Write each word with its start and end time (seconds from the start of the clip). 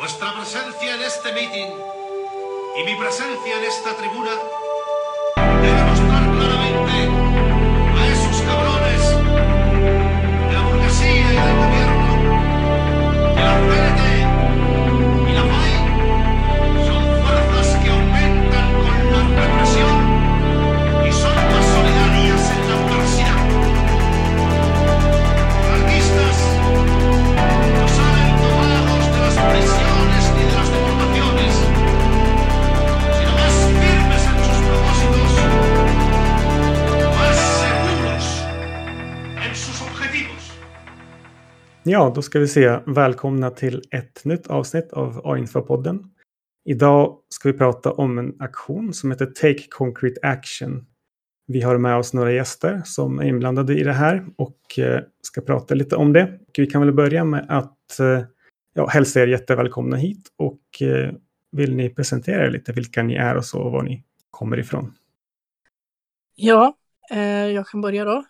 Vuestra 0.00 0.32
presencia 0.32 0.94
en 0.94 1.02
este 1.02 1.30
meeting 1.30 1.72
y 2.78 2.84
mi 2.84 2.94
presencia 2.94 3.58
en 3.58 3.64
esta 3.64 3.94
tribuna 3.98 4.30
Ja, 41.82 42.12
då 42.14 42.22
ska 42.22 42.38
vi 42.38 42.48
se. 42.48 42.78
Välkomna 42.86 43.50
till 43.50 43.82
ett 43.90 44.24
nytt 44.24 44.46
avsnitt 44.46 44.92
av 44.92 45.20
A-infopodden. 45.24 46.10
Idag 46.64 47.18
ska 47.28 47.52
vi 47.52 47.58
prata 47.58 47.92
om 47.92 48.18
en 48.18 48.42
aktion 48.42 48.94
som 48.94 49.10
heter 49.10 49.26
Take 49.26 49.66
Concrete 49.70 50.20
Action. 50.22 50.86
Vi 51.46 51.60
har 51.60 51.78
med 51.78 51.96
oss 51.96 52.14
några 52.14 52.32
gäster 52.32 52.82
som 52.84 53.18
är 53.18 53.24
inblandade 53.24 53.78
i 53.78 53.82
det 53.82 53.92
här 53.92 54.26
och 54.36 54.78
eh, 54.78 55.00
ska 55.22 55.40
prata 55.40 55.74
lite 55.74 55.96
om 55.96 56.12
det. 56.12 56.38
Vi 56.56 56.66
kan 56.66 56.82
väl 56.82 56.92
börja 56.92 57.24
med 57.24 57.46
att 57.48 58.00
eh, 58.00 58.22
ja, 58.74 58.86
hälsa 58.86 59.20
er 59.20 59.26
jättevälkomna 59.26 59.96
hit 59.96 60.28
och 60.36 60.82
eh, 60.82 61.12
vill 61.52 61.76
ni 61.76 61.90
presentera 61.90 62.46
er 62.46 62.50
lite 62.50 62.72
vilka 62.72 63.02
ni 63.02 63.14
är 63.14 63.36
och 63.36 63.44
så 63.44 63.58
och 63.58 63.72
var 63.72 63.82
ni 63.82 64.04
kommer 64.30 64.58
ifrån? 64.58 64.94
Ja, 66.34 66.76
jag 67.54 67.66
kan 67.66 67.80
börja 67.80 68.04
då. 68.04 68.24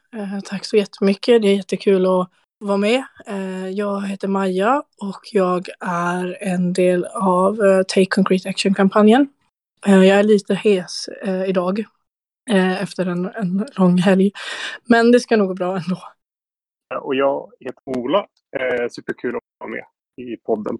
Tack 0.45 0.65
så 0.65 0.77
jättemycket. 0.77 1.43
Det 1.43 1.48
är 1.48 1.56
jättekul 1.56 2.06
att 2.06 2.31
vara 2.61 2.77
med. 2.77 3.05
Eh, 3.27 3.69
jag 3.69 4.00
heter 4.00 4.28
Maja 4.28 4.83
och 5.03 5.20
jag 5.33 5.69
är 5.80 6.39
en 6.41 6.72
del 6.72 7.05
av 7.05 7.61
eh, 7.61 7.83
Take 7.83 8.06
Concrete 8.06 8.48
Action-kampanjen. 8.48 9.28
Eh, 9.86 10.05
jag 10.05 10.19
är 10.19 10.22
lite 10.22 10.55
hes 10.55 11.08
idag 11.47 11.84
efter 12.81 13.06
en, 13.06 13.27
en 13.27 13.66
lång 13.77 13.98
helg, 13.98 14.33
men 14.84 15.12
det 15.12 15.20
ska 15.20 15.36
nog 15.36 15.48
gå 15.48 15.55
bra 15.55 15.77
ändå. 15.77 15.98
Och 17.00 17.14
jag 17.14 17.50
heter 17.61 17.83
Ola. 17.98 18.27
Superkul 18.91 19.36
att 19.36 19.42
vara 19.58 19.70
med 19.70 19.84
i 20.16 20.36
podden. 20.36 20.78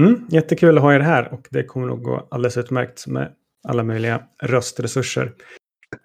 Mm, 0.00 0.26
jättekul 0.28 0.76
att 0.76 0.82
ha 0.82 0.94
er 0.94 1.00
här 1.00 1.32
och 1.32 1.48
det 1.50 1.64
kommer 1.64 1.86
nog 1.86 2.02
gå 2.02 2.28
alldeles 2.30 2.56
utmärkt 2.56 3.06
med 3.06 3.34
alla 3.68 3.82
möjliga 3.82 4.22
röstresurser. 4.42 5.32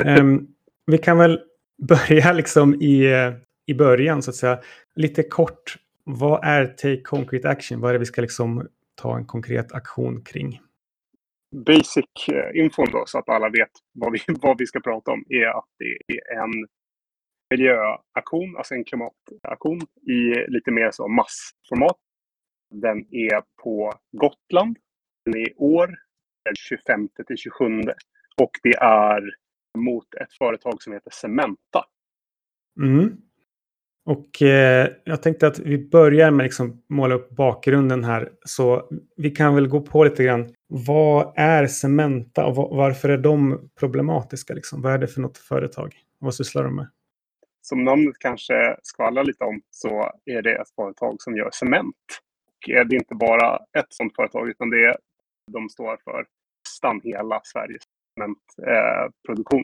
Em, 0.05 0.47
vi 0.85 0.97
kan 0.97 1.17
väl 1.17 1.39
börja 1.81 2.33
liksom 2.33 2.81
i, 2.81 3.07
i 3.70 3.75
början 3.75 4.22
så 4.22 4.31
att 4.31 4.36
säga. 4.36 4.59
Lite 4.95 5.23
kort, 5.23 5.75
vad 6.03 6.44
är 6.44 6.66
Take 6.66 7.02
Concrete 7.02 7.50
Action? 7.50 7.81
Vad 7.81 7.89
är 7.89 7.94
det 7.94 8.00
vi 8.00 8.06
ska 8.06 8.22
liksom 8.22 8.67
ta 8.95 9.17
en 9.17 9.26
konkret 9.26 9.72
aktion 9.72 10.23
kring? 10.23 10.61
Basic 11.66 12.06
eh, 12.31 12.92
då, 12.92 13.03
så 13.06 13.20
att 13.20 13.30
alla 13.30 13.50
vet 13.50 13.72
vad 13.94 14.11
vi, 14.11 14.20
vad 14.42 14.58
vi 14.58 14.66
ska 14.66 14.80
prata 14.80 15.11
om, 15.11 15.23
är 15.30 15.58
att 15.58 15.67
det 15.78 16.14
är 16.14 16.44
en 16.44 16.67
miljöaktion, 17.53 18.58
alltså 18.58 18.76
en 18.76 18.84
klimataktion 18.84 19.81
i 20.02 20.45
lite 20.48 20.72
mer 20.72 20.92
så 20.92 21.08
massformat. 21.08 21.98
Den 22.76 22.98
är 22.98 23.42
på 23.64 23.94
Gotland. 24.11 24.78
Den 25.26 25.36
är 25.36 25.50
i 25.50 25.54
år, 25.58 25.88
den 26.45 26.56
25 26.56 27.09
till 27.28 27.38
27. 27.38 27.66
Och 28.38 28.52
det 28.64 28.76
är 28.81 29.22
mot 29.77 30.14
ett 30.14 30.33
företag 30.33 30.83
som 30.83 30.93
heter 30.93 31.11
Cementa. 31.11 31.86
Mm. 32.82 33.29
Och 34.09 34.42
eh, 34.42 34.87
jag 35.03 35.21
tänkte 35.21 35.47
att 35.47 35.59
vi 35.59 35.89
börjar 35.89 36.31
med 36.31 36.43
liksom 36.43 36.83
måla 36.89 37.15
upp 37.15 37.30
bakgrunden 37.30 38.03
här. 38.03 38.30
Så 38.45 38.89
vi 39.15 39.31
kan 39.31 39.55
väl 39.55 39.67
gå 39.67 39.81
på 39.81 40.03
lite 40.03 40.23
grann. 40.23 40.53
Vad 40.67 41.33
är 41.36 41.67
Cementa 41.67 42.45
och 42.45 42.55
varför 42.55 43.09
är 43.09 43.17
de 43.17 43.69
problematiska? 43.80 44.53
Liksom? 44.53 44.81
Vad 44.81 44.93
är 44.93 44.98
det 44.98 45.08
för 45.08 45.21
något 45.21 45.37
företag? 45.37 45.95
Vad 46.19 46.36
sysslar 46.36 46.64
de 46.64 46.75
med? 46.75 46.87
som 47.69 47.83
namnet 47.83 48.19
kanske 48.19 48.75
skvallrar 48.83 49.23
lite 49.23 49.43
om 49.43 49.61
så 49.69 50.11
är 50.25 50.42
det 50.42 50.55
ett 50.55 50.75
företag 50.75 51.21
som 51.21 51.37
gör 51.37 51.49
cement. 51.53 51.95
Och 52.48 52.69
är 52.69 52.93
inte 52.93 53.15
bara 53.15 53.55
ett 53.55 53.86
sådant 53.89 54.15
företag 54.15 54.49
utan 54.49 54.69
det 54.69 54.86
är, 54.86 54.98
de 55.52 55.69
står 55.69 55.98
för 56.03 56.25
nästan 56.65 57.02
hela 57.03 57.42
Sveriges 57.43 57.83
cementproduktion. 58.14 59.64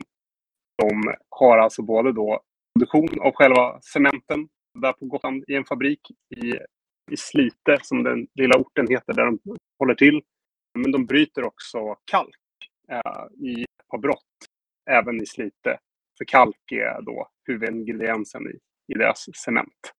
de 0.82 1.14
har 1.28 1.58
alltså 1.58 1.82
både 1.82 2.12
då 2.12 2.40
produktion 2.78 3.20
av 3.20 3.32
själva 3.32 3.80
cementen 3.80 4.48
där 4.80 4.92
på 4.92 5.06
Gotland 5.06 5.44
i 5.48 5.54
en 5.54 5.64
fabrik 5.64 6.00
i, 6.36 6.50
i 7.12 7.16
Slite 7.16 7.78
som 7.82 8.02
den 8.02 8.26
lilla 8.34 8.58
orten 8.58 8.86
heter 8.88 9.14
där 9.14 9.24
de 9.24 9.38
håller 9.78 9.94
till. 9.94 10.22
Men 10.78 10.92
de 10.92 11.06
bryter 11.06 11.44
också 11.44 11.78
kalk 12.04 12.36
eh, 12.90 13.46
i 13.48 13.62
ett 13.62 13.88
par 13.90 13.98
brott 13.98 14.20
även 14.90 15.22
i 15.22 15.26
Slite 15.26 15.78
för 16.18 16.24
kalk 16.24 16.72
är 16.72 17.02
då 17.02 17.28
huvudingrediensen 17.46 18.42
i, 18.42 18.58
i 18.94 18.98
deras 18.98 19.26
cement. 19.34 19.92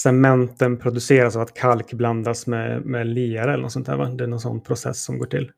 Cementen 0.00 0.78
produceras 0.78 1.36
av 1.36 1.42
att 1.42 1.54
kalk 1.54 1.92
blandas 1.92 2.46
med, 2.46 2.86
med 2.86 3.06
lera 3.06 3.52
eller 3.52 3.62
något 3.62 3.72
sånt 3.72 3.86
där 3.86 3.96
va? 3.96 4.08
Det 4.08 4.24
är 4.24 4.28
någon 4.28 4.40
sån 4.40 4.60
process 4.60 5.04
som 5.04 5.18
går 5.18 5.26
till. 5.26 5.52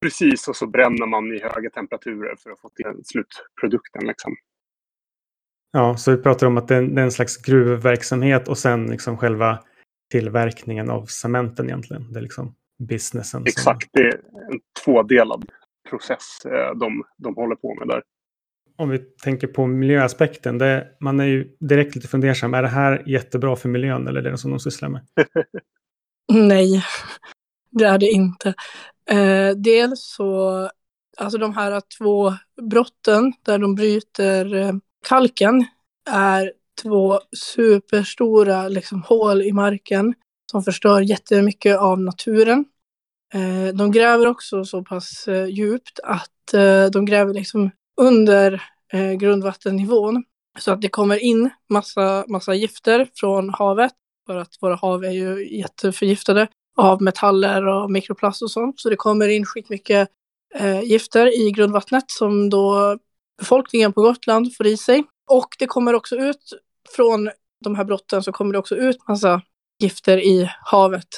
Precis, 0.00 0.48
och 0.48 0.56
så 0.56 0.66
bränner 0.66 1.06
man 1.06 1.32
i 1.32 1.40
höga 1.42 1.70
temperaturer 1.70 2.36
för 2.36 2.50
att 2.50 2.60
få 2.60 2.68
till 2.68 3.04
slutprodukten. 3.04 4.06
Liksom. 4.06 4.36
Ja, 5.76 5.96
så 5.96 6.10
vi 6.10 6.16
pratar 6.22 6.46
om 6.46 6.56
att 6.58 6.68
det 6.68 6.74
är 6.74 6.78
en, 6.78 6.94
det 6.94 7.00
är 7.00 7.04
en 7.04 7.12
slags 7.12 7.36
gruvverksamhet 7.36 8.48
och 8.48 8.58
sen 8.58 8.86
liksom 8.86 9.16
själva 9.16 9.58
tillverkningen 10.10 10.90
av 10.90 11.06
cementen 11.06 11.66
egentligen. 11.66 12.12
Det 12.12 12.18
är 12.18 12.22
liksom 12.22 12.54
businessen. 12.88 13.40
som- 13.40 13.46
Exakt, 13.46 13.88
det 13.92 14.00
är 14.00 14.14
en 14.52 14.60
tvådelad 14.84 15.44
process 15.90 16.38
eh, 16.44 16.74
de, 16.78 17.02
de 17.18 17.34
håller 17.34 17.56
på 17.56 17.74
med 17.74 17.88
där. 17.88 18.02
om 18.76 18.88
vi 18.88 18.98
tänker 18.98 19.46
på 19.46 19.66
miljöaspekten, 19.66 20.58
det, 20.58 20.88
man 21.00 21.20
är 21.20 21.24
ju 21.24 21.56
direkt 21.60 21.94
lite 21.94 22.08
fundersam. 22.08 22.54
Är 22.54 22.62
det 22.62 22.68
här 22.68 23.02
jättebra 23.06 23.56
för 23.56 23.68
miljön 23.68 24.08
eller 24.08 24.20
är 24.20 24.24
det 24.24 24.30
det 24.30 24.38
som 24.38 24.50
de 24.50 24.60
sysslar 24.60 24.88
med? 24.88 25.06
Nej, 26.32 26.84
det 27.70 27.84
är 27.84 27.98
det 27.98 28.06
inte. 28.10 28.48
Eh, 29.10 29.50
dels 29.56 30.00
så, 30.16 30.70
alltså 31.18 31.38
de 31.38 31.54
här 31.54 31.82
två 31.98 32.32
brotten 32.70 33.32
där 33.44 33.58
de 33.58 33.74
bryter 33.74 34.54
eh, 34.54 34.72
kalken 35.04 35.64
är 36.10 36.52
två 36.82 37.20
superstora 37.36 38.68
liksom, 38.68 39.02
hål 39.02 39.42
i 39.42 39.52
marken 39.52 40.14
som 40.50 40.62
förstör 40.62 41.00
jättemycket 41.00 41.78
av 41.78 42.00
naturen. 42.00 42.64
Eh, 43.34 43.74
de 43.74 43.92
gräver 43.92 44.26
också 44.26 44.64
så 44.64 44.82
pass 44.82 45.28
eh, 45.28 45.46
djupt 45.46 46.00
att 46.04 46.54
eh, 46.54 46.86
de 46.86 47.04
gräver 47.04 47.34
liksom 47.34 47.70
under 48.00 48.62
eh, 48.92 49.12
grundvattennivån 49.12 50.24
så 50.58 50.72
att 50.72 50.80
det 50.80 50.88
kommer 50.88 51.24
in 51.24 51.50
massa, 51.70 52.24
massa 52.28 52.54
gifter 52.54 53.08
från 53.14 53.50
havet 53.50 53.92
för 54.26 54.36
att 54.36 54.54
våra 54.60 54.74
hav 54.74 55.04
är 55.04 55.10
ju 55.10 55.56
jätteförgiftade 55.58 56.48
av 56.76 57.02
metaller 57.02 57.66
och 57.66 57.90
mikroplast 57.90 58.42
och 58.42 58.50
sånt. 58.50 58.80
Så 58.80 58.90
det 58.90 58.96
kommer 58.96 59.28
in 59.28 59.46
skitmycket 59.46 60.08
eh, 60.54 60.80
gifter 60.80 61.46
i 61.46 61.50
grundvattnet 61.50 62.04
som 62.06 62.50
då 62.50 62.98
befolkningen 63.38 63.92
på 63.92 64.02
Gotland 64.02 64.56
får 64.56 64.66
i 64.66 64.76
sig. 64.76 65.04
Och 65.30 65.48
det 65.58 65.66
kommer 65.66 65.94
också 65.94 66.16
ut 66.16 66.52
från 66.96 67.30
de 67.64 67.74
här 67.74 67.84
brotten 67.84 68.22
så 68.22 68.32
kommer 68.32 68.52
det 68.52 68.58
också 68.58 68.76
ut 68.76 69.08
massa 69.08 69.42
gifter 69.78 70.18
i 70.18 70.50
havet. 70.64 71.08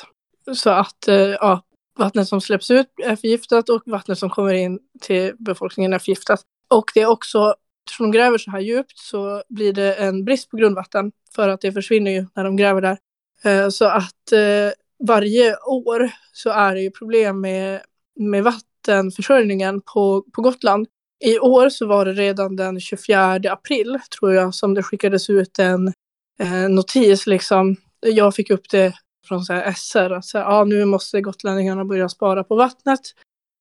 Så 0.54 0.70
att 0.70 1.08
eh, 1.08 1.16
ja, 1.16 1.62
vattnet 1.98 2.28
som 2.28 2.40
släpps 2.40 2.70
ut 2.70 2.86
är 3.04 3.16
förgiftat 3.16 3.68
och 3.68 3.82
vattnet 3.86 4.18
som 4.18 4.30
kommer 4.30 4.52
in 4.52 4.78
till 5.00 5.32
befolkningen 5.38 5.92
är 5.92 5.98
förgiftat. 5.98 6.40
Och 6.68 6.90
det 6.94 7.00
är 7.00 7.06
också, 7.06 7.54
eftersom 7.86 8.10
de 8.10 8.18
gräver 8.18 8.38
så 8.38 8.50
här 8.50 8.60
djupt 8.60 8.98
så 8.98 9.42
blir 9.48 9.72
det 9.72 9.94
en 9.94 10.24
brist 10.24 10.50
på 10.50 10.56
grundvatten 10.56 11.12
för 11.34 11.48
att 11.48 11.60
det 11.60 11.72
försvinner 11.72 12.10
ju 12.10 12.26
när 12.34 12.44
de 12.44 12.56
gräver 12.56 12.80
där. 12.80 12.98
Eh, 13.44 13.68
så 13.68 13.84
att 13.84 14.32
eh, 14.32 14.72
varje 15.08 15.56
år 15.56 16.10
så 16.32 16.50
är 16.50 16.74
det 16.74 16.80
ju 16.80 16.90
problem 16.90 17.40
med, 17.40 17.80
med 18.20 18.44
vattenförsörjningen 18.44 19.80
på, 19.80 20.24
på 20.32 20.42
Gotland. 20.42 20.86
I 21.24 21.38
år 21.38 21.68
så 21.68 21.86
var 21.86 22.04
det 22.04 22.12
redan 22.12 22.56
den 22.56 22.80
24 22.80 23.34
april, 23.34 23.98
tror 24.18 24.34
jag, 24.34 24.54
som 24.54 24.74
det 24.74 24.82
skickades 24.82 25.30
ut 25.30 25.58
en 25.58 25.92
eh, 26.40 26.68
notis. 26.68 27.26
Liksom. 27.26 27.76
Jag 28.00 28.34
fick 28.34 28.50
upp 28.50 28.70
det 28.70 28.94
från 29.28 29.44
så 29.44 29.52
här 29.52 29.72
SR, 29.72 30.10
att 30.10 30.24
så 30.24 30.38
här, 30.38 30.44
ah, 30.44 30.64
nu 30.64 30.84
måste 30.84 31.20
gotlänningarna 31.20 31.84
börja 31.84 32.08
spara 32.08 32.44
på 32.44 32.56
vattnet. 32.56 33.00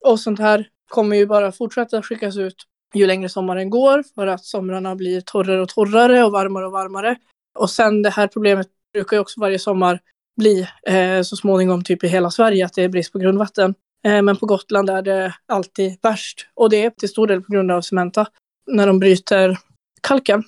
Och 0.06 0.19
sånt 0.19 0.40
här 0.40 0.68
kommer 0.90 1.16
ju 1.16 1.25
bara 1.25 1.52
fortsätta 1.52 2.02
skickas 2.02 2.38
ut 2.38 2.56
ju 2.94 3.06
längre 3.06 3.30
sommaren 3.30 3.69
går, 3.69 4.04
för 4.16 4.28
att 4.28 4.46
somrarna 4.46 4.96
blir 4.96 5.22
torrare 5.22 5.62
och 5.62 5.69
torrare 5.69 6.24
och 6.24 6.31
varmare 6.31 6.66
och 6.66 6.72
varmare. 6.72 7.16
Och 7.60 7.69
sen 7.69 8.01
det 8.01 8.10
här 8.10 8.28
problemet 8.28 8.68
brukar 8.94 9.18
ju 9.18 9.22
också 9.22 9.40
varje 9.40 9.60
sommar 9.60 10.00
bli 10.38 10.68
eh, 10.88 11.22
så 11.22 11.36
småningom 11.36 11.84
typ 11.84 12.04
i 12.04 12.08
hela 12.08 12.31
Sverige 12.31 12.66
att 12.66 12.74
det 12.74 12.84
är 12.84 12.90
brist 12.90 13.12
på 13.12 13.19
grundvatten. 13.19 13.75
Eh, 14.06 14.22
men 14.22 14.38
på 14.38 14.46
Gotland 14.46 14.90
är 14.90 15.02
det 15.02 15.36
alltid 15.46 15.98
värst 16.02 16.48
och 16.54 16.69
det 16.69 16.86
är 16.86 16.90
till 16.90 17.10
stor 17.10 17.28
del 17.28 17.42
på 17.42 17.54
grund 17.54 17.72
av 17.72 17.81
Cementa 17.81 18.28
när 18.68 18.88
de 18.88 19.00
bryter 19.00 19.57
kalken. 20.02 20.44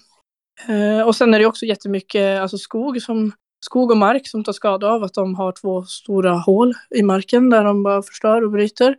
Eh, 0.68 1.08
och 1.08 1.16
sen 1.16 1.34
är 1.34 1.40
det 1.40 1.46
också 1.46 1.66
jättemycket 1.66 2.42
alltså 2.42 2.58
skog, 2.58 3.02
som, 3.02 3.32
skog 3.66 3.92
och 3.92 3.98
mark 3.98 4.28
som 4.28 4.44
tar 4.44 4.54
skada 4.54 4.88
av 4.88 5.04
att 5.04 5.14
de 5.14 5.36
har 5.36 5.52
två 5.52 5.84
stora 5.84 6.34
hål 6.34 6.74
i 6.96 7.04
marken 7.04 7.50
där 7.50 7.64
de 7.64 7.84
bara 7.84 8.04
förstör 8.04 8.44
och 8.44 8.52
bryter. 8.52 8.98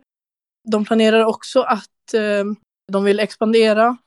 De 0.71 0.85
planerar 0.85 1.25
också 1.25 1.61
att 1.61 2.13
eh, 2.13 2.45
de 2.91 3.03
vill 3.03 3.19
expandera 3.19 3.97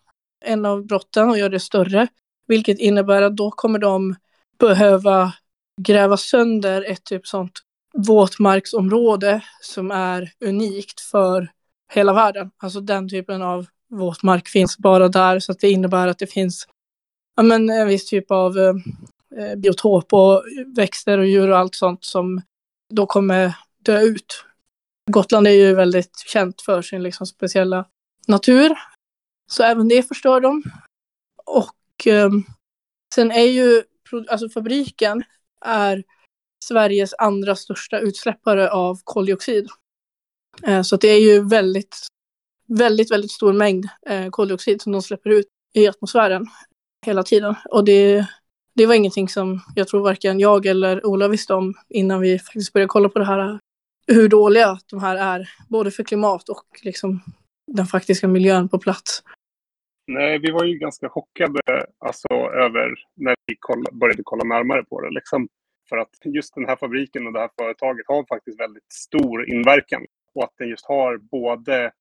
en 0.45 0.67
av 0.67 0.87
brotten 0.87 1.31
och 1.31 1.39
göra 1.39 1.49
det 1.49 1.61
större, 1.61 2.07
vilket 2.47 2.79
innebär 2.79 3.23
att 3.23 3.37
då 3.37 3.51
kommer 3.51 3.79
de 3.79 4.15
behöva 4.59 5.33
gräva 5.81 6.17
sönder 6.17 6.85
ett 6.91 7.05
typ 7.05 7.27
sånt 7.27 7.61
våtmarksområde 7.93 9.45
som 9.61 9.91
är 9.91 10.33
unikt 10.45 11.01
för 11.01 11.51
hela 11.93 12.13
världen. 12.13 12.51
Alltså 12.57 12.81
den 12.81 13.09
typen 13.09 13.43
av 13.43 13.67
våtmark 13.91 14.49
finns 14.49 14.79
bara 14.79 15.09
där 15.09 15.41
så 15.41 15.53
att 15.53 15.61
det 15.61 15.71
innebär 15.71 16.09
att 16.09 16.19
det 16.19 16.27
finns 16.27 16.67
ja, 17.37 17.43
men 17.43 17.71
en 17.71 17.89
viss 17.89 18.07
typ 18.07 18.31
av 18.31 18.59
eh, 18.59 18.75
eh 19.37 19.57
biotop 19.57 20.13
och 20.13 20.45
växter 20.77 21.19
och 21.19 21.27
djur 21.27 21.51
och 21.51 21.59
allt 21.59 21.75
sånt 21.75 22.05
som 22.05 22.43
då 22.95 23.07
kommer 23.07 23.57
dö 23.79 24.01
ut. 24.01 24.45
Gotland 25.11 25.47
är 25.47 25.51
ju 25.51 25.75
väldigt 25.75 26.19
känt 26.27 26.63
för 26.63 26.83
sin 26.83 27.03
liksom 27.03 27.27
speciella 27.27 27.85
natur. 28.29 28.79
Så 29.51 29.63
även 29.63 29.89
det 29.89 30.09
förstör 30.09 30.41
de. 30.41 30.63
Och 31.45 32.07
eh, 32.07 32.31
sen 33.15 33.31
är 33.31 33.47
ju 33.47 33.83
alltså 34.29 34.49
fabriken 34.49 35.25
är 35.65 36.05
Sveriges 36.63 37.15
andra 37.19 37.57
största 37.57 37.99
utsläppare 37.99 38.71
av 38.71 38.99
koldioxid. 39.05 39.69
Eh, 40.67 40.83
så 40.83 40.97
det 40.97 41.09
är 41.09 41.21
ju 41.21 41.49
väldigt, 41.49 41.97
väldigt, 42.69 43.13
väldigt 43.13 43.31
stor 43.31 43.53
mängd 43.53 43.89
eh, 44.07 44.29
koldioxid 44.31 44.83
som 44.83 44.93
de 44.93 45.03
släpper 45.03 45.31
ut 45.31 45.47
i 45.75 45.89
atmosfären 45.89 46.47
hela 47.07 47.23
tiden. 47.23 47.55
Och 47.71 47.85
det, 47.85 48.27
det 48.75 48.87
var 48.87 48.95
ingenting 48.95 49.29
som 49.29 49.61
jag 49.75 49.89
tror 49.89 50.03
varken 50.03 50.41
jag 50.41 50.67
eller 50.67 51.07
Ola 51.07 51.29
visste 51.29 51.55
om 51.55 51.75
innan 51.89 52.21
vi 52.21 52.39
faktiskt 52.39 52.73
började 52.73 52.89
kolla 52.89 53.09
på 53.09 53.19
det 53.19 53.25
här. 53.25 53.59
Hur 54.07 54.29
dåliga 54.29 54.79
de 54.91 55.01
här 55.01 55.17
är, 55.17 55.49
både 55.69 55.91
för 55.91 56.05
klimat 56.05 56.49
och 56.49 56.65
liksom 56.83 57.21
den 57.73 57.87
faktiska 57.87 58.29
miljön 58.29 58.69
på 58.69 58.79
plats. 58.79 59.23
Nej, 60.07 60.39
vi 60.39 60.51
var 60.51 60.65
ju 60.65 60.79
ganska 60.79 61.09
chockade 61.09 61.61
alltså, 61.99 62.29
över 62.35 62.95
när 63.17 63.35
vi 63.47 63.57
kolla, 63.61 63.91
började 63.93 64.23
kolla 64.25 64.45
närmare 64.45 64.85
på 64.85 65.01
det. 65.01 65.11
Liksom. 65.11 65.49
För 65.93 65.99
att 65.99 66.35
just 66.35 66.55
den 66.55 66.65
här 66.69 66.77
fabriken 66.77 67.27
och 67.27 67.33
det 67.33 67.41
här 67.41 67.51
företaget 67.59 68.07
har 68.09 68.25
faktiskt 68.29 68.61
väldigt 68.61 68.93
stor 68.93 69.51
inverkan. 69.51 70.07
Och 70.35 70.45
att 70.45 70.55
den 70.59 70.69
just 70.69 70.87
har 70.87 71.17
både 71.17 71.93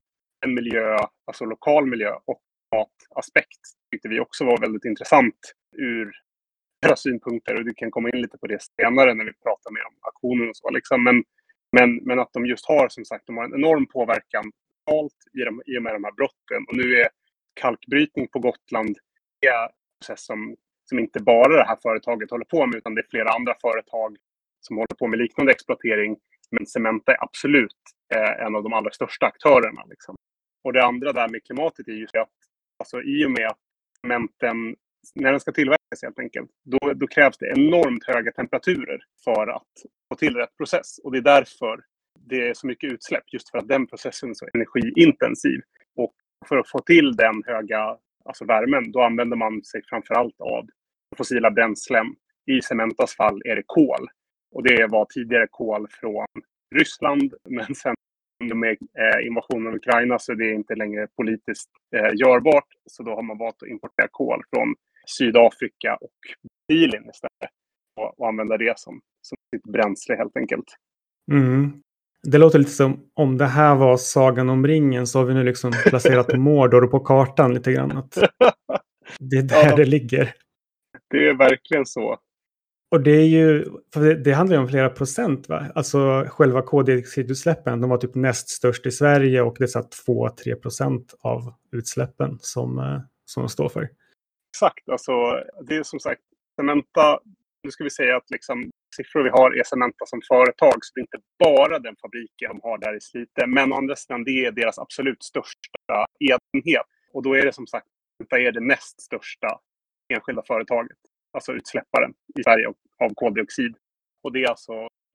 en 0.46 0.54
miljö, 0.54 0.98
alltså 1.26 1.46
lokal 1.46 1.86
miljö 1.86 2.14
och 2.26 2.42
mataspekt 2.76 3.60
tyckte 3.92 4.08
vi 4.08 4.20
också 4.20 4.46
var 4.46 4.58
väldigt 4.58 4.86
intressant 4.86 5.36
ur 5.78 6.12
deras 6.82 7.02
synpunkter. 7.02 7.56
Och 7.56 7.66
du 7.66 7.74
kan 7.74 7.92
komma 7.92 8.10
in 8.10 8.22
lite 8.22 8.38
på 8.38 8.48
det 8.48 8.62
senare 8.62 9.14
när 9.14 9.26
vi 9.26 9.34
pratar 9.34 9.72
mer 9.72 9.86
om 9.88 9.96
aktionen 10.02 10.50
och 10.50 10.56
så. 10.56 10.70
Liksom. 10.70 11.04
Men, 11.04 11.24
men, 11.72 11.96
men 11.96 12.20
att 12.20 12.34
de 12.34 12.46
just 12.46 12.66
har 12.66 12.90
som 12.90 13.06
sagt 13.06 13.28
de 13.28 13.38
har 13.38 13.46
en 13.46 13.56
enorm 13.56 13.86
påverkan 13.86 14.52
i, 15.34 15.44
de, 15.46 15.62
i 15.66 15.78
och 15.78 15.84
med 15.84 15.94
de 15.94 16.04
här 16.04 16.12
brotten. 16.12 16.66
Och 16.68 16.76
nu 16.78 16.96
är 16.96 17.10
kalkbrytning 17.54 18.28
på 18.28 18.40
Gotland 18.40 18.98
en 19.42 19.70
process 20.00 20.26
som, 20.26 20.56
som 20.92 21.00
inte 21.00 21.20
bara 21.20 21.58
det 21.58 21.68
här 21.68 21.78
företaget 21.82 22.32
håller 22.32 22.46
på 22.46 22.66
med, 22.66 22.76
utan 22.76 22.96
det 22.96 23.02
är 23.02 23.10
flera 23.10 23.30
andra 23.30 23.54
företag 23.62 24.18
som 24.62 24.78
håller 24.78 24.96
på 25.00 25.08
med 25.08 25.20
liknande 25.20 25.52
exploatering. 25.52 26.18
Men 26.52 26.66
Cementa 26.66 27.12
är 27.12 27.24
absolut 27.24 27.82
eh, 28.16 28.46
en 28.46 28.56
av 28.56 28.64
de 28.64 28.74
allra 28.74 28.92
största 28.92 29.26
aktörerna. 29.26 29.84
Liksom. 29.90 30.16
Och 30.64 30.74
det 30.74 30.84
andra 30.84 31.14
där 31.14 31.30
med 31.30 31.44
klimatet 31.44 31.88
är 31.88 31.92
ju 31.92 32.08
att 32.14 32.38
alltså, 32.80 33.02
i 33.02 33.26
och 33.26 33.32
med 33.32 33.48
att 33.48 33.60
cementen, 34.02 34.76
när 35.16 35.32
den 35.32 35.40
ska 35.40 35.52
tillverkas 35.52 36.04
helt 36.04 36.20
enkelt, 36.20 36.50
då, 36.64 36.94
då 36.94 37.08
krävs 37.08 37.38
det 37.38 37.54
enormt 37.58 38.06
höga 38.08 38.32
temperaturer 38.32 39.00
för 39.24 39.48
att 39.48 39.74
få 40.10 40.16
till 40.18 40.36
rätt 40.36 40.58
process. 40.58 41.00
Och 41.04 41.12
det 41.12 41.18
är 41.18 41.22
därför 41.36 41.84
det 42.20 42.50
är 42.50 42.54
så 42.54 42.68
mycket 42.68 42.94
utsläpp, 42.94 43.24
just 43.34 43.50
för 43.52 43.58
att 43.58 43.68
den 43.68 43.88
processen 43.88 44.30
är 44.30 44.34
så 44.34 44.48
energiintensiv. 44.54 45.60
Och 45.96 46.14
för 46.48 46.58
att 46.58 46.70
få 46.70 46.80
till 46.80 47.16
den 47.16 47.44
höga 47.46 47.98
alltså 48.26 48.46
värmen, 48.46 48.92
då 48.92 49.02
använder 49.02 49.38
man 49.38 49.64
sig 49.64 49.82
framförallt 49.90 50.42
av 50.42 50.68
fossila 51.18 51.52
bränslen. 51.52 52.06
I 52.52 52.62
Cementas 52.62 53.16
fall 53.16 53.42
är 53.46 53.56
det 53.56 53.64
kol. 53.66 54.08
Och 54.56 54.64
det 54.64 54.88
var 54.88 55.06
tidigare 55.06 55.48
kol 55.52 55.88
från 55.90 56.26
Ryssland, 56.76 57.34
men 57.50 57.76
sen 57.76 57.96
med 58.44 58.78
eh, 59.00 59.28
invasionen 59.28 59.68
av 59.68 59.76
Ukraina 59.76 60.20
så 60.20 60.34
det 60.34 60.46
är 60.50 60.54
inte 60.54 60.76
längre 60.76 61.08
politiskt 61.18 61.70
eh, 61.96 62.16
görbart. 62.16 62.68
Så 62.90 63.04
då 63.04 63.16
har 63.16 63.22
man 63.22 63.38
valt 63.38 63.64
att 63.64 63.70
importera 63.70 64.08
kol 64.12 64.44
från 64.56 64.76
Sydafrika 65.18 65.96
och 66.02 66.20
Brasilien 66.68 67.10
istället. 67.10 67.52
Och, 68.18 68.28
använda 68.28 68.58
det 68.58 68.80
som, 68.80 69.02
som 69.22 69.38
sitt 69.56 69.64
bränsle 69.64 70.16
helt 70.16 70.38
enkelt. 70.38 70.66
Mm. 71.32 71.82
Det 72.24 72.38
låter 72.38 72.60
lite 72.60 72.72
som 72.72 73.10
om 73.14 73.38
det 73.38 73.46
här 73.46 73.76
var 73.76 73.98
Sagan 73.98 74.50
om 74.50 74.68
ringen 74.68 75.08
så 75.08 75.20
har 75.20 75.26
vi 75.26 75.34
nu 75.34 75.44
liksom 75.44 75.72
placerat 75.86 76.34
Mordor 76.38 76.88
på 76.88 77.00
kartan 77.00 77.54
lite 77.54 77.74
grann. 77.74 77.98
Att 77.98 78.18
det 79.20 79.38
är 79.38 79.44
där 79.44 79.70
ja, 79.70 79.76
det 79.76 79.86
ligger. 79.86 80.34
Det 81.12 81.30
är 81.30 81.34
verkligen 81.34 81.86
så. 81.86 82.20
Och 82.92 83.02
det 83.02 83.12
är 83.12 83.26
ju, 83.26 83.66
det, 83.94 84.16
det, 84.16 84.32
handlar 84.32 84.58
ju 84.58 84.62
om 84.62 84.68
flera 84.68 84.90
procent 84.90 85.50
va? 85.50 85.72
Alltså 85.76 86.26
själva 86.30 86.62
koldioxidutsläppen, 86.62 87.82
de 87.82 87.90
var 87.90 87.98
typ 87.98 88.16
näst 88.16 88.50
störst 88.50 88.86
i 88.86 88.92
Sverige 88.92 89.42
och 89.42 89.56
det 89.60 89.76
är 89.76 89.82
2-3 90.08 90.56
procent 90.56 91.16
av 91.22 91.54
utsläppen 91.72 92.38
som, 92.40 92.80
eh, 92.80 93.00
som 93.26 93.44
de 93.44 93.50
står 93.50 93.70
för. 93.70 93.90
Exakt, 94.56 94.90
alltså 94.90 95.12
det 95.68 95.76
är 95.76 95.84
som 95.84 96.00
sagt, 96.00 96.22
Cementa, 96.56 97.20
nu 97.64 97.72
ska 97.72 97.84
vi 97.84 97.90
säga 97.90 98.18
att 98.18 98.30
liksom 98.30 98.72
siffror 98.96 99.24
vi 99.24 99.30
har 99.30 99.60
är 99.60 99.64
Cementa 99.64 100.06
som 100.06 100.22
företag, 100.28 100.76
så 100.82 100.92
det 100.96 101.00
är 101.00 101.02
inte 101.02 101.20
bara 101.40 101.80
den 101.80 101.96
fabriken 102.02 102.50
de 102.50 102.60
har 102.64 102.78
där 102.78 102.98
i 102.98 103.02
Slite. 103.02 103.48
Men 103.48 103.74
å 103.74 103.76
andra 103.76 103.96
sidan, 103.96 104.24
det 104.24 104.46
är 104.46 104.52
deras 104.52 104.80
absolut 104.80 105.24
största 105.24 106.06
enhet. 106.20 106.82
Och 107.14 107.24
då 107.24 107.34
är 107.34 107.46
det 107.46 107.54
som 107.54 107.68
sagt, 107.68 107.88
Cementa 108.18 108.40
är 108.40 108.52
det 108.52 108.60
näst 108.60 109.02
största 109.02 109.60
enskilda 110.14 110.44
företaget, 110.48 110.98
alltså 111.34 111.52
utsläpparen 111.52 112.14
i 112.40 112.44
Sverige 112.44 112.68
av 113.00 113.14
koldioxid. 113.16 113.76
Och 114.24 114.32
det 114.32 114.44
är 114.44 114.50
alltså 114.50 114.74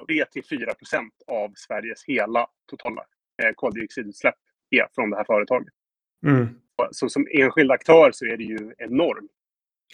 3-4 0.09 0.75
procent 0.75 1.13
av 1.27 1.53
Sveriges 1.55 2.05
hela 2.05 2.47
totala 2.71 3.03
eh, 3.43 3.51
koldioxidutsläpp 3.55 4.35
är 4.71 4.87
från 4.95 5.11
det 5.11 5.17
här 5.17 5.25
företaget. 5.25 5.75
Mm. 6.27 6.49
Så 6.91 7.09
som 7.09 7.27
enskild 7.31 7.71
aktör 7.71 8.11
så 8.13 8.25
är 8.25 8.37
det 8.37 8.45
ju 8.45 8.73
enormt. 8.79 9.31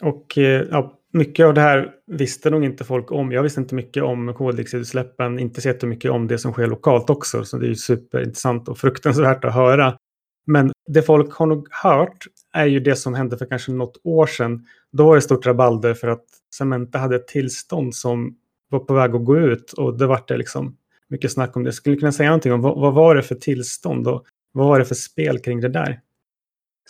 Och 0.03 0.39
eh, 0.39 0.67
ja, 0.71 0.99
mycket 1.13 1.47
av 1.47 1.55
det 1.55 1.61
här 1.61 1.95
visste 2.07 2.51
nog 2.51 2.65
inte 2.65 2.85
folk 2.85 3.13
om. 3.13 3.33
Jag 3.33 3.43
visste 3.43 3.61
inte 3.61 3.75
mycket 3.75 4.03
om 4.03 4.35
koldioxidutsläppen, 4.35 5.39
inte 5.39 5.61
så 5.81 5.87
mycket 5.87 6.11
om 6.11 6.29
det 6.29 6.39
som 6.39 6.53
sker 6.53 6.67
lokalt 6.67 7.11
också. 7.11 7.45
Så 7.45 7.59
det 7.59 7.67
är 7.67 7.69
ju 7.69 7.75
superintressant 7.75 8.69
och 8.69 8.79
fruktansvärt 8.79 9.45
att 9.45 9.55
höra. 9.55 9.99
Men 10.47 10.72
det 10.87 11.03
folk 11.03 11.33
har 11.33 11.47
nog 11.47 11.69
hört 11.71 12.27
är 12.53 12.67
ju 12.67 12.81
det 12.81 12.97
som 12.97 13.15
hände 13.15 13.39
för 13.39 13.47
kanske 13.47 13.73
något 13.73 14.01
år 14.05 14.27
sedan. 14.27 14.67
Då 14.93 15.07
var 15.07 15.15
det 15.15 15.23
stort 15.23 15.47
rabalder 15.47 15.95
för 15.95 16.09
att 16.09 16.25
Cementa 16.55 16.99
hade 16.99 17.17
ett 17.17 17.29
tillstånd 17.29 17.95
som 17.95 18.37
var 18.69 18.79
på 18.79 18.95
väg 18.95 19.15
att 19.15 19.25
gå 19.25 19.39
ut 19.39 19.73
och 19.73 19.99
det 19.99 20.07
var 20.07 20.25
det 20.27 20.37
liksom 20.37 20.77
mycket 21.09 21.33
snack 21.33 21.57
om 21.57 21.65
det. 21.65 21.73
Skulle 21.73 21.97
du 21.97 22.01
kunna 22.01 22.13
säga 22.13 22.29
någonting 22.29 22.53
om 22.53 22.61
vad, 22.61 22.81
vad 22.81 22.95
var 22.95 23.15
det 23.15 23.23
för 23.23 23.35
tillstånd 23.35 24.09
och 24.09 24.27
vad 24.53 24.67
var 24.67 24.79
det 24.79 24.85
för 24.85 24.95
spel 24.95 25.39
kring 25.39 25.61
det 25.61 25.69
där? 25.69 26.01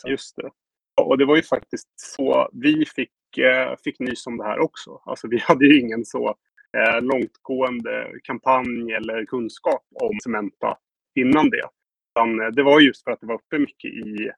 Just 0.07 0.37
det. 0.37 0.51
Och 1.01 1.19
det 1.19 1.25
var 1.25 1.37
ju 1.37 1.43
faktiskt 1.43 1.89
så 1.97 2.49
vi 2.53 2.85
fick, 2.87 3.39
eh, 3.39 3.77
fick 3.85 3.99
nys 3.99 4.27
om 4.27 4.37
det 4.37 4.45
här 4.45 4.59
också. 4.59 5.01
Alltså 5.05 5.29
vi 5.29 5.39
hade 5.43 5.67
ju 5.67 5.81
ingen 5.81 6.05
så 6.05 6.29
eh, 6.77 7.03
långtgående 7.03 8.13
kampanj 8.23 8.93
eller 8.93 9.25
kunskap 9.25 9.83
om 9.95 10.19
Cementa 10.25 10.79
innan 11.15 11.51
det. 11.51 11.69
Utan 12.13 12.41
eh, 12.41 12.47
det 12.47 12.63
var 12.63 12.81
just 12.81 13.05
för 13.05 13.11
att 13.11 13.21
det 13.21 13.27
var 13.27 13.35
uppe 13.35 13.59
mycket 13.59 13.91
i, 13.91 14.31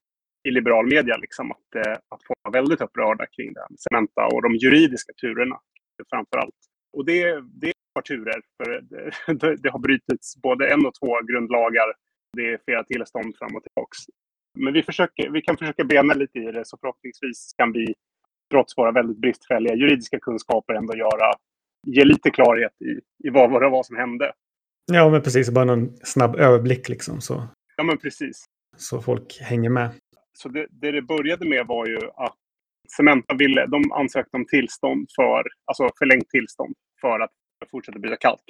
i 0.49 0.51
liberal 0.51 0.87
media, 0.87 1.17
liksom, 1.17 1.53
att, 1.53 1.75
eh, 1.77 1.93
att 1.93 2.23
folk 2.27 2.39
var 2.43 2.53
väldigt 2.53 2.81
upprörda 2.81 3.27
kring 3.27 3.53
det 3.53 3.61
här 3.61 3.71
med 3.71 3.81
Cementa 3.81 4.27
och 4.27 4.43
de 4.43 4.55
juridiska 4.55 5.13
turerna 5.13 5.59
framför 6.11 6.37
allt. 6.37 6.61
Och 6.97 7.05
det, 7.05 7.23
det 7.61 7.67
är 7.67 7.71
ett 7.71 7.95
par 7.95 8.03
turer, 8.03 8.41
för 8.57 8.81
det, 9.41 9.57
det 9.57 9.71
har 9.71 9.79
brutits 9.79 10.37
både 10.43 10.73
en 10.73 10.87
och 10.87 10.95
två 10.95 11.21
grundlagar. 11.31 11.95
Det 12.37 12.53
är 12.53 12.59
flera 12.65 12.85
tillstånd 12.85 13.37
fram 13.39 13.57
och 13.57 13.63
tillbaka. 13.63 13.97
Men 14.59 14.73
vi, 14.73 14.83
försöker, 14.83 15.31
vi 15.31 15.41
kan 15.43 15.57
försöka 15.57 15.85
bena 15.85 16.15
lite 16.15 16.39
i 16.39 16.53
det 16.53 16.65
så 16.65 16.77
förhoppningsvis 16.81 17.55
kan 17.57 17.73
vi 17.73 17.95
trots 18.51 18.79
våra 18.79 18.93
väldigt 18.93 19.19
bristfälliga 19.19 19.75
juridiska 19.75 20.19
kunskaper 20.21 20.75
ändå 20.75 20.97
göra, 20.97 21.33
ge 21.87 22.05
lite 22.05 22.31
klarhet 22.31 22.73
i, 22.81 23.27
i 23.29 23.31
vad, 23.31 23.51
vad 23.51 23.63
det 23.63 23.69
var 23.69 23.83
som 23.83 23.97
hände. 23.97 24.33
Ja, 24.93 25.11
men 25.11 25.23
precis. 25.23 25.51
Bara 25.51 25.73
en 25.73 25.97
snabb 26.03 26.37
överblick 26.37 26.89
liksom. 26.89 27.21
Så. 27.21 27.43
Ja, 27.77 27.85
men 27.85 27.99
precis. 27.99 28.45
Så 28.77 29.01
folk 29.03 29.41
hänger 29.41 29.71
med. 29.71 29.91
Så 30.33 30.49
det, 30.49 30.67
det 30.71 30.91
det 30.91 31.03
började 31.03 31.49
med 31.49 31.67
var 31.67 31.87
ju 31.87 31.99
att 32.17 32.37
Cementa 32.97 33.35
ville, 33.35 33.67
de 33.67 33.93
ansökte 33.93 34.37
om 34.37 34.47
tillstånd 34.47 35.09
för, 35.17 35.43
alltså 35.65 35.89
förlängt 35.99 36.29
tillstånd 36.29 36.75
för 37.01 37.21
att 37.21 37.31
fortsätta 37.71 37.99
bryta 37.99 38.17
kalk. 38.17 38.45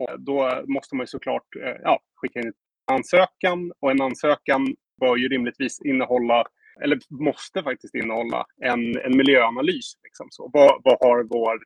Och 0.00 0.20
då 0.20 0.62
måste 0.66 0.96
man 0.96 1.02
ju 1.02 1.06
såklart 1.06 1.46
ja, 1.82 2.00
skicka 2.14 2.40
in 2.40 2.46
en 2.46 2.52
ansökan 2.94 3.72
och 3.80 3.90
en 3.90 4.02
ansökan 4.02 4.74
bör 5.00 5.16
ju 5.16 5.28
rimligtvis 5.28 5.80
innehålla, 5.84 6.44
eller 6.82 6.98
måste 7.10 7.62
faktiskt 7.62 7.94
innehålla, 7.94 8.44
en, 8.62 8.98
en 8.98 9.16
miljöanalys. 9.16 9.92
Liksom 10.02 10.26
så. 10.30 10.50
Vad, 10.52 10.80
vad 10.84 10.96
har 11.00 11.22
vår 11.22 11.58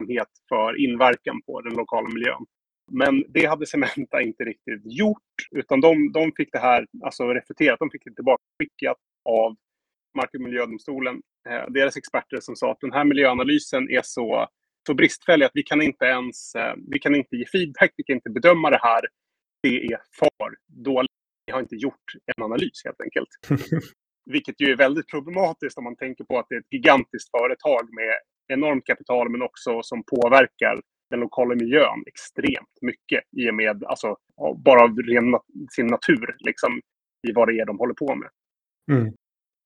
verksamhet 0.00 0.28
för 0.48 0.84
inverkan 0.84 1.42
på 1.46 1.60
den 1.60 1.72
lokala 1.72 2.08
miljön? 2.08 2.46
Men 2.90 3.24
det 3.28 3.46
hade 3.46 3.66
Cementa 3.66 4.22
inte 4.22 4.44
riktigt 4.44 4.82
gjort, 4.84 5.18
utan 5.50 5.80
de, 5.80 6.12
de 6.12 6.32
fick 6.36 6.52
det 6.52 6.58
här 6.58 6.86
alltså 7.04 7.24
reflekterat, 7.34 7.78
de 7.78 7.90
fick 7.90 8.04
det 8.04 8.14
tillbaka 8.14 8.40
av 9.24 9.56
Mark 10.16 10.30
och 10.34 10.40
miljödomstolen, 10.40 11.22
eh, 11.48 11.64
deras 11.68 11.96
experter 11.96 12.40
som 12.40 12.56
sa 12.56 12.72
att 12.72 12.80
den 12.80 12.92
här 12.92 13.04
miljöanalysen 13.04 13.90
är 13.90 14.02
så, 14.04 14.48
så 14.86 14.94
bristfällig 14.94 15.46
att 15.46 15.52
vi 15.54 15.62
kan 15.62 15.82
inte 15.82 16.04
ens 16.04 16.54
eh, 16.54 16.74
vi 16.90 16.98
kan 16.98 17.14
inte 17.14 17.36
ge 17.36 17.46
feedback, 17.46 17.92
vi 17.96 18.04
kan 18.04 18.16
inte 18.16 18.30
bedöma 18.30 18.70
det 18.70 18.80
här. 18.82 19.00
Det 19.62 19.86
är 19.86 20.00
för 20.18 20.56
dåligt. 20.66 21.10
Vi 21.46 21.52
har 21.52 21.60
inte 21.60 21.76
gjort 21.76 22.12
en 22.26 22.44
analys 22.44 22.82
helt 22.84 23.00
enkelt. 23.00 23.28
Vilket 24.30 24.60
ju 24.60 24.72
är 24.72 24.76
väldigt 24.76 25.08
problematiskt 25.08 25.78
om 25.78 25.84
man 25.84 25.96
tänker 25.96 26.24
på 26.24 26.38
att 26.38 26.46
det 26.48 26.54
är 26.54 26.60
ett 26.60 26.72
gigantiskt 26.72 27.30
företag 27.30 27.94
med 27.94 28.14
enormt 28.48 28.86
kapital 28.86 29.30
men 29.30 29.42
också 29.42 29.82
som 29.82 30.02
påverkar 30.04 30.80
den 31.10 31.20
lokala 31.20 31.54
miljön 31.54 32.04
extremt 32.06 32.78
mycket 32.80 33.24
i 33.36 33.50
och 33.50 33.54
med, 33.54 33.84
alltså, 33.84 34.16
bara 34.64 34.84
av 34.84 34.96
ren, 34.96 35.38
sin 35.70 35.86
natur, 35.86 36.36
liksom, 36.38 36.80
i 37.28 37.32
vad 37.32 37.48
det 37.48 37.60
är 37.60 37.66
de 37.66 37.78
håller 37.78 37.94
på 37.94 38.14
med. 38.14 38.28
Mm. 38.92 39.12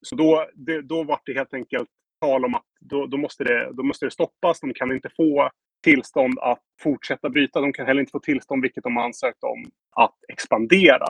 Så 0.06 0.16
då, 0.16 0.46
det, 0.54 0.82
då 0.82 1.02
var 1.02 1.20
det 1.24 1.34
helt 1.34 1.54
enkelt 1.54 1.88
tal 2.20 2.44
om 2.44 2.54
att 2.54 2.66
då, 2.80 3.06
då, 3.06 3.16
måste 3.16 3.44
det, 3.44 3.72
då 3.72 3.82
måste 3.82 4.06
det 4.06 4.10
stoppas. 4.10 4.60
De 4.60 4.74
kan 4.74 4.92
inte 4.92 5.10
få 5.16 5.50
tillstånd 5.82 6.38
att 6.38 6.62
fortsätta 6.82 7.30
bryta. 7.30 7.60
De 7.60 7.72
kan 7.72 7.86
heller 7.86 8.00
inte 8.00 8.10
få 8.10 8.20
tillstånd, 8.20 8.62
vilket 8.62 8.84
de 8.84 8.96
har 8.96 9.04
ansökt 9.04 9.44
om, 9.44 9.64
att 9.90 10.16
expandera. 10.28 11.06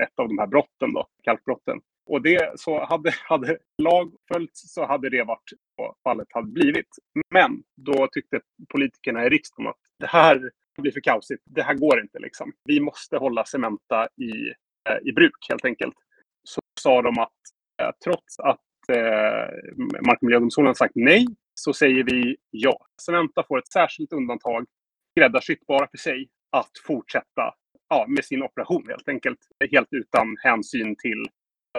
Ett 0.00 0.18
av 0.18 0.28
de 0.28 0.38
här 0.38 0.46
brotten, 0.46 0.92
då, 0.92 1.06
kalkbrotten. 1.22 1.80
Och 2.12 2.22
det, 2.22 2.60
så 2.60 2.84
hade, 2.84 3.14
hade 3.28 3.58
lag 3.82 4.12
följts 4.32 4.74
så 4.74 4.86
hade 4.86 5.10
det 5.10 5.24
varit 5.24 5.50
vad 5.76 5.94
fallet 6.02 6.28
hade 6.30 6.46
blivit. 6.52 6.88
Men 7.30 7.62
då 7.76 8.08
tyckte 8.12 8.40
politikerna 8.72 9.26
i 9.26 9.28
riksdagen 9.28 9.70
att 9.70 9.78
det 9.98 10.06
här 10.06 10.50
blir 10.78 10.92
för 10.92 11.00
kaosigt. 11.00 11.42
Det 11.46 11.62
här 11.62 11.74
går 11.74 12.00
inte 12.00 12.18
liksom. 12.18 12.52
Vi 12.64 12.80
måste 12.80 13.16
hålla 13.16 13.44
Cementa 13.44 14.08
i, 14.16 14.48
eh, 14.90 15.08
i 15.08 15.12
bruk 15.12 15.46
helt 15.48 15.64
enkelt. 15.64 15.94
Så 16.44 16.60
sa 16.80 17.02
de 17.02 17.18
att 17.18 17.40
eh, 17.82 17.90
trots 18.04 18.38
att 18.38 18.88
eh, 18.88 19.72
Mark 20.06 20.18
och 20.18 20.22
miljödomstolen 20.22 20.74
sagt 20.74 20.94
nej 20.94 21.26
så 21.54 21.72
säger 21.72 22.04
vi 22.04 22.36
ja. 22.50 22.86
Cementa 23.02 23.44
får 23.48 23.58
ett 23.58 23.72
särskilt 23.72 24.12
undantag, 24.12 24.66
skräddarsytt 25.10 25.66
bara 25.66 25.88
för 25.90 25.98
sig, 25.98 26.28
att 26.50 26.72
fortsätta 26.86 27.54
ja, 27.88 28.06
med 28.08 28.24
sin 28.24 28.42
operation 28.42 28.84
helt 28.88 29.08
enkelt. 29.08 29.38
Helt 29.70 29.88
utan 29.90 30.36
hänsyn 30.42 30.96
till 30.96 31.26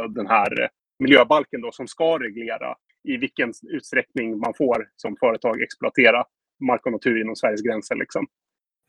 den 0.09 0.27
här 0.27 0.69
miljöbalken 0.99 1.61
då, 1.61 1.71
som 1.71 1.87
ska 1.87 2.19
reglera 2.19 2.75
i 3.03 3.17
vilken 3.17 3.53
utsträckning 3.63 4.37
man 4.37 4.53
får 4.57 4.87
som 4.95 5.15
företag 5.19 5.61
exploatera 5.61 6.23
mark 6.67 6.85
och 6.85 6.91
natur 6.91 7.21
inom 7.21 7.35
Sveriges 7.35 7.61
gränser. 7.61 7.95
Liksom. 7.95 8.27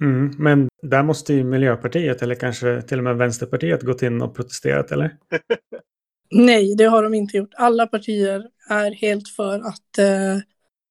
Mm, 0.02 0.30
men 0.38 0.68
där 0.82 1.02
måste 1.02 1.34
ju 1.34 1.44
Miljöpartiet 1.44 2.22
eller 2.22 2.34
kanske 2.34 2.82
till 2.82 2.98
och 2.98 3.04
med 3.04 3.16
Vänsterpartiet 3.16 3.82
gått 3.82 4.02
in 4.02 4.22
och 4.22 4.36
protesterat, 4.36 4.92
eller? 4.92 5.16
Nej, 6.30 6.74
det 6.76 6.84
har 6.84 7.02
de 7.02 7.14
inte 7.14 7.36
gjort. 7.36 7.54
Alla 7.54 7.86
partier 7.86 8.44
är 8.70 8.90
helt 8.90 9.28
för 9.28 9.58
att, 9.58 9.98
eh, 9.98 10.36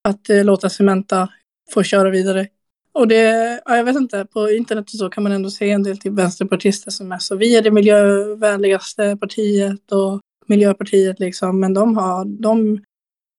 att 0.03 0.29
eh, 0.29 0.46
låta 0.46 0.70
Cementa 0.70 1.29
få 1.74 1.84
köra 1.84 2.10
vidare. 2.10 2.48
Och 2.93 3.07
det, 3.07 3.62
ja, 3.65 3.77
jag 3.77 3.83
vet 3.83 3.95
inte, 3.95 4.25
på 4.25 4.51
internet 4.51 4.85
och 4.85 5.00
så 5.00 5.09
kan 5.09 5.23
man 5.23 5.31
ändå 5.31 5.50
se 5.50 5.71
en 5.71 5.83
del 5.83 5.97
till 5.97 6.12
vänsterpartister 6.12 6.91
som 6.91 7.12
är 7.12 7.19
så 7.19 7.35
vi 7.35 7.57
är 7.57 7.62
det 7.62 7.71
miljövänligaste 7.71 9.17
partiet 9.17 9.91
och 9.91 10.21
Miljöpartiet 10.47 11.19
liksom, 11.19 11.59
men 11.59 11.73
de 11.73 11.97
har, 11.97 12.25
de, 12.25 12.83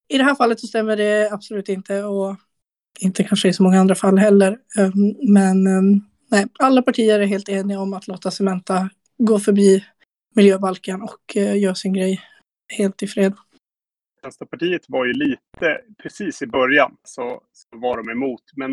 i 0.08 0.18
det 0.18 0.24
här 0.24 0.34
fallet 0.34 0.60
så 0.60 0.66
stämmer 0.66 0.96
det 0.96 1.32
absolut 1.32 1.68
inte 1.68 2.04
och 2.04 2.36
inte 3.00 3.24
kanske 3.24 3.48
i 3.48 3.52
så 3.52 3.62
många 3.62 3.80
andra 3.80 3.94
fall 3.94 4.18
heller. 4.18 4.58
Ehm, 4.78 5.32
men 5.32 5.66
ehm, 5.66 6.00
nej, 6.30 6.46
alla 6.58 6.82
partier 6.82 7.20
är 7.20 7.26
helt 7.26 7.48
eniga 7.48 7.80
om 7.80 7.94
att 7.94 8.08
låta 8.08 8.30
Cementa 8.30 8.90
gå 9.18 9.38
förbi 9.38 9.84
miljöbalken 10.34 11.02
och 11.02 11.36
eh, 11.36 11.58
göra 11.58 11.74
sin 11.74 11.92
grej 11.92 12.20
helt 12.68 13.02
i 13.02 13.06
fred. 13.06 13.34
Vänsterpartiet 14.24 14.82
var 14.88 15.04
ju 15.04 15.12
lite, 15.12 15.80
precis 16.02 16.42
i 16.42 16.46
början 16.46 16.96
så, 17.02 17.42
så 17.52 17.78
var 17.78 17.96
de 17.96 18.10
emot, 18.10 18.42
men 18.56 18.70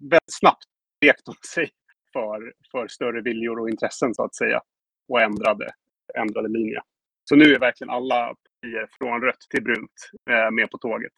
väldigt 0.00 0.38
snabbt 0.40 0.64
vek 1.00 1.16
de 1.24 1.34
sig 1.54 1.70
för, 2.12 2.52
för 2.72 2.88
större 2.88 3.22
viljor 3.22 3.60
och 3.60 3.70
intressen 3.70 4.14
så 4.14 4.24
att 4.24 4.34
säga 4.34 4.60
och 5.08 5.20
ändrade, 5.20 5.70
ändrade 6.18 6.48
linje. 6.48 6.80
Så 7.24 7.36
nu 7.36 7.54
är 7.54 7.58
verkligen 7.58 7.90
alla 7.90 8.34
partier 8.34 8.86
från 8.98 9.22
rött 9.22 9.40
till 9.50 9.62
brunt 9.62 10.10
eh, 10.30 10.50
med 10.50 10.70
på 10.70 10.78
tåget. 10.78 11.12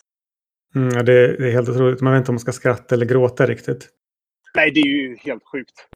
Mm, 0.75 1.05
det, 1.05 1.13
är, 1.13 1.39
det 1.39 1.49
är 1.49 1.53
helt 1.53 1.69
otroligt. 1.69 2.01
Man 2.01 2.13
vet 2.13 2.21
inte 2.21 2.31
om 2.31 2.35
man 2.35 2.41
ska 2.41 2.53
skratta 2.53 2.95
eller 2.95 3.07
gråta 3.07 3.47
riktigt. 3.47 3.89
Nej, 4.55 4.71
det 4.71 4.81
är 4.81 4.87
ju 4.87 5.17
helt 5.17 5.43
sjukt. 5.53 5.89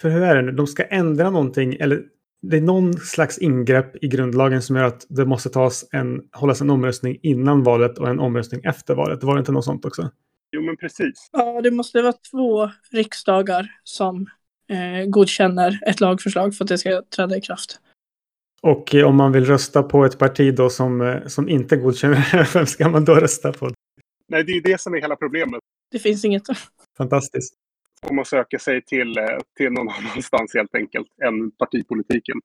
För 0.00 0.08
hur 0.10 0.22
är 0.22 0.36
det 0.36 0.42
nu? 0.42 0.52
De 0.52 0.66
ska 0.66 0.84
ändra 0.84 1.30
någonting, 1.30 1.76
eller 1.80 2.02
det 2.42 2.56
är 2.56 2.60
någon 2.60 2.92
slags 2.92 3.38
ingrepp 3.38 4.04
i 4.04 4.08
grundlagen 4.08 4.62
som 4.62 4.76
gör 4.76 4.84
att 4.84 5.06
det 5.08 5.24
måste 5.24 5.50
tas 5.50 5.88
en, 5.92 6.20
hållas 6.32 6.60
en 6.60 6.70
omröstning 6.70 7.18
innan 7.22 7.62
valet 7.62 7.98
och 7.98 8.08
en 8.08 8.20
omröstning 8.20 8.60
efter 8.64 8.94
valet. 8.94 9.22
Var 9.22 9.34
det 9.34 9.38
inte 9.38 9.52
något 9.52 9.64
sånt 9.64 9.84
också? 9.84 10.10
Jo, 10.52 10.62
men 10.62 10.76
precis. 10.76 11.28
Ja, 11.32 11.60
det 11.60 11.70
måste 11.70 12.02
vara 12.02 12.12
två 12.12 12.70
riksdagar 12.90 13.68
som 13.84 14.26
eh, 14.68 15.06
godkänner 15.06 15.80
ett 15.86 16.00
lagförslag 16.00 16.54
för 16.54 16.64
att 16.64 16.68
det 16.68 16.78
ska 16.78 17.02
träda 17.16 17.36
i 17.36 17.40
kraft. 17.40 17.80
Och 18.62 18.94
om 18.94 19.16
man 19.16 19.32
vill 19.32 19.44
rösta 19.44 19.82
på 19.82 20.04
ett 20.04 20.18
parti 20.18 20.54
då 20.54 20.70
som, 20.70 21.00
eh, 21.00 21.26
som 21.26 21.48
inte 21.48 21.76
godkänner 21.76 22.52
vem 22.54 22.66
ska 22.66 22.88
man 22.88 23.04
då 23.04 23.14
rösta 23.14 23.52
på? 23.52 23.70
Nej, 24.28 24.44
det 24.44 24.52
är 24.52 24.62
det 24.62 24.80
som 24.80 24.94
är 24.94 25.00
hela 25.00 25.16
problemet. 25.16 25.60
Det 25.90 25.98
finns 25.98 26.24
inget. 26.24 26.42
Fantastiskt. 26.98 27.54
Om 28.08 28.16
man 28.16 28.24
söker 28.24 28.58
sig 28.58 28.84
till, 28.84 29.18
eh, 29.18 29.24
till 29.56 29.72
någon 29.72 29.88
annanstans 29.98 30.54
helt 30.54 30.74
enkelt 30.74 31.08
än 31.24 31.50
partipolitiken. 31.50 32.36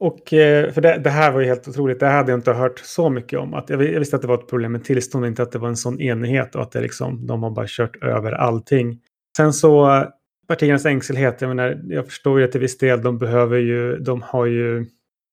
Och 0.00 0.32
eh, 0.32 0.72
för 0.72 0.80
det, 0.80 0.98
det, 1.04 1.10
här 1.10 1.32
var 1.32 1.40
ju 1.40 1.46
helt 1.46 1.68
otroligt. 1.68 2.00
Det 2.00 2.06
här 2.06 2.16
hade 2.16 2.32
jag 2.32 2.38
inte 2.38 2.52
hört 2.52 2.78
så 2.78 3.10
mycket 3.10 3.38
om. 3.38 3.54
Att 3.54 3.70
jag, 3.70 3.78
visste 3.78 4.16
att 4.16 4.22
det 4.22 4.28
var 4.28 4.38
ett 4.38 4.48
problem 4.48 4.72
med 4.72 4.84
tillstånd, 4.84 5.26
inte 5.26 5.42
att 5.42 5.52
det 5.52 5.58
var 5.58 5.68
en 5.68 5.76
sån 5.76 6.00
enighet 6.00 6.54
och 6.54 6.62
att 6.62 6.72
det 6.72 6.80
liksom, 6.80 7.26
de 7.26 7.42
har 7.42 7.50
bara 7.50 7.66
kört 7.68 8.02
över 8.02 8.32
allting. 8.32 9.00
Sen 9.36 9.52
så 9.52 10.04
partiernas 10.48 10.86
ängselhet, 10.86 11.40
jag 11.40 11.48
menar, 11.48 11.80
jag 11.84 12.06
förstår 12.06 12.38
ju 12.38 12.44
att 12.44 12.52
till 12.52 12.60
viss 12.60 12.78
del 12.78 13.02
de 13.02 13.18
behöver 13.18 13.58
ju, 13.58 13.96
de 13.96 14.22
har 14.22 14.46
ju 14.46 14.86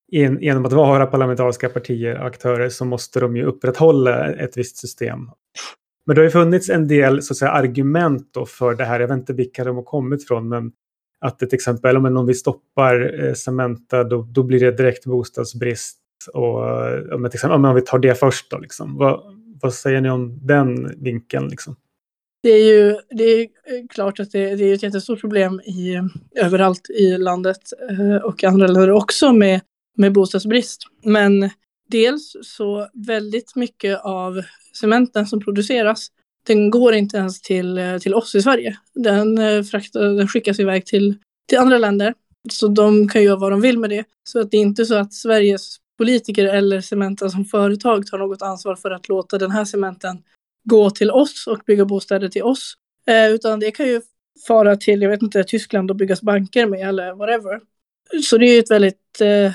genom 0.08 0.66
att 0.66 0.74
vara 0.74 1.06
parlamentariska 1.12 1.70
partier 1.70 2.20
och 2.20 2.26
aktörer 2.26 2.70
så 2.70 2.86
måste 2.86 3.20
de 3.20 3.38
ju 3.38 3.44
upprätthålla 3.44 4.34
ett 4.34 4.58
visst 4.58 4.78
system. 4.78 5.30
Men 6.06 6.16
det 6.16 6.22
har 6.22 6.24
ju 6.26 6.32
funnits 6.32 6.70
en 6.70 6.88
del 6.88 7.22
så 7.22 7.34
att 7.34 7.38
säga, 7.38 7.52
argument 7.52 8.30
då 8.34 8.46
för 8.46 8.76
det 8.76 8.86
här. 8.86 9.00
Jag 9.00 9.08
vet 9.08 9.18
inte 9.18 9.34
vilka 9.34 9.64
de 9.64 9.76
har 9.76 9.84
kommit 9.84 10.28
från. 10.28 10.50
Men 10.50 10.72
att 11.20 11.40
det 11.40 11.46
till 11.46 11.56
exempel 11.56 11.98
om 11.98 12.26
vi 12.26 12.34
stoppar 12.34 13.24
eh, 13.24 13.34
Cementa 13.34 14.04
då, 14.04 14.22
då 14.22 14.44
blir 14.44 14.60
det 14.60 14.72
direkt 14.72 15.06
bostadsbrist. 15.06 15.98
Och, 16.34 16.68
eh, 16.68 17.16
om, 17.16 17.24
till 17.24 17.38
exempel, 17.38 17.66
om 17.66 17.76
vi 17.76 17.82
tar 17.82 18.00
det 18.00 18.16
först 18.16 18.52
då. 18.52 18.58
Liksom. 18.58 18.98
Vad, 18.98 19.22
vad 19.62 19.74
säger 19.74 20.02
ni 20.02 20.10
om 20.10 20.40
den 20.48 21.04
vinkeln? 21.04 21.48
Liksom? 21.48 21.76
Det 22.44 22.50
är 22.50 22.66
ju 22.66 22.98
det 23.10 23.24
är 23.24 23.42
eh, 23.42 23.48
klart 23.90 24.20
att 24.20 24.32
det, 24.32 24.56
det 24.56 24.64
är 24.64 24.74
ett 24.74 24.84
jättestort 24.84 25.22
problem 25.22 25.60
i, 25.60 26.00
överallt 26.36 26.90
i 26.90 27.18
landet 27.18 27.62
eh, 27.90 28.24
och 28.24 28.44
andra 28.44 28.68
länder 28.68 28.92
också 28.92 29.34
med 29.34 29.62
med 29.98 30.14
bostadsbrist. 30.14 30.82
Men 31.04 31.50
dels 31.88 32.36
så 32.42 32.90
väldigt 32.94 33.56
mycket 33.56 34.02
av 34.04 34.42
cementen 34.74 35.28
som 35.28 35.40
produceras 35.40 36.12
den 36.48 36.70
går 36.70 36.94
inte 36.94 37.18
ens 37.18 37.42
till, 37.42 37.78
eh, 37.78 37.98
till 37.98 38.14
oss 38.14 38.36
i 38.36 38.42
Sverige. 38.42 38.78
Den, 38.94 39.38
eh, 39.38 39.64
fraktar, 39.64 40.04
den 40.04 40.28
skickas 40.28 40.60
iväg 40.60 40.86
till, 40.86 41.18
till 41.50 41.58
andra 41.58 41.78
länder. 41.78 42.14
Så 42.52 42.68
de 42.68 43.10
kan 43.10 43.24
göra 43.24 43.36
vad 43.36 43.52
de 43.52 43.62
vill 43.62 43.80
med 43.80 43.90
det. 43.90 44.04
Så 44.24 44.40
att 44.40 44.52
det 44.52 44.58
är 44.58 44.62
inte 44.62 44.86
så 44.86 44.96
att 44.96 45.14
Sveriges 45.14 45.78
politiker 45.98 46.46
eller 46.46 46.82
Cementa 46.82 47.30
som 47.30 47.46
företag 47.46 48.08
tar 48.08 48.18
något 48.18 48.42
ansvar 48.42 48.76
för 48.76 48.92
att 48.92 49.10
låta 49.10 49.38
den 49.38 49.52
här 49.52 49.66
cementen 49.66 50.24
gå 50.70 50.90
till 50.90 51.12
oss 51.12 51.48
och 51.48 51.60
bygga 51.66 51.86
bostäder 51.86 52.30
till 52.30 52.44
oss. 52.44 52.74
Eh, 53.08 53.32
utan 53.32 53.60
det 53.60 53.72
kan 53.72 53.88
ju 53.88 54.02
fara 54.48 54.76
till, 54.76 55.02
jag 55.02 55.10
vet 55.10 55.22
inte, 55.22 55.44
Tyskland 55.44 55.92
och 55.92 55.98
byggas 55.98 56.22
banker 56.22 56.66
med 56.68 56.90
eller 56.90 57.14
whatever. 57.14 57.60
Så 58.24 58.38
det 58.38 58.46
är 58.46 58.54
ju 58.54 58.60
ett 58.60 58.72
väldigt 58.72 59.22
eh, 59.22 59.54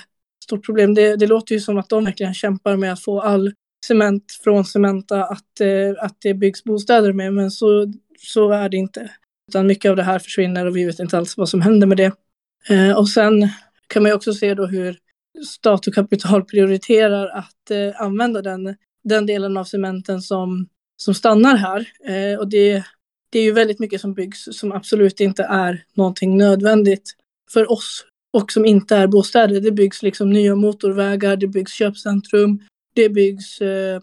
stort 0.51 0.67
problem. 0.67 0.95
Det, 0.95 1.17
det 1.17 1.27
låter 1.27 1.55
ju 1.55 1.61
som 1.61 1.79
att 1.79 1.89
de 1.89 2.05
verkligen 2.05 2.35
kämpar 2.35 2.77
med 2.77 2.93
att 2.93 3.01
få 3.01 3.21
all 3.21 3.53
cement 3.87 4.25
från 4.45 4.65
Cementa 4.65 5.25
att, 5.25 5.61
eh, 5.61 6.05
att 6.05 6.17
det 6.23 6.35
byggs 6.35 6.65
bostäder 6.65 7.13
med, 7.13 7.35
men 7.35 7.51
så, 7.51 7.93
så 8.19 8.51
är 8.51 8.69
det 8.69 8.77
inte. 8.77 9.11
Utan 9.49 9.67
mycket 9.67 9.91
av 9.91 9.97
det 9.97 10.03
här 10.03 10.19
försvinner 10.19 10.67
och 10.67 10.77
vi 10.77 10.85
vet 10.85 10.99
inte 10.99 11.19
alls 11.19 11.37
vad 11.37 11.49
som 11.49 11.61
händer 11.61 11.87
med 11.87 11.97
det. 11.97 12.13
Eh, 12.69 12.99
och 12.99 13.09
sen 13.09 13.49
kan 13.87 14.03
man 14.03 14.11
ju 14.11 14.17
också 14.17 14.33
se 14.35 14.55
då 14.55 14.67
hur 14.67 14.97
stat 15.47 15.87
och 15.87 15.95
kapital 15.95 16.45
prioriterar 16.45 17.29
att 17.29 17.71
eh, 17.71 18.01
använda 18.03 18.43
den, 18.43 18.77
den 19.05 19.27
delen 19.27 19.57
av 19.57 19.65
cementen 19.65 20.23
som, 20.23 20.69
som 20.97 21.15
stannar 21.15 21.57
här. 21.57 21.89
Eh, 22.09 22.39
och 22.39 22.49
det, 22.49 22.85
det 23.31 23.39
är 23.39 23.43
ju 23.43 23.53
väldigt 23.53 23.79
mycket 23.79 24.01
som 24.01 24.15
byggs 24.15 24.49
som 24.53 24.73
absolut 24.73 25.21
inte 25.21 25.43
är 25.43 25.85
någonting 25.95 26.37
nödvändigt 26.37 27.11
för 27.53 27.73
oss 27.73 28.05
och 28.33 28.53
som 28.53 28.65
inte 28.65 28.97
är 28.97 29.07
bostäder. 29.07 29.61
Det 29.61 29.73
byggs 29.73 30.03
liksom 30.03 30.31
nya 30.31 30.57
motorvägar, 30.57 31.37
det 31.37 31.47
byggs 31.47 31.73
köpcentrum, 31.73 32.61
det 32.95 33.09
byggs 33.09 33.61
eh, 33.61 34.01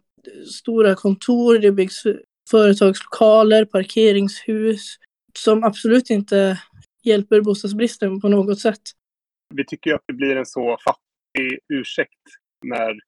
stora 0.60 0.96
kontor, 0.96 1.60
det 1.60 1.72
byggs 1.72 2.03
företagslokaler, 2.50 3.65
parkeringshus 3.65 4.98
som 5.38 5.63
absolut 5.63 6.10
inte 6.10 6.62
hjälper 7.03 7.41
bostadsbristen 7.41 8.22
på 8.22 8.29
något 8.29 8.60
sätt. 8.60 8.81
Vi 9.55 9.65
tycker 9.65 9.93
att 9.93 10.01
det 10.05 10.13
blir 10.13 10.36
en 10.36 10.46
så 10.46 10.77
fattig 10.84 11.60
ursäkt 11.74 12.24
när 12.65 13.00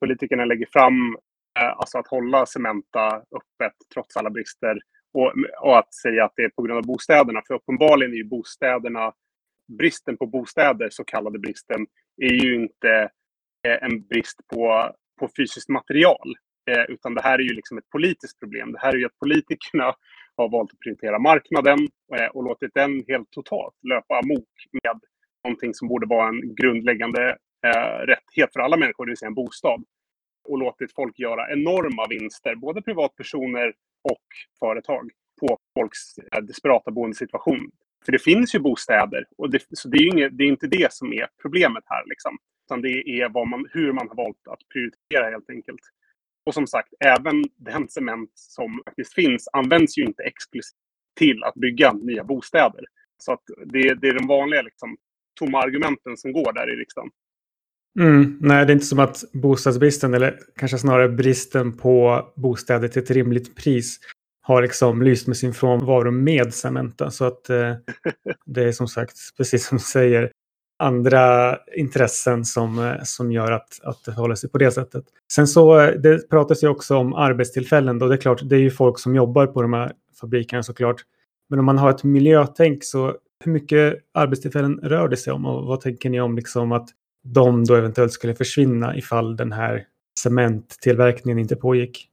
politikerna 0.00 0.44
lägger 0.44 0.66
fram 0.72 1.16
eh, 1.60 1.78
alltså 1.78 1.98
att 1.98 2.08
hålla 2.08 2.46
Cementa 2.46 3.16
öppet 3.16 3.76
trots 3.94 4.16
alla 4.16 4.30
brister 4.30 4.78
och, 5.14 5.32
och, 5.62 5.78
att 5.78 5.94
säga 5.94 6.24
att 6.24 6.32
det 6.36 6.42
är 6.42 6.48
på 6.48 6.62
grund 6.62 6.78
av 6.78 6.86
bostäderna. 6.86 7.42
För 7.46 7.54
uppenbarligen 7.54 8.12
är 8.12 8.16
ju 8.16 8.24
bostäderna, 8.24 9.12
bristen 9.68 10.16
på 10.16 10.26
bostäder, 10.26 10.88
så 10.90 11.04
kallade 11.04 11.38
bristen, 11.38 11.86
är 12.22 12.44
ju 12.44 12.54
inte 12.54 13.10
eh, 13.66 13.82
en 13.82 14.06
brist 14.06 14.40
på, 14.52 14.92
på 15.20 15.28
fysiskt 15.36 15.68
material. 15.68 16.34
Eh, 16.70 16.84
utan 16.88 17.14
det 17.14 17.22
här 17.22 17.38
är 17.38 17.42
ju 17.42 17.54
liksom 17.54 17.78
ett 17.78 17.90
politiskt 17.90 18.40
problem. 18.40 18.72
Det 18.72 18.78
här 18.78 18.92
är 18.92 18.96
ju 18.96 19.06
att 19.06 19.18
politikerna 19.18 19.94
har 20.36 20.48
valt 20.48 20.72
att 20.72 20.78
prioritera 20.78 21.18
marknaden 21.18 21.78
eh, 22.16 22.26
och 22.26 22.44
låtit 22.44 22.74
den 22.74 23.04
helt 23.08 23.30
totalt 23.30 23.74
löpa 23.82 24.18
amok 24.18 24.48
med 24.72 25.00
någonting 25.44 25.74
som 25.74 25.88
borde 25.88 26.06
vara 26.06 26.28
en 26.28 26.54
grundläggande 26.54 27.36
rättighet 28.06 28.52
för 28.52 28.60
alla 28.60 28.76
människor, 28.76 29.06
det 29.06 29.10
vill 29.10 29.16
säga 29.16 29.26
en 29.26 29.34
bostad. 29.34 29.84
Och 30.48 30.58
låtit 30.58 30.94
folk 30.94 31.18
göra 31.18 31.52
enorma 31.52 32.06
vinster, 32.08 32.54
både 32.54 32.82
privatpersoner 32.82 33.74
och 34.02 34.26
företag, 34.60 35.10
på 35.40 35.58
folks 35.74 36.14
desperata 36.42 36.90
boendesituation. 36.90 37.70
För 38.04 38.12
det 38.12 38.18
finns 38.18 38.54
ju 38.54 38.58
bostäder, 38.58 39.24
och 39.38 39.50
det, 39.50 39.62
så 39.70 39.88
det 39.88 39.96
är, 39.96 40.06
inget, 40.06 40.38
det 40.38 40.44
är 40.44 40.48
inte 40.48 40.66
det 40.66 40.92
som 40.92 41.12
är 41.12 41.26
problemet 41.42 41.84
här. 41.86 42.02
Liksom. 42.06 42.38
Utan 42.66 42.82
det 42.82 42.88
är 42.88 43.28
vad 43.28 43.48
man, 43.48 43.66
hur 43.72 43.92
man 43.92 44.08
har 44.08 44.16
valt 44.16 44.48
att 44.50 44.68
prioritera 44.72 45.30
helt 45.30 45.50
enkelt. 45.50 45.80
Och 46.46 46.54
som 46.54 46.66
sagt, 46.66 46.88
även 47.04 47.44
den 47.56 47.88
cement 47.88 48.30
som 48.34 48.82
faktiskt 48.84 49.14
finns 49.14 49.48
används 49.52 49.98
ju 49.98 50.04
inte 50.04 50.22
exklusivt 50.22 50.76
till 51.18 51.44
att 51.44 51.54
bygga 51.54 51.92
nya 51.92 52.24
bostäder. 52.24 52.84
Så 53.18 53.32
att 53.32 53.42
det, 53.66 53.94
det 53.94 54.08
är 54.08 54.14
de 54.14 54.26
vanliga 54.26 54.62
liksom, 54.62 54.96
tomma 55.40 55.62
argumenten 55.62 56.16
som 56.16 56.32
går 56.32 56.52
där 56.52 56.72
i 56.72 56.76
riksdagen. 56.76 57.10
Mm, 58.00 58.38
nej, 58.40 58.66
det 58.66 58.72
är 58.72 58.74
inte 58.74 58.86
som 58.86 58.98
att 58.98 59.24
bostadsbristen, 59.32 60.14
eller 60.14 60.38
kanske 60.56 60.78
snarare 60.78 61.08
bristen 61.08 61.76
på 61.76 62.24
bostäder 62.36 62.88
till 62.88 63.02
ett 63.02 63.10
rimligt 63.10 63.56
pris, 63.56 63.98
har 64.46 64.62
liksom 64.62 65.02
lyst 65.02 65.26
med 65.26 65.36
sin 65.36 65.54
frånvaro 65.54 66.10
med 66.10 66.54
Cementa. 66.54 67.10
Så 67.10 67.24
att 67.24 67.50
eh, 67.50 67.72
det 68.46 68.64
är 68.64 68.72
som 68.72 68.88
sagt, 68.88 69.16
precis 69.36 69.66
som 69.66 69.78
du 69.78 69.84
säger, 69.84 70.30
andra 70.78 71.58
intressen 71.76 72.44
som, 72.44 72.78
eh, 72.78 73.02
som 73.04 73.32
gör 73.32 73.52
att, 73.52 73.80
att 73.82 74.04
det 74.04 74.12
håller 74.12 74.34
sig 74.34 74.50
på 74.50 74.58
det 74.58 74.70
sättet. 74.70 75.04
Sen 75.32 75.46
så 75.46 75.80
eh, 75.80 75.90
det 76.00 76.30
pratas 76.30 76.62
ju 76.64 76.68
också 76.68 76.96
om 76.96 77.14
arbetstillfällen 77.14 77.98
då. 77.98 78.08
Det 78.08 78.14
är 78.14 78.20
klart, 78.20 78.40
det 78.44 78.56
är 78.56 78.60
ju 78.60 78.70
folk 78.70 78.98
som 78.98 79.14
jobbar 79.14 79.46
på 79.46 79.62
de 79.62 79.72
här 79.72 79.92
fabrikerna 80.20 80.62
såklart. 80.62 80.96
Men 81.50 81.58
om 81.58 81.64
man 81.64 81.78
har 81.78 81.90
ett 81.90 82.04
miljötänk 82.04 82.84
så 82.84 83.16
hur 83.44 83.52
mycket 83.52 83.94
arbetstillfällen 84.14 84.78
rör 84.82 85.08
det 85.08 85.16
sig 85.16 85.32
om 85.32 85.46
och 85.46 85.66
vad 85.66 85.80
tänker 85.80 86.10
ni 86.10 86.20
om 86.20 86.36
liksom 86.36 86.72
att 86.72 86.88
de 87.24 87.64
då 87.64 87.74
eventuellt 87.74 88.12
skulle 88.12 88.34
försvinna 88.34 88.96
ifall 88.96 89.36
den 89.36 89.52
här 89.52 89.84
cementtillverkningen 90.20 91.38
inte 91.38 91.56
pågick? 91.56 92.08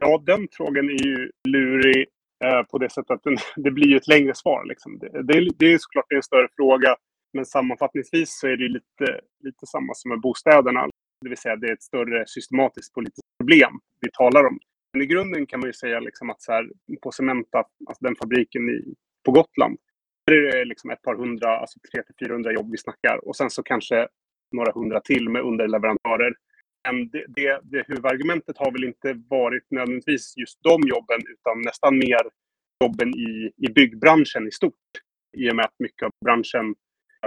Ja, 0.00 0.22
den 0.26 0.48
frågan 0.52 0.84
är 0.84 1.06
ju 1.06 1.30
lurig 1.48 2.06
eh, 2.44 2.62
på 2.62 2.78
det 2.78 2.90
sättet 2.90 3.10
att 3.10 3.22
den, 3.22 3.36
det 3.64 3.70
blir 3.70 3.96
ett 3.96 4.08
längre 4.08 4.34
svar. 4.34 4.64
Liksom. 4.64 4.98
Det, 4.98 5.22
det, 5.22 5.38
är, 5.38 5.48
det 5.58 5.72
är 5.72 5.78
såklart 5.78 6.12
en 6.12 6.22
större 6.22 6.48
fråga 6.56 6.96
men 7.36 7.46
sammanfattningsvis 7.46 8.38
så 8.40 8.46
är 8.46 8.56
det 8.56 8.68
lite, 8.68 9.20
lite 9.40 9.66
samma 9.66 9.94
som 9.94 10.08
med 10.08 10.20
bostäderna. 10.20 10.88
Det 11.20 11.28
vill 11.28 11.38
säga 11.38 11.56
det 11.56 11.68
är 11.68 11.72
ett 11.72 11.82
större 11.82 12.24
systematiskt 12.26 12.94
politiskt 12.94 13.26
problem 13.38 13.72
vi 14.00 14.08
talar 14.12 14.44
om. 14.46 14.58
Men 14.92 15.02
i 15.02 15.06
grunden 15.06 15.46
kan 15.46 15.60
man 15.60 15.68
ju 15.68 15.72
säga 15.72 16.00
liksom 16.00 16.30
att 16.30 16.42
så 16.42 16.52
här, 16.52 16.70
på 17.02 17.12
Cementa, 17.12 17.58
alltså 17.58 18.04
den 18.04 18.16
fabriken 18.16 18.68
i, 18.68 18.94
på 19.24 19.32
Gotland, 19.32 19.76
där 20.26 20.34
är 20.34 20.58
det 20.58 20.64
liksom 20.64 20.90
ett 20.90 21.02
par 21.02 21.14
hundra, 21.14 21.58
alltså 21.58 21.78
300-400 22.20 22.52
jobb 22.52 22.70
vi 22.70 22.78
snackar. 22.78 23.28
Och 23.28 23.36
sen 23.36 23.50
så 23.50 23.62
kanske 23.62 24.08
några 24.52 24.72
hundra 24.72 25.00
till 25.00 25.28
med 25.28 25.42
underleverantörer. 25.42 26.34
Men 26.86 27.08
det, 27.08 27.24
det, 27.28 27.60
det 27.62 27.84
huvudargumentet 27.88 28.58
har 28.58 28.72
väl 28.72 28.84
inte 28.84 29.22
varit 29.28 29.70
nödvändigtvis 29.70 30.36
just 30.36 30.58
de 30.62 30.80
jobben, 30.88 31.20
utan 31.32 31.62
nästan 31.62 31.98
mer 31.98 32.20
jobben 32.84 33.08
i, 33.08 33.52
i 33.56 33.68
byggbranschen 33.72 34.48
i 34.48 34.50
stort. 34.50 34.74
I 35.36 35.50
och 35.50 35.56
med 35.56 35.64
att 35.64 35.74
mycket 35.78 36.02
av 36.02 36.10
branschen 36.24 36.74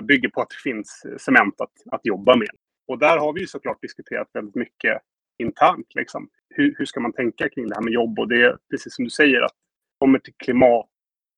bygger 0.04 0.30
på 0.30 0.42
att 0.42 0.50
det 0.50 0.70
finns 0.70 1.06
cement 1.18 1.62
att, 1.62 1.74
att 1.92 2.02
jobba 2.04 2.36
med. 2.36 2.50
Och 2.88 3.00
där 3.00 3.18
har 3.18 3.34
vi 3.34 3.40
ju 3.40 3.48
såklart 3.48 3.82
diskuterat 3.82 4.30
väldigt 4.34 4.56
mycket 4.56 5.02
internt. 5.38 5.96
Liksom. 5.96 6.30
Hur, 6.50 6.76
hur 6.78 6.86
ska 6.86 7.00
man 7.00 7.14
tänka 7.14 7.50
kring 7.50 7.68
det 7.68 7.76
här 7.76 7.82
med 7.82 7.94
jobb? 7.94 8.20
Och 8.20 8.28
det 8.28 8.42
är 8.42 8.58
precis 8.70 8.96
som 8.96 9.06
du 9.06 9.12
säger, 9.12 9.42
att 9.42 9.56
kommer 10.00 10.20
till 10.20 10.34
klimat 10.38 10.88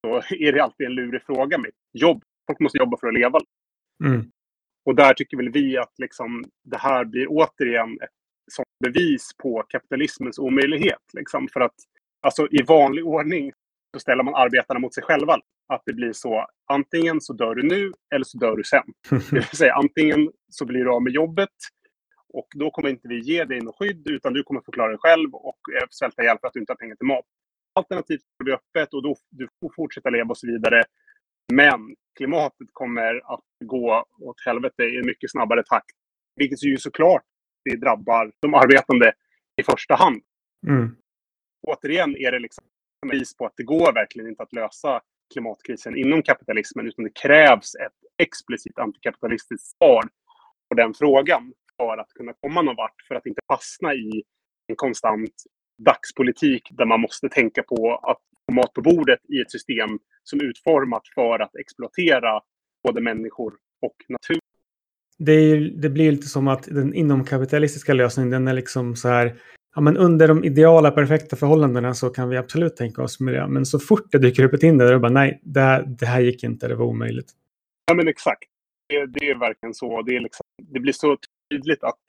så 0.01 0.35
är 0.35 0.51
det 0.51 0.63
alltid 0.63 0.87
en 0.87 0.93
lurig 0.93 1.21
fråga 1.23 1.57
med 1.57 1.71
jobb. 1.93 2.23
Folk 2.47 2.59
måste 2.59 2.77
jobba 2.77 2.97
för 2.97 3.07
att 3.07 3.13
leva. 3.13 3.39
Mm. 4.03 4.31
Och 4.85 4.95
där 4.95 5.13
tycker 5.13 5.37
väl 5.37 5.51
vi 5.51 5.77
att 5.77 5.93
liksom, 5.97 6.43
det 6.63 6.77
här 6.77 7.05
blir 7.05 7.27
återigen 7.29 7.97
ett 8.01 8.09
sånt 8.51 8.67
bevis 8.83 9.31
på 9.37 9.63
kapitalismens 9.69 10.39
omöjlighet. 10.39 11.01
Liksom. 11.13 11.47
För 11.53 11.59
att 11.59 11.75
alltså, 12.21 12.47
i 12.51 12.63
vanlig 12.67 13.05
ordning 13.05 13.51
så 13.93 13.99
ställer 13.99 14.23
man 14.23 14.35
arbetarna 14.35 14.79
mot 14.79 14.93
sig 14.93 15.03
själva 15.03 15.37
att 15.73 15.81
det 15.85 15.93
blir 15.93 16.13
så 16.13 16.45
antingen 16.71 17.21
så 17.21 17.33
dör 17.33 17.55
du 17.55 17.63
nu 17.63 17.91
eller 18.15 18.25
så 18.25 18.37
dör 18.37 18.55
du 18.55 18.63
sen. 18.63 18.83
Det 19.09 19.31
vill 19.31 19.43
säga 19.43 19.73
antingen 19.73 20.31
så 20.49 20.65
blir 20.65 20.83
du 20.83 20.91
av 20.91 21.03
med 21.03 21.13
jobbet 21.13 21.49
och 22.33 22.47
då 22.55 22.71
kommer 22.71 22.89
inte 22.89 23.07
vi 23.07 23.19
ge 23.19 23.45
dig 23.45 23.61
något 23.61 23.75
skydd 23.79 24.07
utan 24.09 24.33
du 24.33 24.43
kommer 24.43 24.61
få 24.61 24.71
klara 24.71 24.89
dig 24.89 24.97
själv 24.99 25.35
och 25.35 25.59
svälta 25.89 26.23
ihjäl 26.23 26.37
för 26.41 26.47
att 26.47 26.53
du 26.53 26.59
inte 26.59 26.71
har 26.71 26.77
pengar 26.77 26.95
till 26.95 27.07
mat. 27.07 27.25
Alternativt 27.75 28.21
får 28.37 28.45
vi 28.45 28.51
öppet 28.51 28.93
och 28.93 29.03
då 29.03 29.15
du 29.29 29.47
får 29.59 29.71
fortsätta 29.75 30.09
leva 30.09 30.29
och 30.29 30.37
så 30.37 30.47
vidare. 30.47 30.83
Men 31.51 31.95
klimatet 32.17 32.67
kommer 32.73 33.33
att 33.33 33.45
gå 33.65 34.05
åt 34.19 34.45
helvete 34.45 34.83
i 34.83 34.97
en 34.97 35.05
mycket 35.05 35.31
snabbare 35.31 35.63
takt. 35.63 35.95
Vilket 36.35 36.63
ju 36.63 36.77
såklart 36.77 37.23
det 37.63 37.75
drabbar 37.75 38.31
de 38.39 38.53
arbetande 38.53 39.13
i 39.61 39.63
första 39.63 39.95
hand. 39.95 40.21
Mm. 40.67 40.95
Återigen 41.67 42.15
är 42.17 42.31
det 42.31 42.39
liksom 42.39 42.63
bevis 43.07 43.37
på 43.37 43.45
att 43.45 43.53
det 43.57 43.63
går 43.63 43.93
verkligen 43.93 44.29
inte 44.29 44.43
att 44.43 44.53
lösa 44.53 45.01
klimatkrisen 45.33 45.97
inom 45.97 46.23
kapitalismen, 46.23 46.87
utan 46.87 47.05
det 47.05 47.19
krävs 47.21 47.75
ett 47.75 48.23
explicit 48.23 48.79
antikapitalistiskt 48.79 49.77
svar 49.77 50.03
på 50.69 50.75
den 50.75 50.93
frågan 50.93 51.53
för 51.77 51.97
att 51.97 52.09
kunna 52.09 52.33
komma 52.33 52.61
någon 52.61 52.75
vart, 52.75 53.01
för 53.07 53.15
att 53.15 53.25
inte 53.25 53.41
fastna 53.47 53.93
i 53.93 54.23
en 54.67 54.75
konstant 54.75 55.33
dagspolitik 55.77 56.69
där 56.71 56.85
man 56.85 57.01
måste 57.01 57.29
tänka 57.29 57.63
på 57.63 57.95
att 57.95 58.21
få 58.49 58.55
mat 58.55 58.73
på 58.73 58.81
bordet 58.81 59.19
i 59.29 59.41
ett 59.41 59.51
system 59.51 59.99
som 60.23 60.39
är 60.39 60.43
utformat 60.43 61.01
för 61.15 61.39
att 61.39 61.55
exploatera 61.55 62.41
både 62.83 63.01
människor 63.01 63.53
och 63.81 63.95
natur. 64.09 64.39
Det, 65.17 65.31
är, 65.31 65.59
det 65.81 65.89
blir 65.89 66.11
lite 66.11 66.27
som 66.27 66.47
att 66.47 66.63
den 66.63 66.93
inomkapitalistiska 66.93 67.93
lösningen, 67.93 68.31
den 68.31 68.47
är 68.47 68.53
liksom 68.53 68.95
så 68.95 69.07
här 69.07 69.35
ja, 69.75 69.81
men 69.81 69.97
under 69.97 70.27
de 70.27 70.43
ideala 70.43 70.91
perfekta 70.91 71.35
förhållandena 71.35 71.93
så 71.93 72.09
kan 72.09 72.29
vi 72.29 72.37
absolut 72.37 72.75
tänka 72.75 73.03
oss 73.03 73.19
miljö. 73.19 73.47
Men 73.47 73.65
så 73.65 73.79
fort 73.79 74.11
det 74.11 74.17
dyker 74.17 74.43
upp 74.43 74.53
ett 74.53 74.63
hinder, 74.63 74.85
då 74.85 74.89
är 74.89 74.93
det 74.93 74.99
bara 74.99 75.11
nej, 75.11 75.41
det 75.43 75.61
här, 75.61 75.83
det 75.87 76.05
här 76.05 76.21
gick 76.21 76.43
inte, 76.43 76.67
det 76.67 76.75
var 76.75 76.85
omöjligt. 76.85 77.31
Ja, 77.85 77.93
men 77.93 78.07
exakt. 78.07 78.43
Det, 78.89 79.05
det 79.05 79.29
är 79.29 79.39
verkligen 79.39 79.73
så. 79.73 80.01
Det, 80.01 80.15
är 80.15 80.19
liksom, 80.19 80.45
det 80.73 80.79
blir 80.79 80.93
så 80.93 81.17
tydligt 81.51 81.83
att 81.83 81.99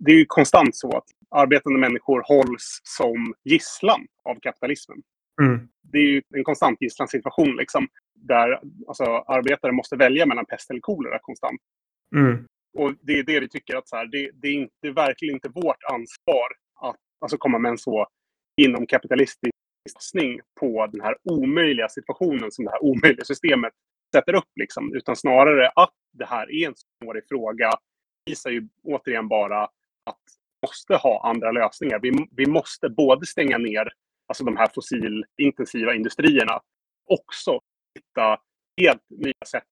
det 0.00 0.12
är 0.12 0.16
ju 0.16 0.24
konstant 0.28 0.76
så 0.76 0.96
att 0.96 1.04
arbetande 1.30 1.78
människor 1.78 2.22
hålls 2.24 2.80
som 2.84 3.34
gisslan 3.44 4.06
av 4.24 4.34
kapitalismen. 4.40 4.98
Mm. 5.40 5.68
Det 5.82 5.98
är 5.98 6.02
ju 6.02 6.22
en 6.34 6.44
konstant 6.44 6.80
gisslansituation 6.80 7.56
liksom, 7.56 7.88
där 8.14 8.60
alltså, 8.86 9.04
arbetare 9.04 9.72
måste 9.72 9.96
välja 9.96 10.26
mellan 10.26 10.46
pest 10.46 10.70
eller 10.70 10.80
kolera 10.80 11.18
konstant. 11.18 11.60
Mm. 12.16 12.46
Och 12.78 12.94
det 13.00 13.12
är 13.12 13.22
det 13.22 13.40
vi 13.40 13.48
tycker 13.48 13.76
att 13.76 13.88
så 13.88 13.96
här, 13.96 14.06
det, 14.06 14.30
det, 14.34 14.48
är 14.48 14.52
inte, 14.52 14.74
det 14.82 14.88
är 14.88 14.92
verkligen 14.92 15.34
inte 15.34 15.48
vårt 15.48 15.84
ansvar 15.92 16.48
att 16.80 16.96
alltså 17.20 17.38
komma 17.38 17.58
med 17.58 17.70
en 17.70 17.78
så 17.78 18.06
inomkapitalistisk 18.56 19.54
satsning 19.92 20.40
på 20.60 20.86
den 20.86 21.00
här 21.00 21.16
omöjliga 21.22 21.88
situationen 21.88 22.50
som 22.50 22.64
det 22.64 22.70
här 22.70 22.82
omöjliga 22.84 23.24
systemet 23.24 23.72
sätter 24.14 24.34
upp. 24.34 24.50
Liksom. 24.60 24.94
Utan 24.94 25.16
snarare 25.16 25.68
att 25.68 25.94
det 26.12 26.26
här 26.26 26.50
är 26.52 26.68
en 26.68 26.74
svårig 27.02 27.22
fråga 27.28 27.70
visar 28.26 28.50
ju 28.50 28.68
återigen 28.82 29.28
bara 29.28 29.62
att 29.62 30.22
vi 30.60 30.66
måste 30.68 30.94
ha 30.94 31.28
andra 31.28 31.52
lösningar. 31.52 31.98
Vi, 32.02 32.28
vi 32.30 32.46
måste 32.46 32.88
både 32.88 33.26
stänga 33.26 33.58
ner 33.58 33.88
alltså 34.28 34.44
de 34.44 34.56
här 34.56 34.68
fossilintensiva 34.74 35.94
industrierna 35.94 36.60
också 37.06 37.60
hitta 37.94 38.40
helt 38.80 39.02
nya 39.10 39.46
sätt 39.46 39.64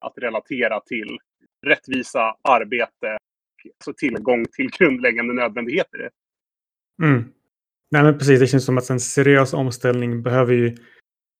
att 0.00 0.12
relatera 0.16 0.80
till 0.80 1.18
rättvisa, 1.66 2.36
arbete, 2.42 3.18
alltså 3.78 3.92
tillgång 3.96 4.44
till 4.56 4.70
grundläggande 4.78 5.34
nödvändigheter 5.34 6.10
Mm. 7.02 7.24
Nej, 7.90 8.02
men 8.02 8.18
precis. 8.18 8.40
Det 8.40 8.46
känns 8.46 8.64
som 8.64 8.78
att 8.78 8.90
en 8.90 9.00
seriös 9.00 9.52
omställning 9.52 10.22
behöver 10.22 10.54
ju 10.54 10.76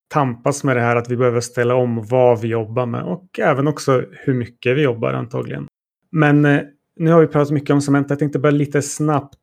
tampas 0.09 0.65
med 0.65 0.77
det 0.77 0.81
här 0.81 0.97
att 0.97 1.11
vi 1.11 1.17
behöver 1.17 1.41
ställa 1.41 1.75
om 1.75 2.07
vad 2.07 2.41
vi 2.41 2.49
jobbar 2.49 2.87
med 2.87 3.03
och 3.03 3.39
även 3.39 3.69
också 3.69 4.05
hur 4.13 4.35
mycket 4.35 4.77
vi 4.77 4.83
jobbar 4.83 5.13
antagligen. 5.13 5.67
Men 6.11 6.45
eh, 6.45 6.63
nu 6.97 7.11
har 7.11 7.21
vi 7.21 7.27
pratat 7.27 7.51
mycket 7.51 7.71
om 7.71 7.81
cement. 7.81 8.11
Jag 8.11 8.19
tänkte 8.19 8.39
bara 8.39 8.51
lite 8.51 8.83
snabbt. 8.83 9.39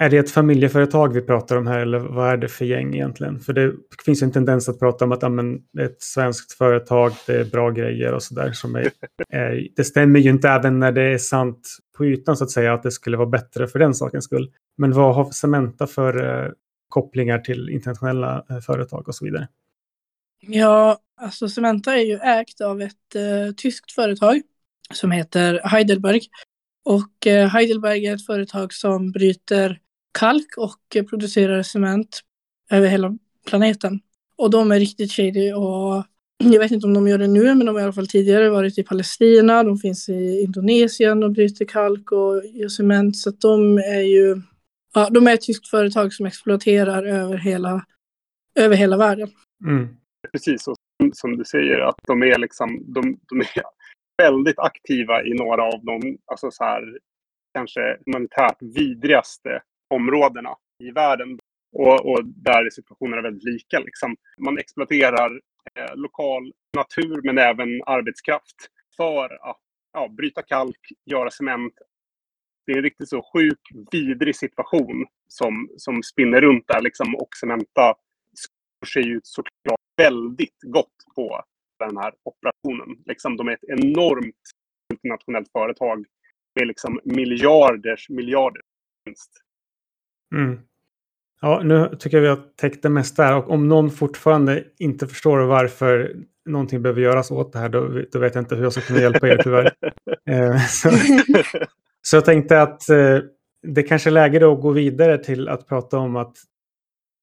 Är 0.00 0.10
det 0.10 0.18
ett 0.18 0.30
familjeföretag 0.30 1.12
vi 1.12 1.20
pratar 1.20 1.56
om 1.56 1.66
här 1.66 1.80
eller 1.80 1.98
vad 1.98 2.28
är 2.28 2.36
det 2.36 2.48
för 2.48 2.64
gäng 2.64 2.94
egentligen? 2.94 3.40
För 3.40 3.52
det 3.52 3.72
finns 4.04 4.22
ju 4.22 4.24
en 4.24 4.32
tendens 4.32 4.68
att 4.68 4.78
prata 4.78 5.04
om 5.04 5.12
att 5.12 5.22
amen, 5.22 5.62
är 5.78 5.84
ett 5.84 6.02
svenskt 6.02 6.52
företag, 6.52 7.12
det 7.26 7.32
är 7.32 7.44
bra 7.44 7.70
grejer 7.70 8.12
och 8.12 8.22
sådär. 8.22 8.52
det 9.76 9.84
stämmer 9.84 10.20
ju 10.20 10.30
inte 10.30 10.48
även 10.48 10.78
när 10.78 10.92
det 10.92 11.02
är 11.02 11.18
sant 11.18 11.76
på 11.96 12.06
ytan 12.06 12.36
så 12.36 12.44
att 12.44 12.50
säga 12.50 12.74
att 12.74 12.82
det 12.82 12.90
skulle 12.90 13.16
vara 13.16 13.28
bättre 13.28 13.68
för 13.68 13.78
den 13.78 13.94
sakens 13.94 14.24
skull. 14.24 14.50
Men 14.76 14.92
vad 14.92 15.14
har 15.14 15.30
Cementa 15.30 15.86
för 15.86 16.44
eh, 16.44 16.50
kopplingar 16.88 17.38
till 17.38 17.68
internationella 17.68 18.44
eh, 18.50 18.58
företag 18.58 19.08
och 19.08 19.14
så 19.14 19.24
vidare? 19.24 19.48
Ja, 20.40 20.98
alltså 21.20 21.48
Cementa 21.48 21.96
är 21.96 22.04
ju 22.04 22.14
ägt 22.14 22.60
av 22.60 22.82
ett 22.82 23.14
eh, 23.14 23.54
tyskt 23.54 23.92
företag 23.92 24.42
som 24.94 25.10
heter 25.10 25.60
Heidelberg. 25.64 26.20
Och 26.84 27.26
eh, 27.26 27.48
Heidelberg 27.48 28.06
är 28.06 28.14
ett 28.14 28.26
företag 28.26 28.72
som 28.72 29.12
bryter 29.12 29.78
kalk 30.18 30.54
och 30.56 31.08
producerar 31.08 31.62
cement 31.62 32.20
över 32.70 32.88
hela 32.88 33.18
planeten. 33.46 34.00
Och 34.36 34.50
de 34.50 34.72
är 34.72 34.78
riktigt 34.78 35.12
shady 35.12 35.52
och 35.52 36.04
jag 36.38 36.60
vet 36.60 36.70
inte 36.70 36.86
om 36.86 36.94
de 36.94 37.08
gör 37.08 37.18
det 37.18 37.26
nu, 37.26 37.54
men 37.54 37.66
de 37.66 37.74
har 37.74 37.80
i 37.80 37.84
alla 37.84 37.92
fall 37.92 38.08
tidigare 38.08 38.50
varit 38.50 38.78
i 38.78 38.82
Palestina, 38.82 39.64
de 39.64 39.78
finns 39.78 40.08
i 40.08 40.40
Indonesien 40.40 41.22
och 41.22 41.32
bryter 41.32 41.64
kalk 41.64 42.12
och 42.12 42.42
gör 42.44 42.68
cement. 42.68 43.16
Så 43.16 43.28
att 43.28 43.40
de 43.40 43.78
är 43.78 44.00
ju, 44.00 44.36
ja, 44.94 45.08
de 45.10 45.26
är 45.26 45.34
ett 45.34 45.46
tyskt 45.46 45.68
företag 45.68 46.12
som 46.12 46.26
exploaterar 46.26 47.02
över 47.02 47.36
hela, 47.36 47.86
över 48.54 48.76
hela 48.76 48.96
världen. 48.96 49.28
Mm. 49.66 49.88
Precis, 50.32 50.68
och 50.68 50.76
som, 51.02 51.12
som, 51.12 51.36
du 51.36 51.44
säger, 51.44 51.78
att 51.78 51.98
de 52.06 52.22
är 52.22 52.38
liksom, 52.38 52.84
de, 52.94 53.18
de 53.28 53.40
är 53.40 53.46
väldigt 54.22 54.58
aktiva 54.58 55.24
i 55.24 55.34
några 55.34 55.62
av 55.62 55.84
de, 55.84 56.18
alltså 56.26 56.50
så 56.50 56.64
här, 56.64 56.98
kanske 57.54 57.80
humanitärt 58.06 58.56
vidrigaste 58.60 59.62
områdena 59.88 60.56
i 60.78 60.90
världen. 60.90 61.38
Och, 61.72 62.06
och 62.06 62.24
där 62.24 62.66
är 62.66 62.70
situationerna 62.70 63.22
väldigt 63.22 63.44
lika. 63.44 63.78
Liksom. 63.78 64.16
Man 64.38 64.58
exploaterar 64.58 65.40
eh, 65.74 65.96
lokal 65.96 66.52
natur 66.76 67.20
men 67.22 67.38
även 67.38 67.82
arbetskraft 67.86 68.56
för 68.96 69.50
att 69.50 69.60
ja, 69.92 70.08
bryta 70.08 70.42
kalk, 70.42 70.80
göra 71.04 71.30
cement. 71.30 71.74
Det 72.66 72.72
är 72.72 72.76
en 72.76 72.82
riktigt 72.82 73.08
så 73.08 73.22
sjuk, 73.32 73.60
vidrig 73.92 74.36
situation 74.36 75.06
som, 75.28 75.68
som 75.76 76.02
spinner 76.02 76.40
runt 76.40 76.64
där. 76.68 76.80
Liksom, 76.80 77.16
och 77.16 77.28
Cementa 77.40 77.94
ser 78.92 79.00
ju 79.00 79.20
såklart 79.22 79.80
väldigt 79.96 80.62
gott 80.62 80.96
på 81.14 81.42
den 81.78 81.96
här 81.96 82.12
operationen. 82.22 83.02
Liksom, 83.06 83.36
de 83.36 83.48
är 83.48 83.52
ett 83.52 83.80
enormt 83.80 84.34
internationellt 84.92 85.52
företag 85.52 86.06
med 86.54 86.66
liksom 86.66 87.00
miljarders 87.04 88.08
miljarder 88.08 88.62
vinst. 89.04 89.30
Mm. 90.34 90.58
Ja, 91.40 91.60
nu 91.64 91.96
tycker 91.98 92.16
jag 92.16 92.22
vi 92.22 92.28
har 92.28 92.40
täckt 92.56 92.82
det 92.82 92.88
mesta 92.88 93.22
här 93.22 93.36
och 93.36 93.50
om 93.50 93.68
någon 93.68 93.90
fortfarande 93.90 94.64
inte 94.78 95.06
förstår 95.06 95.38
varför 95.38 96.16
någonting 96.48 96.82
behöver 96.82 97.00
göras 97.00 97.30
åt 97.30 97.52
det 97.52 97.58
här 97.58 97.68
då, 97.68 98.02
då 98.12 98.18
vet 98.18 98.34
jag 98.34 98.42
inte 98.42 98.54
hur 98.54 98.62
jag 98.62 98.72
ska 98.72 98.80
kunna 98.80 99.00
hjälpa 99.00 99.28
er 99.28 99.40
tyvärr. 99.44 99.72
Eh, 100.28 100.60
så, 100.66 100.90
så 102.02 102.16
jag 102.16 102.24
tänkte 102.24 102.62
att 102.62 102.88
eh, 102.88 103.18
det 103.62 103.82
kanske 103.82 104.08
är 104.08 104.12
läge 104.12 104.38
då 104.38 104.52
att 104.52 104.60
gå 104.60 104.70
vidare 104.70 105.18
till 105.18 105.48
att 105.48 105.68
prata 105.68 105.98
om 105.98 106.16
att 106.16 106.36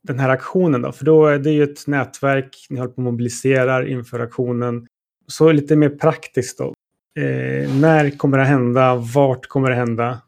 den 0.04 0.20
här 0.20 0.30
aktionen 0.30 0.82
då? 0.82 0.92
För 0.92 1.06
då 1.06 1.26
är 1.26 1.40
det 1.40 1.52
ju 1.52 1.64
ett 1.64 1.88
nätverk, 1.88 2.68
ni 2.70 2.80
håller 2.80 2.92
på 2.92 3.02
att 3.02 3.06
mobiliserar 3.06 3.86
inför 3.86 4.20
aktionen. 4.20 4.88
Så 5.28 5.52
lite 5.52 5.76
mer 5.76 5.90
praktiskt 5.90 6.58
då. 6.58 6.74
Eh, 7.20 7.76
när 7.82 8.18
kommer 8.18 8.38
det 8.38 8.44
hända? 8.44 8.96
Vart 8.96 9.48
kommer 9.48 9.70
det 9.70 9.76
hända? 9.76 10.22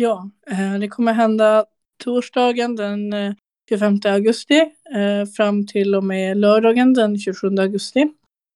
Ja, 0.00 0.30
eh, 0.50 0.78
det 0.78 0.88
kommer 0.88 1.12
hända 1.12 1.64
torsdagen 2.04 2.76
den 2.76 3.12
eh, 3.12 3.32
25 3.68 3.98
augusti 4.04 4.58
eh, 4.94 5.26
fram 5.36 5.66
till 5.66 5.94
och 5.94 6.04
med 6.04 6.36
lördagen 6.36 6.94
den 6.94 7.18
27 7.18 7.48
augusti. 7.58 8.08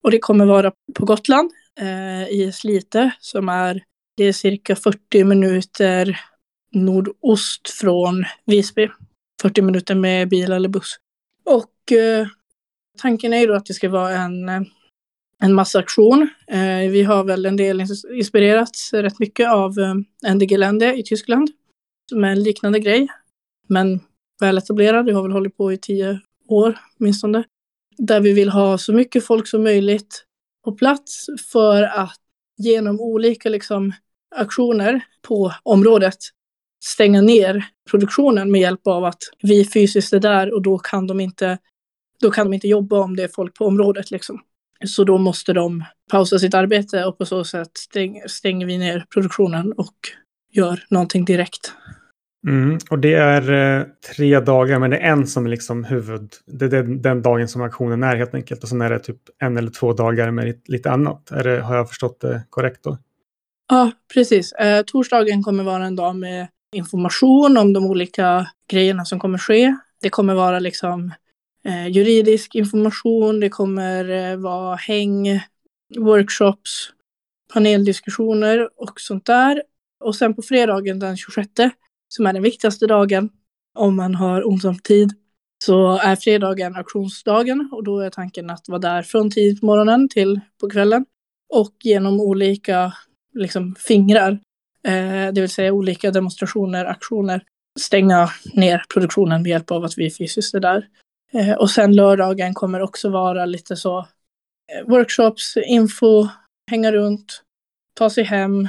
Och 0.05 0.11
det 0.11 0.19
kommer 0.19 0.47
vara 0.47 0.73
på 0.95 1.05
Gotland 1.05 1.51
i 2.31 2.53
Slite 2.53 3.11
som 3.21 3.49
är, 3.49 3.83
det 4.17 4.25
är 4.25 4.33
cirka 4.33 4.77
40 4.77 5.25
minuter 5.25 6.21
nordost 6.73 7.71
från 7.71 8.25
Visby. 8.45 8.89
40 9.43 9.63
minuter 9.63 9.95
med 9.95 10.29
bil 10.29 10.53
eller 10.53 10.69
buss. 10.69 10.97
Och 11.45 11.93
tanken 13.03 13.33
är 13.33 13.39
ju 13.39 13.47
då 13.47 13.55
att 13.55 13.67
det 13.67 13.75
ska 13.75 13.89
vara 13.89 14.11
en, 14.11 14.49
en 15.45 15.55
massaktion. 15.55 16.29
Eh, 16.47 16.91
vi 16.91 17.03
har 17.03 17.25
väl 17.25 17.47
en 17.47 17.57
del 17.57 17.85
inspirerats 18.15 18.93
rätt 18.93 19.19
mycket 19.19 19.51
av 19.51 19.79
eh, 19.79 19.95
Ende 20.27 20.47
Gelände 20.47 20.95
i 20.95 21.03
Tyskland. 21.03 21.51
Som 22.11 22.25
är 22.25 22.29
en 22.29 22.43
liknande 22.43 22.79
grej. 22.79 23.09
Men 23.69 24.01
väl 24.41 24.59
etablerad, 24.59 25.07
det 25.07 25.13
har 25.13 25.23
väl 25.23 25.33
hållit 25.33 25.57
på 25.57 25.73
i 25.73 25.79
tio 25.79 26.21
år 26.49 26.79
åtminstone. 26.99 27.45
Där 27.99 28.21
vi 28.21 28.33
vill 28.33 28.49
ha 28.49 28.79
så 28.79 28.93
mycket 28.93 29.25
folk 29.25 29.49
som 29.49 29.63
möjligt 29.63 30.25
på 30.65 30.73
plats 30.73 31.27
för 31.53 31.83
att 31.83 32.21
genom 32.57 33.01
olika 33.01 33.49
liksom, 33.49 33.93
aktioner 34.37 35.05
på 35.23 35.53
området 35.63 36.19
stänga 36.85 37.21
ner 37.21 37.65
produktionen 37.91 38.51
med 38.51 38.61
hjälp 38.61 38.87
av 38.87 39.05
att 39.05 39.23
vi 39.43 39.65
fysiskt 39.65 40.13
är 40.13 40.21
där 40.21 40.55
och 40.55 40.63
då 40.63 40.79
kan 40.79 41.07
de 41.07 41.21
inte, 41.21 41.59
då 42.21 42.31
kan 42.31 42.47
de 42.47 42.55
inte 42.55 42.69
jobba 42.69 43.01
om 43.01 43.17
det 43.17 43.23
är 43.23 43.29
folk 43.29 43.55
på 43.55 43.67
området. 43.67 44.11
Liksom. 44.11 44.41
Så 44.87 45.05
då 45.05 45.19
måste 45.19 45.53
de 45.53 45.85
pausa 46.11 46.39
sitt 46.39 46.55
arbete 46.55 47.05
och 47.05 47.19
på 47.19 47.27
så 47.27 47.45
sätt 47.45 47.71
stäng, 47.75 48.21
stänger 48.27 48.67
vi 48.67 48.79
ner 48.79 49.05
produktionen 49.15 49.73
och 49.73 49.95
gör 50.53 50.85
någonting 50.91 51.25
direkt. 51.25 51.73
Mm, 52.47 52.79
och 52.91 52.99
det 52.99 53.15
är 53.15 53.53
eh, 53.53 53.87
tre 54.17 54.41
dagar, 54.41 54.79
men 54.79 54.91
det 54.91 54.97
är 54.97 55.13
en 55.13 55.27
som 55.27 55.47
är 55.47 55.51
liksom 55.51 55.85
huvud... 55.85 56.33
Det 56.47 56.65
är 56.65 56.83
den, 56.83 57.23
dagen 57.23 57.49
som 57.49 57.63
aktionen 57.63 58.03
är 58.03 58.17
helt 58.17 58.35
enkelt. 58.35 58.63
Och 58.63 58.69
sen 58.69 58.81
är 58.81 58.91
det 58.91 58.99
typ 58.99 59.21
en 59.43 59.57
eller 59.57 59.71
två 59.71 59.93
dagar 59.93 60.31
med 60.31 60.61
lite, 60.67 60.91
annat. 60.91 61.31
Är 61.31 61.45
det, 61.45 61.61
har 61.61 61.77
jag 61.77 61.89
förstått 61.89 62.21
det 62.21 62.43
korrekt 62.51 62.85
då? 62.85 62.99
Ja, 63.69 63.93
precis. 64.15 64.53
Eh, 64.53 64.83
torsdagen 64.83 65.43
kommer 65.43 65.65
vara 65.65 65.85
en 65.87 65.97
dag 65.97 66.17
med 66.17 66.49
information 66.75 67.57
om 67.57 67.73
de 67.73 67.87
olika 67.87 68.47
grejerna 68.71 69.05
som 69.05 69.19
kommer 69.19 69.39
ske. 69.39 69.77
Det 70.03 70.11
kommer 70.11 70.35
vara 70.35 70.59
liksom 70.59 71.13
eh, 71.65 71.89
juridisk 71.89 72.55
information, 72.55 73.41
det 73.41 73.49
kommer 73.49 74.11
eh, 74.11 74.37
vara 74.37 74.77
häng, 74.77 75.41
workshops, 75.99 76.91
paneldiskussioner 77.53 78.69
och 78.77 79.01
sånt 79.01 79.27
där. 79.27 79.63
Och 80.05 80.17
sen 80.17 80.35
på 80.35 80.43
fredagen 80.43 80.99
den 80.99 81.17
26, 81.17 81.51
som 82.09 82.27
är 82.27 82.33
den 82.33 82.43
viktigaste 82.43 82.87
dagen 82.87 83.31
om 83.75 83.97
man 83.97 84.15
har 84.15 84.49
ont 84.49 84.65
om 84.65 84.79
tid, 84.79 85.13
så 85.65 85.99
är 85.99 86.17
fredagen 86.17 86.77
auktionsdagen 86.77 87.69
och 87.73 87.85
då 87.85 88.01
är 88.01 88.11
tanken 88.11 88.51
att 88.51 88.69
vara 88.69 88.79
där 88.79 89.03
från 89.03 89.31
tidigt 89.31 89.61
på 89.61 89.67
morgonen 89.67 90.09
till 90.09 90.41
på 90.61 90.71
kvällen. 90.71 91.07
Och 91.49 91.75
genom 91.83 92.21
olika 92.21 92.93
liksom, 93.35 93.75
fingrar 93.75 94.39
Eh, 94.87 95.33
det 95.33 95.41
vill 95.41 95.51
säga 95.51 95.73
olika 95.73 96.11
demonstrationer, 96.11 96.85
aktioner, 96.85 97.43
stänga 97.81 98.31
ner 98.55 98.83
produktionen 98.95 99.43
med 99.43 99.51
hjälp 99.51 99.71
av 99.71 99.85
att 99.85 99.99
vi 99.99 100.11
fysiskt 100.11 100.55
är 100.55 100.61
där. 100.61 100.89
Eh, 101.35 101.53
och 101.53 101.71
sen 101.71 101.97
lördagen 101.97 102.55
kommer 102.55 102.81
också 102.81 103.11
vara 103.11 103.45
lite 103.45 103.77
så 103.77 103.99
eh, 103.99 104.87
workshops, 104.87 105.57
info, 105.57 106.29
hänga 106.71 106.93
runt, 106.93 107.43
ta 107.95 108.11
sig 108.11 108.25
hem. 108.25 108.69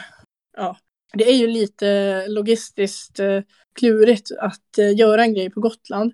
Ja, 0.57 0.77
det 1.13 1.29
är 1.29 1.35
ju 1.35 1.47
lite 1.47 2.27
logistiskt 2.27 3.19
eh, 3.19 3.41
klurigt 3.79 4.31
att 4.39 4.77
eh, 4.77 4.95
göra 4.95 5.23
en 5.23 5.33
grej 5.33 5.49
på 5.49 5.59
Gotland 5.59 6.13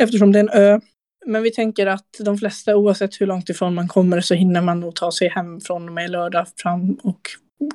eftersom 0.00 0.32
det 0.32 0.38
är 0.38 0.44
en 0.44 0.62
ö. 0.62 0.80
Men 1.26 1.42
vi 1.42 1.50
tänker 1.50 1.86
att 1.86 2.08
de 2.18 2.38
flesta, 2.38 2.76
oavsett 2.76 3.20
hur 3.20 3.26
långt 3.26 3.48
ifrån 3.48 3.74
man 3.74 3.88
kommer, 3.88 4.20
så 4.20 4.34
hinner 4.34 4.60
man 4.60 4.80
nog 4.80 4.94
ta 4.94 5.12
sig 5.12 5.28
hem 5.28 5.60
från 5.60 5.88
och 5.88 5.94
med 5.94 6.10
lördag 6.10 6.46
fram 6.56 6.94
och 7.02 7.20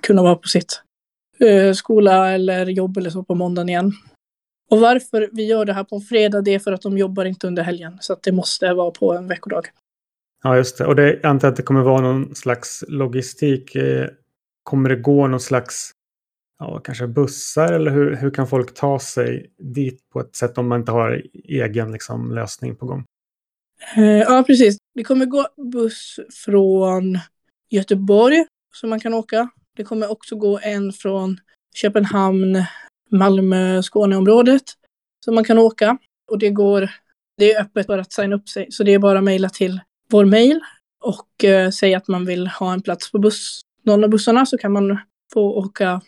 kunna 0.01 0.23
vara 0.23 0.35
på 0.35 0.47
sitt 0.47 0.81
Eh, 1.39 1.73
skola 1.73 2.31
eller 2.31 2.65
jobb 2.65 2.97
eller 2.97 3.09
så 3.09 3.23
på 3.23 3.35
måndagen 3.35 3.69
igen. 3.69 3.93
Och 4.69 4.79
varför 4.79 5.29
vi 5.31 5.45
gör 5.45 5.65
det 5.65 5.73
här 5.73 5.83
på 5.83 5.95
en 5.95 6.01
fredag, 6.01 6.41
det 6.41 6.53
är 6.53 6.59
för 6.59 6.71
att 6.71 6.81
de 6.81 6.97
jobbar 6.97 7.25
inte 7.25 7.47
under 7.47 7.63
helgen. 7.63 7.97
Så 8.01 8.13
att 8.13 8.23
det 8.23 8.31
måste 8.31 8.73
vara 8.73 8.91
på 8.91 9.13
en 9.13 9.27
veckodag. 9.27 9.65
Ja, 10.43 10.57
just 10.57 10.77
det. 10.77 10.85
Och 10.85 10.95
det, 10.95 11.13
jag 11.13 11.25
antar 11.25 11.47
att 11.47 11.55
det 11.55 11.63
kommer 11.63 11.81
vara 11.81 12.01
någon 12.01 12.35
slags 12.35 12.83
logistik. 12.87 13.75
Eh, 13.75 14.07
kommer 14.63 14.89
det 14.89 14.95
gå 14.95 15.27
någon 15.27 15.39
slags, 15.39 15.91
ja, 16.59 16.79
kanske 16.79 17.07
bussar 17.07 17.73
eller 17.73 17.91
hur, 17.91 18.15
hur 18.15 18.31
kan 18.31 18.47
folk 18.47 18.73
ta 18.73 18.99
sig 18.99 19.51
dit 19.57 20.09
på 20.13 20.19
ett 20.19 20.35
sätt 20.35 20.57
om 20.57 20.67
man 20.67 20.79
inte 20.79 20.91
har 20.91 21.23
egen 21.43 21.91
liksom, 21.91 22.31
lösning 22.31 22.75
på 22.75 22.85
gång? 22.85 23.03
Eh, 23.95 24.03
ja, 24.03 24.43
precis. 24.47 24.77
Det 24.95 25.03
kommer 25.03 25.25
gå 25.25 25.47
buss 25.57 26.19
från 26.45 27.19
Göteborg 27.69 28.45
som 28.73 28.89
man 28.89 28.99
kan 28.99 29.13
åka 29.13 29.49
det 29.77 29.83
kommer 29.83 30.11
också 30.11 30.35
gå 30.35 30.59
en 30.63 30.93
från 30.93 31.39
Köpenhamn, 31.75 32.63
Malmö, 33.09 33.81
Skåneområdet 33.81 34.63
som 35.25 35.35
man 35.35 35.43
kan 35.43 35.57
åka. 35.57 35.97
Och 36.31 36.39
det 36.39 36.49
går 36.49 36.89
Det 37.37 37.53
är 37.53 37.61
öppet 37.61 37.85
för 37.85 37.97
att 37.97 38.13
signa 38.13 38.35
upp 38.35 38.49
sig, 38.49 38.67
så 38.71 38.83
det 38.83 38.93
är 38.93 38.99
bara 38.99 39.17
att 39.17 39.23
mejla 39.23 39.49
till 39.49 39.79
vår 40.09 40.25
mejl 40.25 40.59
och 41.03 41.43
eh, 41.43 41.69
säga 41.69 41.97
att 41.97 42.07
man 42.07 42.25
vill 42.25 42.47
ha 42.47 42.73
en 42.73 42.81
plats 42.81 43.11
på 43.11 43.19
buss, 43.19 43.61
någon 43.83 44.03
av 44.03 44.09
bussarna 44.09 44.45
så 44.45 44.57
kan 44.57 44.71
man 44.71 44.99
få 45.33 45.41
åka, 45.41 46.01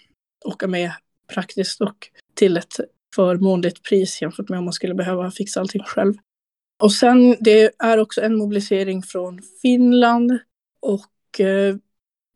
åka 0.46 0.68
med 0.68 0.92
praktiskt 1.34 1.82
och 1.82 2.10
till 2.34 2.58
ett 2.58 2.80
förmånligt 3.16 3.84
pris 3.84 4.22
jämfört 4.22 4.50
med 4.50 4.60
om 4.60 4.66
man 4.66 4.74
skulle 4.74 4.96
behöva 4.96 5.32
fixa 5.32 5.60
allting 5.60 5.84
själv. 5.84 6.14
Och 6.84 6.92
sen 6.92 7.36
det 7.40 7.72
är 7.80 7.98
också 7.98 8.22
en 8.22 8.38
mobilisering 8.38 9.04
från 9.04 9.42
Finland 9.62 10.40
och 10.82 11.40
eh, 11.40 11.76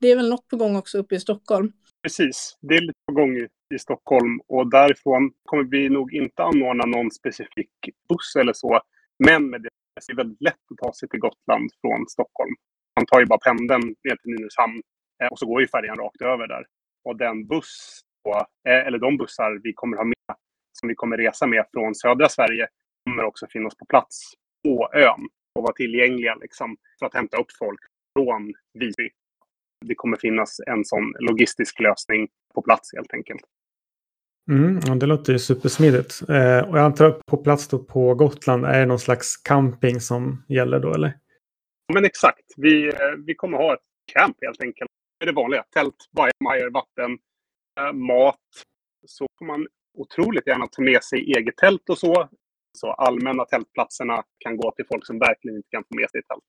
det 0.02 0.12
är 0.12 0.16
väl 0.16 0.30
något 0.30 0.48
på 0.48 0.58
gång 0.58 0.76
också 0.76 0.98
uppe 0.98 1.16
i 1.16 1.20
Stockholm. 1.20 1.72
Precis, 2.04 2.58
det 2.62 2.76
är 2.76 2.82
lite 2.82 3.00
på 3.08 3.14
gång 3.14 3.38
i, 3.38 3.48
Stockholm 3.80 4.40
och 4.48 4.70
därifrån 4.70 5.32
kommer 5.44 5.64
vi 5.64 5.90
nog 5.90 6.14
inte 6.14 6.44
anordna 6.44 6.86
någon 6.86 7.12
specifik 7.12 7.70
buss 8.10 8.36
eller 8.40 8.54
så. 8.54 8.82
Men 9.26 9.50
med 9.50 9.62
det 9.62 9.70
är 10.12 10.16
väldigt 10.16 10.42
lätt 10.42 10.72
att 10.72 10.78
ta 10.78 10.94
sig 10.94 11.10
till 11.10 11.20
Gotland 11.20 11.70
från 11.82 12.08
Stockholm. 12.08 12.56
Man 12.96 13.06
tar 13.06 13.20
ju 13.20 13.26
bara 13.26 13.40
pendeln 13.40 13.82
ner 13.82 14.16
till 14.16 14.32
Nynäshamn 14.32 14.82
eh, 15.24 15.28
och 15.28 15.40
så 15.40 15.46
går 15.46 15.62
ju 15.62 15.68
färjan 15.68 15.98
rakt 15.98 16.22
över 16.22 16.48
där. 16.48 16.66
Och 17.04 17.18
den 17.18 17.48
buss, 17.48 18.02
eh, 18.70 18.88
eller 18.88 19.00
de 19.00 19.18
bussar 19.18 19.60
vi 19.64 19.74
kommer 19.74 19.98
ha 19.98 20.04
med, 20.04 20.36
som 20.80 20.90
vi 20.90 20.96
kommer 20.96 21.18
resa 21.18 21.48
med 21.48 21.66
från 21.74 21.96
södra 21.96 22.30
Sverige, 22.30 22.68
kommer 23.04 23.24
också 23.24 23.48
finnas 23.50 23.76
på 23.78 23.86
plats 23.86 24.34
på 24.64 24.90
ön 24.94 25.30
och 25.56 25.64
vara 25.64 25.74
tillgängliga 25.74 26.36
liksom, 26.36 26.78
för 27.00 27.06
att 27.06 27.14
hämta 27.14 27.38
upp 27.38 27.52
folk 27.60 27.80
från 28.14 28.54
Visby. 28.74 29.10
Det 29.84 29.96
kommer 29.96 30.18
finnas 30.18 30.60
en 30.68 30.86
sån 30.86 31.14
logistisk 31.20 31.80
lösning 31.80 32.28
på 32.54 32.62
plats 32.62 32.94
helt 32.94 33.14
enkelt. 33.14 33.42
Mm, 34.52 34.80
ja, 34.86 34.96
det 34.96 35.06
låter 35.06 35.34
ju 35.34 35.40
supersmidigt. 35.40 36.22
Eh, 36.30 36.70
och 36.70 36.78
jag 36.78 36.86
antar 36.86 37.06
att 37.06 37.26
på 37.26 37.38
plats 37.38 37.68
då 37.68 37.80
på 37.80 38.16
Gotland 38.16 38.66
är 38.66 38.80
det 38.80 38.86
någon 38.86 39.00
slags 39.00 39.38
camping 39.38 40.00
som 40.00 40.44
gäller 40.48 40.80
då 40.80 40.94
eller? 40.94 41.14
Men 41.94 42.06
exakt. 42.06 42.54
Vi, 42.58 42.88
eh, 42.88 42.94
vi 43.26 43.36
kommer 43.36 43.58
ha 43.58 43.74
ett 43.74 43.80
camp 44.14 44.38
helt 44.42 44.62
enkelt. 44.62 44.92
Det 45.20 45.26
är 45.26 45.28
det 45.28 45.36
vanliga. 45.36 45.64
Tält, 45.64 45.96
bajamajor, 46.12 46.70
vatten, 46.72 47.18
eh, 47.80 47.94
mat. 47.94 48.40
Så 49.06 49.28
får 49.40 49.46
man 49.46 49.68
otroligt 49.98 50.48
gärna 50.48 50.68
ta 50.68 50.82
med 50.82 51.04
sig 51.04 51.20
eget 51.20 51.58
tält 51.58 51.90
och 51.90 51.98
så. 51.98 52.30
Så 52.78 52.92
allmänna 52.92 53.46
tältplatserna 53.46 54.24
kan 54.38 54.58
gå 54.58 54.72
till 54.72 54.86
folk 54.86 55.06
som 55.06 55.20
verkligen 55.20 55.58
inte 55.58 55.70
kan 55.70 55.84
få 55.84 55.96
med 55.96 56.10
sig 56.10 56.22
tält. 56.24 56.44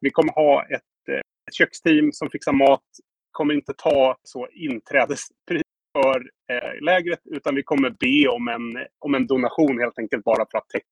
Vi 0.00 0.10
kommer 0.10 0.32
ha 0.32 0.62
ett, 0.62 1.08
eh, 1.08 1.20
ett 1.48 1.54
köksteam 1.54 2.12
som 2.12 2.30
fixar 2.30 2.52
mat. 2.52 2.84
Kommer 3.30 3.54
inte 3.54 3.72
ta 3.76 4.16
så 4.22 4.48
inträdespris 4.48 5.62
för 5.92 6.30
eh, 6.52 6.84
lägret 6.84 7.20
utan 7.24 7.54
vi 7.54 7.62
kommer 7.62 7.90
be 7.90 8.28
om 8.28 8.48
en, 8.48 8.86
om 8.98 9.14
en 9.14 9.26
donation 9.26 9.78
helt 9.78 9.98
enkelt 9.98 10.24
bara 10.24 10.46
för 10.50 10.58
att 10.58 10.68
täcka 10.68 10.86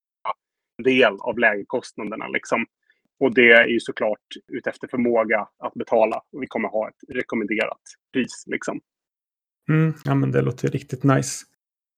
en 0.78 0.84
del 0.84 1.16
av 1.20 1.38
lägerkostnaderna. 1.38 2.28
Liksom. 2.28 2.66
Och 3.20 3.34
det 3.34 3.52
är 3.52 3.66
ju 3.66 3.80
såklart 3.80 4.28
utefter 4.52 4.88
förmåga 4.88 5.48
att 5.58 5.74
betala. 5.74 6.16
Och 6.32 6.42
vi 6.42 6.46
kommer 6.46 6.68
ha 6.68 6.88
ett 6.88 7.16
rekommenderat 7.16 7.82
pris. 8.12 8.44
Liksom. 8.46 8.80
Mm, 9.68 9.94
ja, 10.04 10.14
men 10.14 10.30
det 10.32 10.42
låter 10.42 10.68
riktigt 10.68 11.04
nice. 11.04 11.44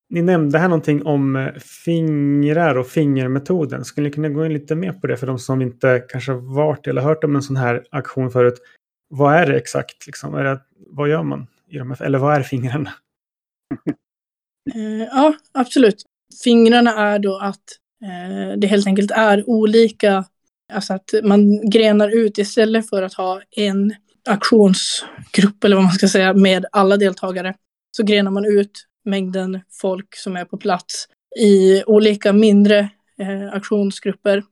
Ni 0.09 0.23
nämnde 0.23 0.59
här 0.59 0.69
någonting 0.69 1.07
om 1.07 1.37
eh, 1.37 1.53
fingrar 1.85 2.79
och 2.79 2.87
fingermetoden. 2.87 3.85
Skulle 3.85 4.09
ni 4.09 4.13
kunna 4.13 4.29
gå 4.29 4.47
in 4.47 4.53
lite 4.53 4.75
mer 4.75 4.93
på 4.93 5.07
det 5.07 5.17
för 5.17 5.27
de 5.27 5.39
som 5.39 5.63
inte 5.63 6.05
kanske 6.09 6.33
varit 6.33 6.87
eller 6.87 7.03
hört 7.03 7.25
om 7.25 7.37
en 7.37 7.43
sån 7.43 7.57
här 7.57 7.85
aktion 7.91 8.31
förut? 8.31 8.59
Vad 9.09 9.35
är 9.35 9.47
det 9.47 9.57
exakt? 9.57 10.07
Liksom? 10.07 10.35
Är 10.35 10.45
det, 10.45 10.61
vad 10.91 11.09
gör 11.09 11.23
man? 11.23 11.47
I 11.71 11.79
de 11.79 11.91
här, 11.91 12.03
eller 12.03 12.19
vad 12.19 12.35
är 12.35 12.43
fingrarna? 12.43 12.93
Eh, 14.75 15.05
ja, 15.05 15.35
absolut. 15.55 16.03
Fingrarna 16.45 16.95
är 16.95 17.19
då 17.19 17.39
att 17.39 17.63
eh, 18.03 18.59
det 18.59 18.67
helt 18.67 18.87
enkelt 18.87 19.11
är 19.11 19.49
olika, 19.49 20.25
alltså 20.73 20.95
att 20.95 21.15
man 21.23 21.71
grenar 21.71 22.17
ut 22.17 22.39
istället 22.39 22.89
för 22.89 23.03
att 23.03 23.15
ha 23.15 23.43
en 23.51 23.95
aktionsgrupp 24.29 25.65
eller 25.65 25.77
vad 25.77 25.85
man 25.85 25.93
ska 25.93 26.09
säga 26.09 26.35
med 26.35 26.67
alla 26.73 26.97
deltagare 26.97 27.55
så 27.97 28.03
grenar 28.03 28.31
man 28.31 28.45
ut 28.45 28.87
mängden 29.07 29.61
folk 29.71 30.17
som 30.17 30.37
är 30.37 30.45
på 30.45 30.57
plats 30.57 31.09
i 31.41 31.85
olika 31.85 32.33
mindre 32.33 32.79
eh, 33.19 33.53
aktionsgrupper. 33.53 34.43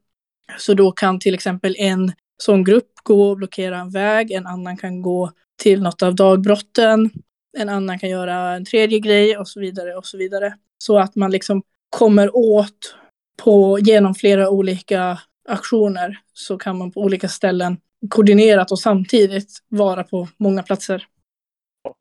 Så 0.58 0.74
då 0.74 0.92
kan 0.92 1.18
till 1.18 1.34
exempel 1.34 1.76
en 1.78 2.12
sån 2.42 2.64
grupp 2.64 2.90
gå 3.02 3.30
och 3.30 3.36
blockera 3.36 3.78
en 3.78 3.90
väg, 3.90 4.30
en 4.30 4.46
annan 4.46 4.76
kan 4.76 5.02
gå 5.02 5.30
till 5.62 5.82
något 5.82 6.02
av 6.02 6.14
dagbrotten, 6.14 7.10
en 7.58 7.68
annan 7.68 7.98
kan 7.98 8.10
göra 8.10 8.54
en 8.54 8.64
tredje 8.64 8.98
grej 8.98 9.38
och 9.38 9.48
så 9.48 9.60
vidare 9.60 9.94
och 9.94 10.06
så 10.06 10.18
vidare. 10.18 10.54
Så 10.78 10.98
att 10.98 11.16
man 11.16 11.30
liksom 11.30 11.62
kommer 11.90 12.36
åt 12.36 12.96
på, 13.42 13.78
genom 13.78 14.14
flera 14.14 14.50
olika 14.50 15.18
aktioner 15.48 16.18
så 16.32 16.58
kan 16.58 16.78
man 16.78 16.90
på 16.90 17.00
olika 17.00 17.28
ställen 17.28 17.76
koordinerat 18.10 18.72
och 18.72 18.78
samtidigt 18.78 19.58
vara 19.68 20.04
på 20.04 20.28
många 20.36 20.62
platser. 20.62 21.06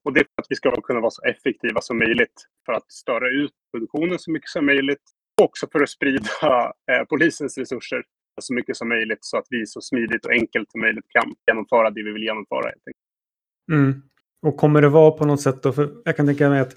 Och 0.06 0.14
det 0.14 0.20
är 0.20 0.24
för 0.24 0.42
att 0.42 0.48
vi 0.50 0.56
ska 0.56 0.82
kunna 0.82 1.00
vara 1.00 1.12
så 1.12 1.22
effektiva 1.24 1.82
som 1.82 1.98
möjligt 1.98 2.38
för 2.66 2.74
att 2.74 2.92
störa 2.92 3.30
ut 3.30 3.52
produktionen 3.72 4.20
så 4.20 4.32
mycket 4.32 4.50
som 4.50 4.66
möjligt. 4.66 5.04
Och 5.42 5.46
också 5.46 5.68
för 5.72 5.84
att 5.84 5.90
sprida 5.90 6.30
eh, 6.92 7.04
polisens 7.10 7.58
resurser 7.58 8.04
så 8.42 8.54
mycket 8.54 8.78
som 8.78 8.90
möjligt 8.90 9.20
så 9.22 9.38
att 9.38 9.48
vi 9.50 9.66
så 9.66 9.82
smidigt 9.82 10.26
och 10.26 10.32
enkelt 10.32 10.72
som 10.72 10.82
möjligt 10.82 11.06
kan 11.10 11.34
genomföra 11.48 11.90
det 11.90 12.04
vi 12.04 12.12
vill 12.12 12.24
genomföra. 12.24 12.66
Helt 12.66 12.88
enkelt. 12.88 13.04
Mm. 13.72 14.02
Och 14.46 14.58
kommer 14.58 14.82
det 14.82 14.90
vara 14.90 15.12
på 15.12 15.26
något 15.26 15.42
sätt 15.42 15.64
då, 15.64 15.74
för 15.74 15.90
jag 16.06 16.18
kan 16.18 16.26
tänka 16.26 16.50
mig 16.50 16.60
att 16.60 16.76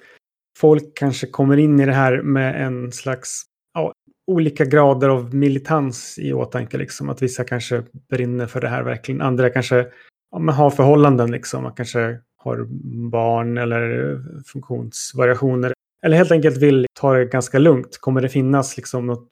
folk 0.59 0.85
kanske 0.95 1.27
kommer 1.27 1.57
in 1.57 1.81
i 1.81 1.87
det 1.87 1.93
här 1.93 2.23
med 2.23 2.67
en 2.67 2.93
slags 2.93 3.43
ja, 3.75 3.93
olika 4.27 4.65
grader 4.65 5.09
av 5.09 5.35
militans 5.35 6.19
i 6.19 6.33
åtanke. 6.33 6.79
Liksom. 6.79 7.09
Att 7.09 7.23
vissa 7.23 7.45
kanske 7.45 7.85
brinner 8.11 8.47
för 8.47 8.61
det 8.61 8.69
här 8.69 8.83
verkligen. 8.83 9.21
Andra 9.21 9.51
kanske 9.51 9.87
ja, 10.31 10.53
har 10.53 10.71
förhållanden, 10.71 11.31
liksom. 11.31 11.63
man 11.63 11.75
kanske 11.75 12.21
har 12.47 12.67
barn 13.11 13.59
eller 13.59 14.13
eh, 14.13 14.19
funktionsvariationer. 14.47 15.73
Eller 16.03 16.17
helt 16.17 16.33
enkelt 16.33 16.57
vill 16.57 16.87
ta 16.93 17.15
det 17.15 17.25
ganska 17.25 17.59
lugnt. 17.59 17.99
Kommer 18.01 18.21
det 18.21 18.29
finnas 18.29 18.77
liksom 18.77 19.07
något, 19.07 19.29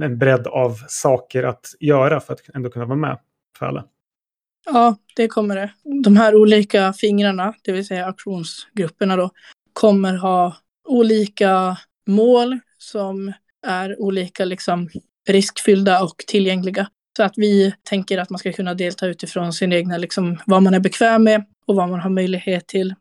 en 0.00 0.18
bredd 0.18 0.46
av 0.46 0.78
saker 0.88 1.42
att 1.42 1.66
göra 1.80 2.20
för 2.20 2.32
att 2.32 2.40
ändå 2.54 2.70
kunna 2.70 2.84
vara 2.84 2.98
med 2.98 3.18
för 3.58 3.66
alla? 3.66 3.84
Ja, 4.66 4.96
det 5.16 5.28
kommer 5.28 5.56
det. 5.56 5.70
De 6.04 6.16
här 6.16 6.34
olika 6.34 6.92
fingrarna, 6.92 7.54
det 7.62 7.72
vill 7.72 7.86
säga 7.86 8.06
aktionsgrupperna 8.06 9.16
då, 9.16 9.30
kommer 9.72 10.16
ha 10.16 10.56
olika 10.88 11.76
mål 12.06 12.58
som 12.78 13.32
är 13.66 14.00
olika 14.00 14.44
liksom 14.44 14.88
riskfyllda 15.28 16.02
och 16.02 16.16
tillgängliga. 16.26 16.88
Så 17.16 17.22
att 17.22 17.34
vi 17.36 17.74
tänker 17.82 18.18
att 18.18 18.30
man 18.30 18.38
ska 18.38 18.52
kunna 18.52 18.74
delta 18.74 19.06
utifrån 19.06 19.52
sin 19.52 19.72
egna, 19.72 19.96
liksom, 19.96 20.38
vad 20.46 20.62
man 20.62 20.74
är 20.74 20.80
bekväm 20.80 21.24
med 21.24 21.44
och 21.68 21.76
vad 21.76 21.88
man 21.88 22.00
har 22.00 22.10
möjlighet 22.10 22.66
till. 22.66 22.94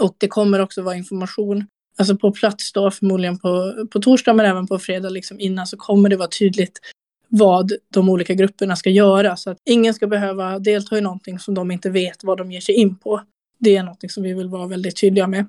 Och 0.00 0.16
det 0.18 0.28
kommer 0.28 0.60
också 0.60 0.82
vara 0.82 0.96
information, 0.96 1.66
alltså 1.98 2.16
på 2.16 2.32
plats 2.32 2.72
då 2.72 2.90
förmodligen 2.90 3.38
på, 3.38 3.74
på 3.90 4.00
torsdag 4.00 4.32
men 4.32 4.46
även 4.46 4.66
på 4.66 4.78
fredag 4.78 5.08
liksom 5.08 5.40
innan 5.40 5.66
så 5.66 5.76
kommer 5.76 6.08
det 6.08 6.16
vara 6.16 6.28
tydligt 6.28 6.80
vad 7.28 7.72
de 7.88 8.08
olika 8.08 8.34
grupperna 8.34 8.76
ska 8.76 8.90
göra 8.90 9.36
så 9.36 9.50
att 9.50 9.58
ingen 9.64 9.94
ska 9.94 10.06
behöva 10.06 10.58
delta 10.58 10.98
i 10.98 11.00
någonting 11.00 11.38
som 11.38 11.54
de 11.54 11.70
inte 11.70 11.90
vet 11.90 12.24
vad 12.24 12.38
de 12.38 12.52
ger 12.52 12.60
sig 12.60 12.74
in 12.74 12.96
på. 12.96 13.20
Det 13.58 13.76
är 13.76 13.82
någonting 13.82 14.10
som 14.10 14.22
vi 14.22 14.34
vill 14.34 14.48
vara 14.48 14.66
väldigt 14.66 15.00
tydliga 15.00 15.26
med. 15.26 15.40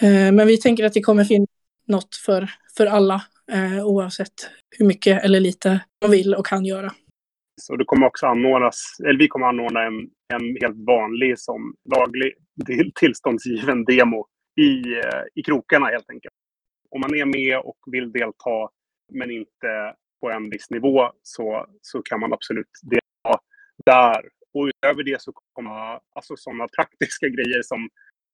Eh, 0.00 0.32
men 0.32 0.46
vi 0.46 0.56
tänker 0.56 0.84
att 0.84 0.92
det 0.92 1.00
kommer 1.00 1.24
finnas 1.24 1.48
något 1.86 2.16
för, 2.16 2.50
för 2.76 2.86
alla 2.86 3.22
eh, 3.52 3.86
oavsett 3.86 4.32
hur 4.78 4.86
mycket 4.86 5.24
eller 5.24 5.40
lite 5.40 5.80
de 6.00 6.10
vill 6.10 6.34
och 6.34 6.46
kan 6.46 6.64
göra. 6.64 6.92
Så 7.60 7.76
det 7.76 7.84
kommer 7.84 8.06
också 8.06 8.26
anordnas, 8.26 8.96
eller 9.04 9.18
vi 9.18 9.28
kommer 9.28 9.46
anordna 9.46 9.82
en, 9.82 10.10
en 10.34 10.56
helt 10.60 10.86
vanlig 10.86 11.38
som 11.38 11.74
laglig 11.96 12.32
tillståndsgiven 12.94 13.84
demo 13.84 14.26
i, 14.60 14.92
eh, 14.92 15.22
i 15.34 15.42
krokarna 15.42 15.86
helt 15.86 16.10
enkelt. 16.10 16.34
Om 16.90 17.00
man 17.00 17.14
är 17.14 17.24
med 17.24 17.58
och 17.58 17.78
vill 17.86 18.12
delta 18.12 18.68
men 19.12 19.30
inte 19.30 19.94
på 20.20 20.30
en 20.30 20.50
viss 20.50 20.70
nivå 20.70 21.10
så, 21.22 21.66
så 21.82 22.02
kan 22.02 22.20
man 22.20 22.32
absolut 22.32 22.70
delta 22.82 23.40
där. 23.86 24.28
Och 24.54 24.66
utöver 24.66 25.02
det 25.02 25.22
så 25.22 25.32
kommer 25.52 26.00
alltså 26.14 26.36
sådana 26.36 26.68
praktiska 26.76 27.28
grejer 27.28 27.62
som, 27.62 27.88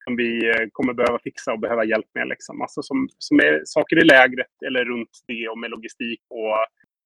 som 0.04 0.16
vi 0.16 0.48
eh, 0.48 0.66
kommer 0.72 0.94
behöva 0.94 1.18
fixa 1.18 1.52
och 1.52 1.61
behöva 1.61 1.85
hjälp 1.85 2.11
med. 2.14 2.28
Liksom. 2.28 2.62
Alltså 2.62 2.83
som, 2.83 3.09
som 3.18 3.40
är 3.40 3.62
saker 3.64 3.96
i 4.02 4.04
lägret 4.04 4.54
eller 4.66 4.85
runt 4.85 5.11
det 5.26 5.48
och 5.48 5.59
med 5.59 5.70
logistik 5.70 6.20
och 6.28 6.57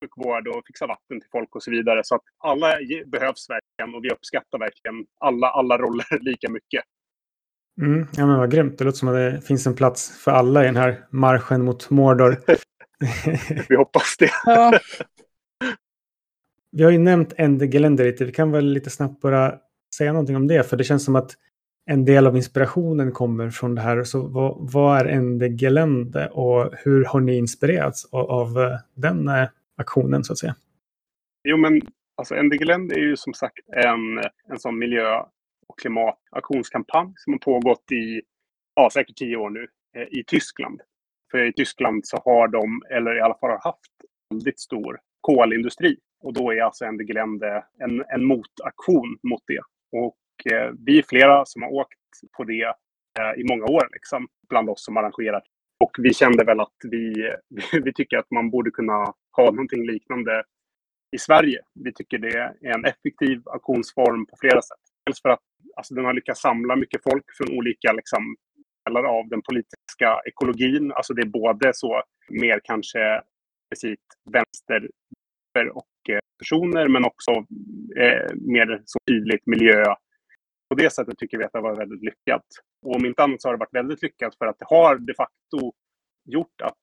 sjukvård 0.02 0.48
och 0.48 0.62
fixa 0.66 0.86
vatten 0.86 1.20
till 1.20 1.30
folk 1.32 1.56
och 1.56 1.62
så 1.62 1.70
vidare. 1.70 2.00
Så 2.04 2.14
att 2.14 2.22
alla 2.38 2.78
behövs 3.06 3.46
verkligen 3.50 3.94
och 3.94 4.04
vi 4.04 4.10
uppskattar 4.10 4.58
verkligen 4.58 5.06
alla, 5.20 5.46
alla 5.46 5.78
roller 5.78 6.06
lika 6.20 6.50
mycket. 6.50 6.84
Mm, 7.80 8.06
ja 8.16 8.26
men 8.26 8.38
vad 8.38 8.50
grymt. 8.50 8.78
Det 8.78 8.84
låter 8.84 8.98
som 8.98 9.08
att 9.08 9.14
det 9.14 9.40
finns 9.46 9.66
en 9.66 9.74
plats 9.74 10.22
för 10.24 10.30
alla 10.30 10.62
i 10.62 10.66
den 10.66 10.76
här 10.76 11.04
marschen 11.10 11.64
mot 11.64 11.90
Mordor. 11.90 12.36
vi 13.68 13.76
hoppas 13.76 14.16
det. 14.18 14.30
Ja. 14.44 14.78
Vi 16.76 16.84
har 16.84 16.90
ju 16.90 16.98
nämnt 16.98 17.32
Ende 17.36 17.66
Gelände 17.66 18.04
lite. 18.04 18.24
Vi 18.24 18.32
kan 18.32 18.52
väl 18.52 18.64
lite 18.64 18.90
snabbt 18.90 19.20
bara 19.20 19.54
säga 19.96 20.12
någonting 20.12 20.36
om 20.36 20.48
det. 20.48 20.62
För 20.62 20.76
det 20.76 20.84
känns 20.84 21.04
som 21.04 21.16
att 21.16 21.36
en 21.86 22.04
del 22.04 22.26
av 22.26 22.36
inspirationen 22.36 23.12
kommer 23.12 23.50
från 23.50 23.74
det 23.74 23.80
här. 23.80 24.04
Så 24.04 24.22
vad, 24.22 24.72
vad 24.72 25.00
är 25.00 25.04
Ende 25.04 25.48
Gelände 25.48 26.28
och 26.28 26.72
hur 26.72 27.04
har 27.04 27.20
ni 27.20 27.36
inspirerats 27.36 28.08
av, 28.12 28.30
av 28.30 28.78
den 28.94 29.28
eh, 29.28 29.48
aktionen 29.76 30.24
så 30.24 30.32
att 30.32 30.38
säga? 30.38 30.54
Jo, 31.48 31.56
men 31.56 31.80
alltså 32.16 32.42
NDG-länder 32.42 32.96
är 32.96 33.00
ju 33.00 33.16
som 33.16 33.34
sagt 33.34 33.68
en, 33.72 34.18
en 34.48 34.58
sån 34.58 34.78
miljö 34.78 35.22
och 35.68 35.78
klimataktionskampanj 35.78 37.12
som 37.16 37.32
har 37.32 37.38
pågått 37.38 37.92
i 37.92 38.22
ja, 38.74 38.90
säkert 38.92 39.16
tio 39.16 39.36
år 39.36 39.50
nu 39.50 39.68
eh, 39.96 40.18
i 40.18 40.24
Tyskland. 40.26 40.80
För 41.30 41.38
i 41.38 41.52
Tyskland 41.52 42.06
så 42.06 42.16
har 42.24 42.48
de, 42.48 42.82
eller 42.90 43.16
i 43.16 43.20
alla 43.20 43.34
fall 43.34 43.50
har 43.50 43.60
haft, 43.64 43.90
väldigt 44.30 44.60
stor 44.60 45.00
kolindustri. 45.20 45.96
Och 46.20 46.32
då 46.32 46.52
är 46.52 46.62
alltså 46.62 46.90
NDG-länder 46.90 47.64
en, 47.78 48.04
en 48.08 48.24
motaktion 48.24 49.18
mot 49.22 49.42
det. 49.46 49.60
Och 49.92 50.52
eh, 50.52 50.72
vi 50.86 50.98
är 50.98 51.04
flera 51.08 51.44
som 51.46 51.62
har 51.62 51.70
åkt 51.70 51.98
på 52.36 52.44
det 52.44 52.74
eh, 53.18 53.40
i 53.40 53.44
många 53.44 53.64
år, 53.64 53.88
liksom, 53.92 54.28
bland 54.48 54.70
oss 54.70 54.84
som 54.84 54.96
arrangerar. 54.96 55.42
Och 55.82 55.96
vi 55.98 56.14
kände 56.14 56.44
väl 56.44 56.60
att 56.60 56.78
vi, 56.90 57.30
vi 57.84 57.92
tycker 57.92 58.16
att 58.18 58.30
man 58.30 58.50
borde 58.50 58.70
kunna 58.70 59.14
ha 59.36 59.44
någonting 59.50 59.86
liknande 59.86 60.44
i 61.16 61.18
Sverige. 61.18 61.60
Vi 61.74 61.92
tycker 61.92 62.18
det 62.18 62.36
är 62.38 62.74
en 62.74 62.84
effektiv 62.84 63.42
aktionsform 63.46 64.26
på 64.26 64.36
flera 64.40 64.62
sätt. 64.62 64.82
Dels 65.06 65.22
för 65.22 65.28
att 65.28 65.40
alltså, 65.76 65.94
den 65.94 66.04
har 66.04 66.14
lyckats 66.14 66.40
samla 66.40 66.76
mycket 66.76 67.02
folk 67.02 67.24
från 67.36 67.58
olika 67.58 67.92
liksom, 67.92 68.36
delar 68.86 69.04
av 69.04 69.28
den 69.28 69.42
politiska 69.42 70.20
ekologin. 70.24 70.92
Alltså 70.92 71.14
det 71.14 71.22
är 71.22 71.26
både 71.42 71.70
så 71.74 72.02
mer 72.30 72.60
kanske 72.64 73.22
precis 73.70 73.98
vänster 74.30 74.90
och 75.72 76.10
eh, 76.10 76.20
personer 76.38 76.88
men 76.88 77.04
också 77.04 77.30
eh, 77.96 78.30
mer 78.34 78.82
så 78.84 78.98
tydligt 79.08 79.46
miljö. 79.46 79.84
På 80.68 80.74
det 80.76 80.90
sättet 80.90 81.18
tycker 81.18 81.38
vi 81.38 81.44
att 81.44 81.52
det 81.52 81.58
har 81.58 81.68
varit 81.68 81.78
väldigt 81.78 82.02
lyckat. 82.02 82.46
Och 82.82 82.96
om 82.96 83.06
inte 83.06 83.22
annat 83.22 83.42
så 83.42 83.48
har 83.48 83.54
det 83.54 83.58
varit 83.58 83.74
väldigt 83.74 84.02
lyckat 84.02 84.34
för 84.38 84.46
att 84.46 84.58
det 84.58 84.66
har 84.68 84.96
de 84.96 85.14
facto 85.14 85.72
gjort 86.24 86.60
att 86.62 86.76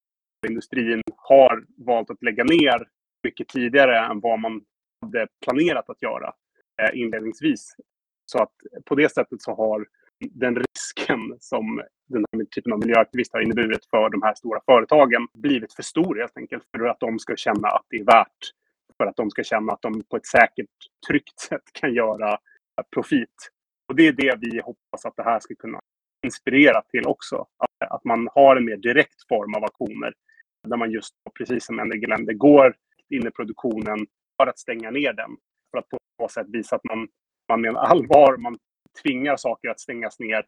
industrin 0.48 1.02
har 1.18 1.66
valt 1.78 2.10
att 2.10 2.24
lägga 2.24 2.44
ner 2.44 2.88
mycket 3.24 3.48
tidigare 3.48 4.00
än 4.00 4.20
vad 4.20 4.40
man 4.40 4.62
hade 5.02 5.28
planerat 5.46 5.90
att 5.90 6.02
göra 6.02 6.34
eh, 6.82 7.00
inledningsvis. 7.00 7.76
Så 8.26 8.44
att 8.44 8.54
på 8.86 8.96
det 8.96 9.14
sättet 9.14 9.42
så 9.42 9.56
har 9.56 9.86
den 10.20 10.56
risken 10.56 11.38
som 11.40 11.82
den 12.08 12.26
här 12.32 12.46
typen 12.46 12.74
av 12.74 12.80
miljöaktivister 12.80 13.38
har 13.38 13.44
inneburit 13.44 13.86
för 13.86 14.10
de 14.10 14.22
här 14.22 14.34
stora 14.34 14.60
företagen 14.66 15.28
blivit 15.34 15.74
för 15.74 15.84
stor 15.84 16.16
helt 16.16 16.38
enkelt 16.38 16.64
för 16.78 16.86
att 16.86 17.00
de 17.00 17.20
ska 17.20 17.36
känna 17.36 17.68
att 17.68 17.86
det 17.90 17.98
är 17.98 18.04
värt. 18.04 18.54
För 18.98 19.06
att 19.06 19.16
de 19.16 19.30
ska 19.30 19.44
känna 19.44 19.74
att 19.74 19.82
de 19.82 20.04
på 20.04 20.18
ett 20.18 20.26
säkert, 20.26 20.70
tryggt 21.08 21.40
sätt 21.40 21.64
kan 21.74 21.94
göra 21.94 22.38
profit. 22.94 23.50
Och 23.88 23.96
det 23.96 24.08
är 24.08 24.14
det 24.14 24.38
vi 24.42 24.62
hoppas 24.62 25.06
att 25.06 25.16
det 25.16 25.24
här 25.24 25.40
ska 25.40 25.56
kunna 25.56 25.80
inspirerat 26.24 26.90
till 26.90 27.08
också. 27.08 27.36
Att, 27.58 27.92
att 27.92 28.04
man 28.04 28.30
har 28.32 28.56
en 28.56 28.66
mer 28.66 28.78
direkt 28.78 29.28
form 29.28 29.56
av 29.56 29.64
aktioner 29.64 30.14
där 30.68 30.78
man 30.78 30.92
just, 30.92 31.14
precis 31.38 31.66
som 31.66 31.76
NDG-länder, 31.76 32.34
går 32.34 32.76
in 33.10 33.28
i 33.28 33.32
produktionen 33.32 34.08
för 34.38 34.48
att 34.48 34.60
stänga 34.60 34.92
ner 34.92 35.14
den. 35.14 35.38
För 35.72 35.78
att 35.78 35.90
på 35.90 35.98
något 36.22 36.32
sätt 36.32 36.48
visa 36.50 36.76
att 36.76 36.84
man, 36.84 37.08
man 37.50 37.62
menar 37.62 37.82
allvar, 37.82 38.38
man 38.38 38.58
tvingar 39.04 39.38
saker 39.38 39.70
att 39.70 39.80
stängas 39.80 40.20
ner 40.20 40.46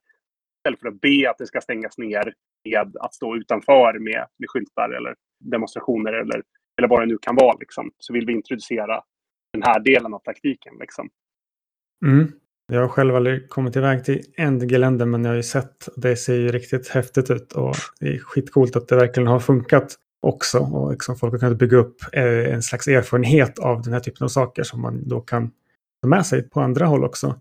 istället 0.57 0.79
för 0.79 0.87
att 0.87 1.01
be 1.01 1.29
att 1.29 1.37
det 1.37 1.47
ska 1.47 1.61
stängas 1.61 1.97
ner 1.97 2.33
med 2.63 2.95
att 2.99 3.13
stå 3.13 3.35
utanför 3.35 3.99
med, 3.99 4.27
med 4.37 4.49
skyltar 4.49 4.89
eller 4.89 5.15
demonstrationer 5.39 6.13
eller, 6.13 6.43
eller 6.77 6.87
vad 6.87 7.01
det 7.01 7.05
nu 7.05 7.17
kan 7.21 7.35
vara. 7.35 7.57
Liksom. 7.59 7.91
Så 7.97 8.13
vill 8.13 8.25
vi 8.25 8.33
introducera 8.33 9.03
den 9.53 9.63
här 9.63 9.79
delen 9.79 10.13
av 10.13 10.19
taktiken. 10.19 10.77
Liksom. 10.79 11.09
Mm. 12.05 12.31
Jag 12.73 12.81
har 12.81 12.87
själv 12.87 13.15
aldrig 13.15 13.49
kommit 13.49 13.75
iväg 13.75 14.03
till 14.03 14.21
NDG-länder 14.37 15.05
men 15.05 15.23
jag 15.23 15.31
har 15.31 15.35
ju 15.35 15.43
sett 15.43 15.89
det 15.95 16.15
ser 16.15 16.35
ju 16.35 16.51
riktigt 16.51 16.87
häftigt 16.87 17.31
ut 17.31 17.53
och 17.53 17.75
det 17.99 18.07
är 18.07 18.19
skitcoolt 18.19 18.75
att 18.75 18.87
det 18.87 18.95
verkligen 18.95 19.27
har 19.27 19.39
funkat 19.39 19.95
också. 20.21 20.59
Och 20.59 20.91
liksom 20.91 21.15
folk 21.15 21.33
har 21.33 21.39
kunnat 21.39 21.57
bygga 21.57 21.77
upp 21.77 21.95
eh, 22.13 22.53
en 22.53 22.61
slags 22.61 22.87
erfarenhet 22.87 23.59
av 23.59 23.81
den 23.81 23.93
här 23.93 23.99
typen 23.99 24.25
av 24.25 24.27
saker 24.27 24.63
som 24.63 24.81
man 24.81 25.07
då 25.09 25.21
kan 25.21 25.51
ta 26.01 26.07
med 26.07 26.25
sig 26.25 26.49
på 26.49 26.61
andra 26.61 26.85
håll 26.85 27.03
också. 27.03 27.35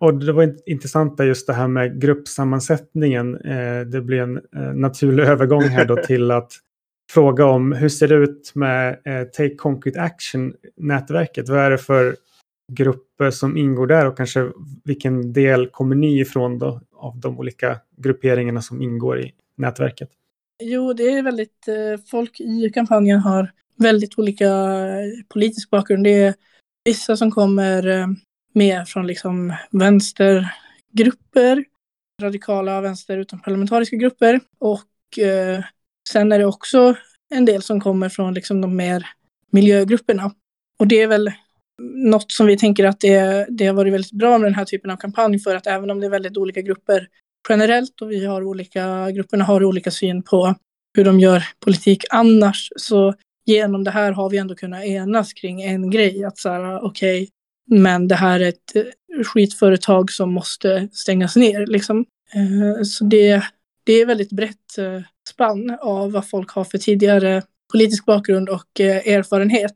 Och 0.00 0.14
det 0.14 0.32
var 0.32 0.56
intressant 0.66 1.20
just 1.20 1.46
det 1.46 1.52
här 1.52 1.68
med 1.68 2.00
gruppsammansättningen. 2.00 3.36
Eh, 3.36 3.80
det 3.80 4.00
blir 4.00 4.20
en 4.20 4.36
eh, 4.36 4.74
naturlig 4.74 5.24
övergång 5.28 5.62
här 5.62 5.84
då 5.84 5.96
till 5.96 6.30
att 6.30 6.52
fråga 7.12 7.46
om 7.46 7.72
hur 7.72 7.88
ser 7.88 8.08
det 8.08 8.14
ut 8.14 8.52
med 8.54 8.98
Take 9.32 9.54
Concrete 9.54 10.00
Action-nätverket? 10.00 11.48
Vad 11.48 11.58
är 11.58 11.70
det 11.70 11.78
för 11.78 12.16
grupper 12.72 13.30
som 13.30 13.56
ingår 13.56 13.86
där 13.86 14.06
och 14.06 14.16
kanske 14.16 14.50
vilken 14.84 15.32
del 15.32 15.68
kommer 15.68 15.96
ni 15.96 16.20
ifrån 16.20 16.58
då 16.58 16.80
av 16.96 17.18
de 17.20 17.38
olika 17.38 17.80
grupperingarna 17.96 18.62
som 18.62 18.82
ingår 18.82 19.20
i 19.20 19.32
nätverket? 19.56 20.10
Jo, 20.62 20.92
det 20.92 21.08
är 21.08 21.22
väldigt, 21.22 21.68
eh, 21.68 22.04
folk 22.10 22.40
i 22.40 22.70
kampanjen 22.74 23.20
har 23.20 23.52
väldigt 23.76 24.18
olika 24.18 24.46
eh, 24.46 25.24
politisk 25.28 25.70
bakgrund. 25.70 26.04
Det 26.04 26.22
är 26.22 26.34
vissa 26.84 27.16
som 27.16 27.30
kommer 27.30 27.86
eh, 27.86 28.06
mer 28.52 28.84
från 28.84 29.06
liksom 29.06 29.52
vänstergrupper, 29.70 31.64
radikala 32.22 32.80
vänster 32.80 33.18
utan 33.18 33.40
parlamentariska 33.40 33.96
grupper. 33.96 34.40
Och 34.58 35.18
eh, 35.18 35.64
sen 36.08 36.32
är 36.32 36.38
det 36.38 36.46
också 36.46 36.94
en 37.34 37.44
del 37.44 37.62
som 37.62 37.80
kommer 37.80 38.08
från 38.08 38.34
liksom 38.34 38.60
de 38.60 38.76
mer 38.76 39.06
miljögrupperna. 39.50 40.34
Och 40.78 40.86
det 40.86 41.02
är 41.02 41.06
väl 41.06 41.32
något 41.82 42.32
som 42.32 42.46
vi 42.46 42.56
tänker 42.56 42.84
att 42.84 43.00
det, 43.00 43.46
det 43.50 43.66
har 43.66 43.74
varit 43.74 43.92
väldigt 43.92 44.12
bra 44.12 44.38
med 44.38 44.46
den 44.46 44.54
här 44.54 44.64
typen 44.64 44.90
av 44.90 44.96
kampanj 44.96 45.38
för 45.38 45.56
att 45.56 45.66
även 45.66 45.90
om 45.90 46.00
det 46.00 46.06
är 46.06 46.10
väldigt 46.10 46.36
olika 46.36 46.60
grupper 46.60 47.08
generellt 47.48 48.02
och 48.02 48.10
vi 48.10 48.26
har 48.26 48.44
olika, 48.44 49.10
grupperna 49.10 49.44
har 49.44 49.64
olika 49.64 49.90
syn 49.90 50.22
på 50.22 50.54
hur 50.96 51.04
de 51.04 51.20
gör 51.20 51.44
politik 51.60 52.04
annars 52.10 52.68
så 52.76 53.14
genom 53.46 53.84
det 53.84 53.90
här 53.90 54.12
har 54.12 54.30
vi 54.30 54.38
ändå 54.38 54.54
kunnat 54.54 54.84
enas 54.84 55.32
kring 55.32 55.62
en 55.62 55.90
grej 55.90 56.24
att 56.24 56.38
så 56.38 56.48
här 56.48 56.84
okej, 56.84 57.22
okay, 57.22 57.80
men 57.80 58.08
det 58.08 58.14
här 58.14 58.40
är 58.40 58.48
ett 58.48 59.26
skitföretag 59.26 60.10
som 60.10 60.32
måste 60.32 60.88
stängas 60.92 61.36
ner. 61.36 61.66
Liksom. 61.66 62.04
Eh, 62.34 62.82
så 62.82 63.04
det, 63.04 63.42
det 63.84 63.92
är 63.92 64.06
väldigt 64.06 64.32
brett 64.32 64.78
eh, 64.78 65.02
spann 65.28 65.78
av 65.80 66.12
vad 66.12 66.28
folk 66.28 66.50
har 66.50 66.64
för 66.64 66.78
tidigare 66.78 67.42
politisk 67.72 68.04
bakgrund 68.04 68.48
och 68.48 68.80
eh, 68.80 69.08
erfarenhet. 69.08 69.74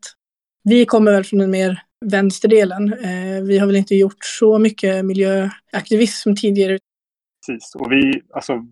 Vi 0.65 0.87
kommer 0.87 1.13
väl 1.13 1.25
från 1.25 1.41
en 1.41 1.51
mer 1.51 1.83
vänsterdelen. 2.01 2.93
Eh, 2.93 3.43
vi 3.43 3.59
har 3.59 3.67
väl 3.67 3.77
inte 3.77 3.95
gjort 3.95 4.25
så 4.25 4.59
mycket 4.59 5.05
miljöaktivism 5.05 6.35
tidigare. 6.35 6.79
Precis, 7.47 7.75
och 7.75 7.93
vi, 7.93 8.23
alltså, 8.31 8.67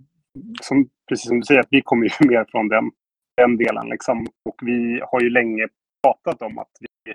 som, 0.63 0.89
precis 1.09 1.29
som 1.29 1.41
du 1.41 1.47
säger, 1.47 1.65
vi 1.71 1.83
kommer 1.83 2.05
ju 2.07 2.11
mer 2.29 2.45
från 2.49 2.69
den, 2.69 2.91
den 3.37 3.57
delen. 3.57 3.89
Liksom. 3.89 4.27
Och 4.45 4.57
vi 4.63 5.01
har 5.03 5.21
ju 5.21 5.31
länge 5.31 5.69
pratat 6.03 6.43
om 6.43 6.59
att 6.59 6.71
vi, 6.81 7.15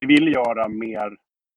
vi 0.00 0.06
vill 0.06 0.32
göra 0.32 0.68
mer 0.68 1.16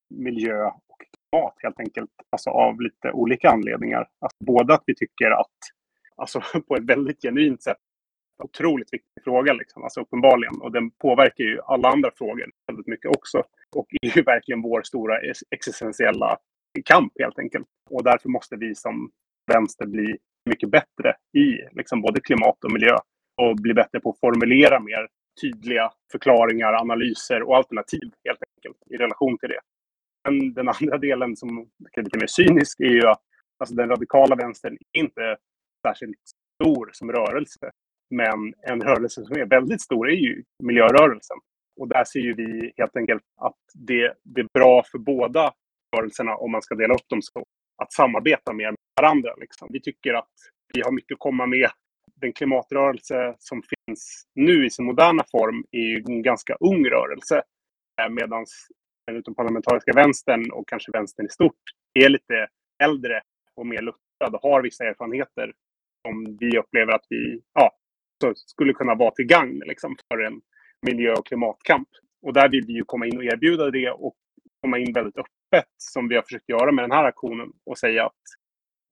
miljö 0.10 0.66
och 0.66 1.00
klimat 1.00 1.56
helt 1.58 1.80
enkelt. 1.80 2.12
Alltså 2.30 2.50
av 2.50 2.82
lite 2.82 3.12
olika 3.12 3.50
anledningar. 3.50 4.08
Alltså 4.20 4.38
både 4.44 4.74
att 4.74 4.84
vi 4.86 4.96
tycker 4.96 5.32
att, 5.32 5.58
alltså 6.16 6.42
på 6.68 6.76
ett 6.76 6.84
väldigt 6.84 7.22
genuint 7.22 7.64
sätt, 7.64 7.78
otroligt 8.44 8.94
viktig 8.94 9.24
fråga 9.24 9.54
liksom, 9.54 9.84
alltså 9.84 10.02
uppenbarligen. 10.02 10.62
Och 10.62 10.72
den 10.72 10.92
påverkar 10.92 11.44
ju 11.44 11.60
alla 11.66 11.90
andra 11.90 12.12
frågor 12.18 12.52
väldigt 12.68 12.88
mycket 12.88 13.12
också. 13.18 13.44
Och 13.76 13.88
är 14.02 14.18
ju 14.18 14.24
verkligen 14.24 14.62
vår 14.62 14.82
stora 14.84 15.20
existentiella 15.52 16.38
kamp 16.86 17.14
helt 17.20 17.40
enkelt. 17.40 17.68
Och 17.90 18.04
därför 18.04 18.30
måste 18.30 18.56
vi 18.56 18.76
som 18.76 19.12
vänster 19.54 19.86
bli 19.86 20.18
mycket 20.50 20.70
bättre 20.70 21.16
i 21.38 21.76
liksom 21.76 22.02
både 22.02 22.22
klimat 22.22 22.64
och 22.64 22.72
miljö 22.72 22.98
och 23.42 23.56
bli 23.56 23.74
bättre 23.74 24.00
på 24.00 24.10
att 24.10 24.20
formulera 24.20 24.80
mer 24.80 25.08
tydliga 25.42 25.92
förklaringar, 26.12 26.74
analyser 26.74 27.44
och 27.44 27.58
alternativ 27.58 28.12
helt 28.24 28.40
enkelt 28.58 28.78
i 28.90 28.98
relation 28.98 29.38
till 29.38 29.50
det. 29.50 29.60
Men 30.30 30.54
den 30.54 30.70
andra 30.70 30.98
delen 30.98 31.36
som 31.36 31.58
är 31.94 32.02
lite 32.02 32.20
mer 32.20 32.28
cynisk 32.28 32.80
är 32.80 32.90
ju 32.90 33.08
att 33.08 33.22
alltså, 33.60 33.76
den 33.76 33.90
radikala 33.90 34.36
vänstern 34.36 34.74
är 34.74 35.00
inte 35.00 35.38
särskilt 35.88 36.20
stor 36.64 36.90
som 36.94 37.12
rörelse. 37.12 37.72
Men 38.10 38.54
en 38.62 38.82
rörelse 38.82 39.26
som 39.26 39.36
är 39.36 39.46
väldigt 39.46 39.82
stor 39.82 40.10
är 40.10 40.16
ju 40.16 40.44
miljörörelsen. 40.64 41.38
Och 41.80 41.88
där 41.88 42.04
ser 42.04 42.20
ju 42.20 42.34
vi 42.34 42.74
helt 42.78 42.96
enkelt 42.96 43.24
att 43.42 43.62
det, 43.74 44.14
det 44.24 44.42
är 44.42 44.48
bra 44.54 44.84
för 44.92 44.98
båda 44.98 45.54
rörelserna 45.96 46.36
om 46.36 46.52
man 46.52 46.62
ska 46.62 46.76
dela 46.76 46.94
upp 46.94 47.10
dem 47.10 47.22
så. 47.22 47.46
Att 47.78 47.94
samarbeta 47.94 48.54
mer 48.54 48.66
med 48.66 48.78
varandra. 49.02 49.36
Liksom. 49.38 49.68
Vi 49.72 49.82
tycker 49.82 50.14
att 50.14 50.34
vi 50.74 50.82
har 50.82 50.92
mycket 50.92 51.16
att 51.16 51.20
komma 51.20 51.46
med. 51.46 51.70
Den 52.22 52.34
klimatrörelse 52.34 53.36
som 53.40 53.62
finns 53.62 54.24
nu 54.36 54.66
i 54.66 54.70
sin 54.70 54.86
moderna 54.86 55.24
form 55.32 55.66
är 55.72 55.80
ju 55.80 56.04
en 56.08 56.22
ganska 56.22 56.56
ung 56.60 56.86
rörelse. 56.86 57.42
Eh, 58.02 58.10
Medan 58.10 58.46
den 59.08 59.16
utomparlamentariska 59.16 59.92
vänstern 59.96 60.52
och 60.52 60.68
kanske 60.68 60.92
vänstern 60.92 61.26
i 61.26 61.30
stort 61.30 61.64
är 61.94 62.10
lite 62.10 62.48
äldre 62.84 63.22
och 63.56 63.68
mer 63.68 63.82
luttrad 63.82 64.36
och 64.36 64.42
har 64.42 64.62
vissa 64.62 64.84
erfarenheter 64.84 65.54
som 66.08 66.38
vi 66.40 66.58
upplever 66.58 66.94
att 66.94 67.06
vi 67.10 67.42
ja, 67.54 67.72
skulle 68.36 68.74
kunna 68.74 68.96
vara 68.96 69.12
till 69.12 69.26
gagn 69.26 69.62
liksom, 69.66 69.96
för 70.08 70.20
en 70.24 70.42
miljö 70.84 71.14
och 71.14 71.26
klimatkamp. 71.28 71.88
Och 72.22 72.34
där 72.34 72.50
vill 72.50 72.66
vi 72.68 72.74
ju 72.74 72.84
komma 72.84 73.06
in 73.06 73.18
och 73.18 73.24
erbjuda 73.24 73.72
det 73.72 73.90
och 73.90 74.16
komma 74.62 74.78
in 74.78 74.94
väldigt 74.94 75.18
öppet 75.18 75.70
som 75.78 76.08
vi 76.08 76.16
har 76.16 76.22
försökt 76.22 76.50
göra 76.50 76.72
med 76.72 76.84
den 76.84 76.92
här 76.92 77.04
aktionen 77.04 77.52
och 77.66 77.78
säga 77.78 78.06
att 78.06 78.22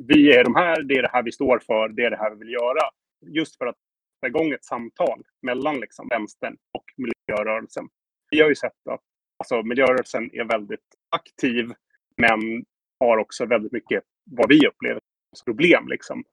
vi 0.07 0.35
är 0.35 0.43
de 0.43 0.55
här, 0.55 0.83
det 0.83 0.95
är 0.95 1.01
det 1.01 1.11
här 1.13 1.23
vi 1.23 1.31
står 1.31 1.59
för, 1.59 1.89
det 1.89 2.03
är 2.03 2.09
det 2.09 2.17
här 2.17 2.31
vi 2.31 2.37
vill 2.37 2.53
göra. 2.53 2.89
Just 3.25 3.57
för 3.57 3.65
att 3.65 3.75
sätta 4.15 4.27
igång 4.27 4.51
ett 4.51 4.65
samtal 4.65 5.23
mellan 5.41 5.79
liksom 5.79 6.07
vänstern 6.07 6.57
och 6.73 6.85
miljörörelsen. 6.97 7.87
Vi 8.29 8.41
har 8.41 8.49
ju 8.49 8.55
sett 8.55 8.87
att 8.89 9.01
alltså 9.37 9.63
miljörörelsen 9.63 10.29
är 10.33 10.43
väldigt 10.43 10.95
aktiv, 11.09 11.71
men 12.17 12.65
har 12.99 13.17
också 13.17 13.45
väldigt 13.45 13.71
mycket 13.71 14.03
vad 14.31 14.49
vi 14.49 14.67
upplever 14.67 15.01
som 15.35 15.45
problem. 15.45 15.87
Liksom. 15.87 16.23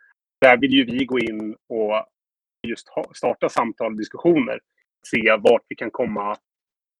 Där 0.41 0.57
vill 0.57 0.73
ju 0.73 0.85
vi 0.85 1.05
gå 1.05 1.19
in 1.19 1.57
och 1.69 2.07
just 2.67 2.89
ha, 2.89 3.05
starta 3.15 3.49
samtal 3.49 3.93
och 3.93 3.99
diskussioner. 3.99 4.61
Se 5.07 5.36
vart 5.40 5.62
vi 5.68 5.76
kan 5.76 5.90
komma 5.90 6.36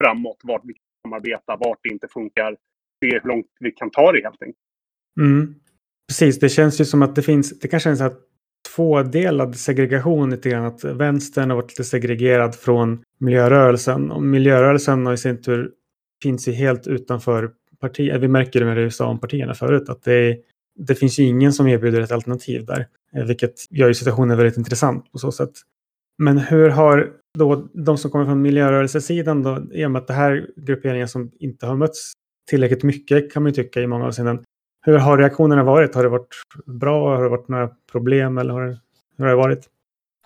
framåt, 0.03 0.41
vart 0.43 0.63
vi 0.65 0.73
kan 0.73 0.83
samarbeta, 1.03 1.57
vart 1.57 1.79
det 1.83 1.89
inte 1.89 2.09
funkar. 2.09 2.57
Se 3.05 3.13
hur 3.13 3.29
långt 3.29 3.47
vi 3.61 3.71
kan 3.71 3.91
ta 3.91 4.13
det 4.13 4.23
helt 4.23 4.43
enkelt. 4.43 4.59
Mm. 5.21 5.55
Precis, 6.09 6.39
det 6.39 6.49
känns 6.49 6.81
ju 6.81 6.85
som 6.85 7.03
att 7.03 7.17
det 7.17 7.23
finns, 7.23 7.59
det 7.59 7.69
kanske 7.69 7.89
är 7.89 7.91
en 7.91 7.97
sån 7.97 8.07
här 8.07 8.17
tvådelad 8.77 9.57
segregation 9.57 10.31
lite 10.31 10.51
grann. 10.51 10.65
Att 10.65 10.85
vänstern 10.85 11.51
har 11.51 11.57
varit 11.57 11.71
lite 11.71 11.85
segregerad 11.85 12.55
från 12.55 13.03
miljörörelsen. 13.21 14.11
Och 14.11 14.23
miljörörelsen 14.23 15.07
har 15.07 15.13
i 15.13 15.17
sin 15.17 15.43
tur 15.43 15.71
finns 16.23 16.49
ju 16.49 16.53
helt 16.53 16.87
utanför 16.87 17.51
partier. 17.81 18.15
Eh, 18.15 18.21
vi 18.21 18.29
märker 18.29 18.61
det 18.61 18.67
med 18.67 18.79
USA-partierna 18.79 19.55
förut. 19.55 19.89
Att 19.89 20.03
det, 20.03 20.39
det 20.79 20.95
finns 20.95 21.19
ju 21.19 21.25
ingen 21.25 21.53
som 21.53 21.69
erbjuder 21.69 22.01
ett 22.01 22.13
alternativ 22.13 22.67
där. 22.67 22.87
Eh, 23.17 23.25
vilket 23.25 23.55
gör 23.71 23.89
ju 23.89 23.95
situationen 23.95 24.37
väldigt 24.37 24.57
intressant 24.59 25.13
på 25.13 25.19
så 25.19 25.33
sätt. 25.33 25.53
Men 26.19 26.39
hur 26.39 26.69
har 26.69 27.13
då 27.39 27.69
de 27.73 27.99
som 27.99 28.11
kommer 28.11 28.25
från 28.25 28.43
miljörörelsesidan 28.43 29.43
då, 29.43 29.63
i 29.73 29.87
och 29.87 29.91
med 29.91 30.01
att 30.03 30.07
det 30.07 30.15
här 30.15 30.51
grupperingar 30.57 31.07
som 31.07 31.31
inte 31.39 31.67
har 31.67 31.77
mötts 31.77 32.13
tillräckligt 32.51 32.83
mycket 32.83 33.33
kan 33.33 33.43
man 33.43 33.53
ju 33.53 33.63
tycka 33.63 33.81
i 33.81 33.87
många 33.87 34.07
avseenden. 34.07 34.45
Hur 34.87 34.99
har 34.99 35.19
reaktionerna 35.19 35.63
varit? 35.63 35.95
Har 35.95 36.03
det 36.03 36.09
varit 36.09 36.35
bra? 36.67 37.17
Har 37.17 37.23
det 37.23 37.29
varit 37.29 37.49
några 37.49 37.69
problem? 37.93 38.39
Eller 38.39 38.53
har 38.53 38.67
det, 38.67 38.79
hur 39.17 39.25
har 39.25 39.31
det 39.31 39.37
varit? 39.37 39.69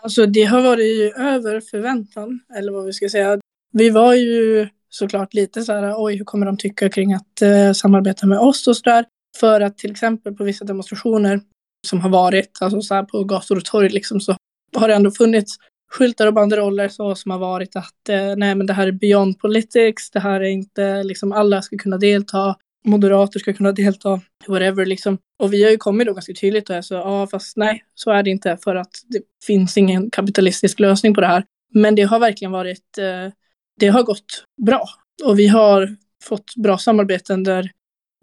Alltså 0.02 0.26
det 0.26 0.42
har 0.42 0.62
varit 0.62 1.16
över 1.16 1.60
förväntan, 1.60 2.40
eller 2.58 2.72
vad 2.72 2.84
vi 2.84 2.92
ska 2.92 3.08
säga. 3.08 3.38
Vi 3.72 3.90
var 3.90 4.14
ju 4.14 4.68
såklart 4.88 5.34
lite 5.34 5.62
så 5.62 5.72
här, 5.72 5.94
oj, 5.96 6.16
hur 6.16 6.24
kommer 6.24 6.46
de 6.46 6.56
tycka 6.56 6.88
kring 6.88 7.12
att 7.12 7.42
eh, 7.42 7.72
samarbeta 7.72 8.26
med 8.26 8.38
oss 8.38 8.66
och 8.68 8.76
sådär? 8.76 9.04
För 9.40 9.60
att 9.60 9.78
till 9.78 9.90
exempel 9.90 10.34
på 10.34 10.44
vissa 10.44 10.64
demonstrationer 10.64 11.40
som 11.86 12.00
har 12.00 12.10
varit, 12.10 12.58
alltså 12.60 12.80
så 12.80 12.94
här 12.94 13.02
på 13.02 13.24
gator 13.24 13.56
och 13.56 13.64
torg 13.64 13.88
liksom, 13.88 14.20
så 14.20 14.36
har 14.76 14.88
det 14.88 14.94
ändå 14.94 15.10
funnits 15.10 15.56
skyltar 15.92 16.26
och 16.26 16.34
banderoller 16.34 16.88
så 16.88 17.14
som 17.14 17.30
har 17.30 17.38
varit 17.38 17.76
att 17.76 18.08
eh, 18.08 18.36
nej, 18.36 18.54
men 18.54 18.66
det 18.66 18.72
här 18.72 18.86
är 18.86 18.92
beyond 18.92 19.38
politics, 19.38 20.10
det 20.10 20.20
här 20.20 20.40
är 20.40 20.48
inte 20.48 21.02
liksom 21.02 21.32
alla 21.32 21.62
ska 21.62 21.78
kunna 21.78 21.98
delta, 21.98 22.56
moderater 22.84 23.40
ska 23.40 23.52
kunna 23.52 23.72
delta, 23.72 24.20
whatever 24.46 24.86
liksom. 24.86 25.18
Och 25.38 25.52
vi 25.52 25.64
har 25.64 25.70
ju 25.70 25.76
kommit 25.76 26.06
då 26.06 26.12
ganska 26.12 26.34
tydligt 26.34 26.70
och 26.70 26.84
så 26.84 26.94
ja, 26.94 27.26
fast 27.26 27.56
nej, 27.56 27.84
så 27.94 28.10
är 28.10 28.22
det 28.22 28.30
inte 28.30 28.58
för 28.64 28.76
att 28.76 28.90
det 29.08 29.22
finns 29.46 29.76
ingen 29.78 30.10
kapitalistisk 30.10 30.80
lösning 30.80 31.14
på 31.14 31.20
det 31.20 31.26
här. 31.26 31.44
Men 31.74 31.94
det 31.94 32.02
har 32.02 32.18
verkligen 32.18 32.52
varit, 32.52 32.98
eh, 32.98 33.32
det 33.80 33.88
har 33.88 34.02
gått 34.02 34.44
bra 34.66 34.88
och 35.24 35.38
vi 35.38 35.46
har 35.46 35.96
fått 36.24 36.54
bra 36.56 36.78
samarbeten 36.78 37.44
där, 37.44 37.70